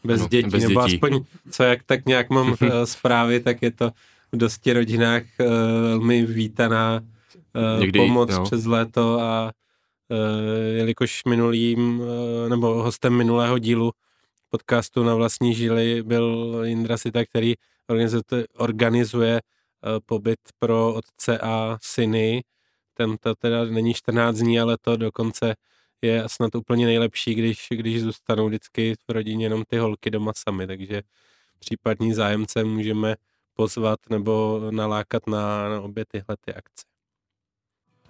bez 0.05 0.21
ano, 0.21 0.29
dětí, 0.29 0.51
bez 0.51 0.63
nebo 0.63 0.83
dětí. 0.83 0.95
aspoň 0.95 1.21
co 1.51 1.63
jak 1.63 1.83
tak 1.83 2.07
nějak 2.07 2.31
mám 2.31 2.57
zprávy, 2.85 3.41
tak 3.41 3.63
je 3.63 3.71
to 3.71 3.91
v 4.33 4.37
dosti 4.37 4.73
rodinách 4.73 5.23
velmi 5.39 6.27
vítaná 6.27 7.01
Někdy, 7.79 7.99
pomoc 7.99 8.31
jo. 8.31 8.45
přes 8.45 8.65
léto 8.65 9.21
a 9.21 9.53
jelikož 10.77 11.25
minulým, 11.25 12.03
nebo 12.49 12.83
hostem 12.83 13.17
minulého 13.17 13.59
dílu 13.59 13.93
podcastu 14.51 15.05
na 15.05 15.15
vlastní 15.15 15.55
žíly 15.55 16.03
byl 16.03 16.57
Indra 16.65 16.99
Sita, 16.99 17.25
který 17.25 17.55
organizuje, 17.89 18.47
organizuje 18.57 19.41
pobyt 20.07 20.39
pro 20.59 20.95
otce 20.95 21.39
a 21.39 21.79
syny. 21.83 22.45
Ten 22.95 23.17
to 23.21 23.35
teda 23.35 23.65
není 23.65 23.95
14 23.95 24.37
dní, 24.37 24.61
ale 24.61 24.77
to 24.81 24.97
dokonce 24.97 25.55
je 26.03 26.25
snad 26.27 26.55
úplně 26.55 26.87
nejlepší, 26.87 27.35
když, 27.35 27.67
když 27.71 28.03
zůstanou 28.03 28.49
vždycky 28.49 28.95
v 29.09 29.13
rodině 29.13 29.45
jenom 29.47 29.65
ty 29.69 29.79
holky 29.79 30.11
doma 30.11 30.33
sami, 30.37 30.67
takže 30.67 31.03
případní 31.59 32.15
zájemce 32.15 32.65
můžeme 32.65 33.17
pozvat 33.55 33.99
nebo 34.11 34.61
nalákat 34.71 35.27
na, 35.27 35.69
na 35.69 35.81
obě 35.81 36.05
tyhle 36.09 36.37
ty 36.41 36.55
akce. 36.55 36.88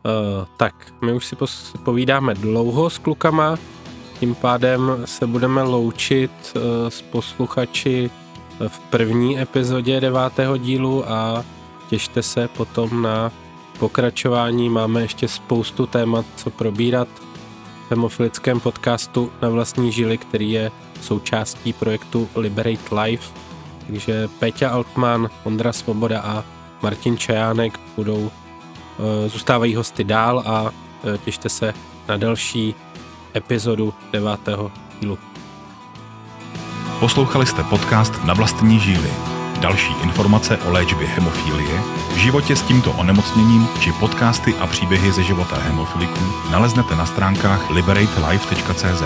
Uh, 0.05 0.47
tak, 0.57 0.75
my 1.03 1.13
už 1.13 1.27
si 1.27 1.37
povídáme 1.85 2.35
dlouho 2.35 2.91
s 2.91 2.99
klukama, 2.99 3.59
tím 4.21 4.35
pádem 4.35 5.03
se 5.05 5.27
budeme 5.27 5.63
loučit 5.63 6.31
uh, 6.57 6.63
s 6.89 7.03
posluchači 7.03 8.11
v 8.69 8.79
první 8.79 9.41
epizodě 9.41 10.01
devátého 10.01 10.57
dílu 10.57 11.11
a 11.11 11.45
těšte 11.89 12.23
se 12.23 12.49
potom 12.49 13.03
na 13.03 13.33
pokračování. 13.79 14.69
Máme 14.69 15.03
ještě 15.03 15.29
spoustu 15.29 15.87
témat, 15.87 16.27
co 16.37 16.51
probírat 16.51 17.09
v 17.89 17.91
hemofilickém 17.91 18.61
podcastu 18.61 19.33
na 19.43 19.49
vlastní 19.49 19.93
žili, 19.93 20.19
který 20.19 20.51
je 20.51 20.71
součástí 21.01 21.73
projektu 21.73 22.29
Liberate 22.37 23.01
Life. 23.01 23.35
Takže 23.87 24.29
Peťa 24.39 24.71
Altman, 24.71 25.31
Ondra 25.45 25.73
Svoboda 25.73 26.21
a 26.21 26.45
Martin 26.83 27.17
Čajánek 27.17 27.81
budou, 27.97 28.31
eh, 28.31 28.38
zůstávají 29.27 29.75
hosty 29.75 30.05
dál 30.05 30.43
a 30.47 30.71
eh, 31.15 31.19
těšte 31.19 31.49
se 31.49 31.75
na 32.09 32.17
další 32.17 32.75
epizodu 33.37 33.95
devátého 34.13 34.73
dílu. 35.01 35.19
Poslouchali 37.01 37.47
jste 37.47 37.63
podcast 37.63 38.25
Na 38.25 38.35
vlastní 38.35 38.81
žíly. 38.81 39.11
Další 39.61 39.95
informace 40.03 40.57
o 40.57 40.73
léčbě 40.73 41.07
hemofilie, 41.07 41.81
životě 42.17 42.57
s 42.57 42.63
tímto 42.63 42.93
onemocněním 42.93 43.69
či 43.81 43.93
podcasty 43.93 44.55
a 44.55 44.67
příběhy 44.67 45.13
ze 45.13 45.23
života 45.23 45.57
hemofiliků 45.57 46.51
naleznete 46.51 46.97
na 46.97 47.07
stránkách 47.07 47.71
liberatelife.cz. 47.71 49.03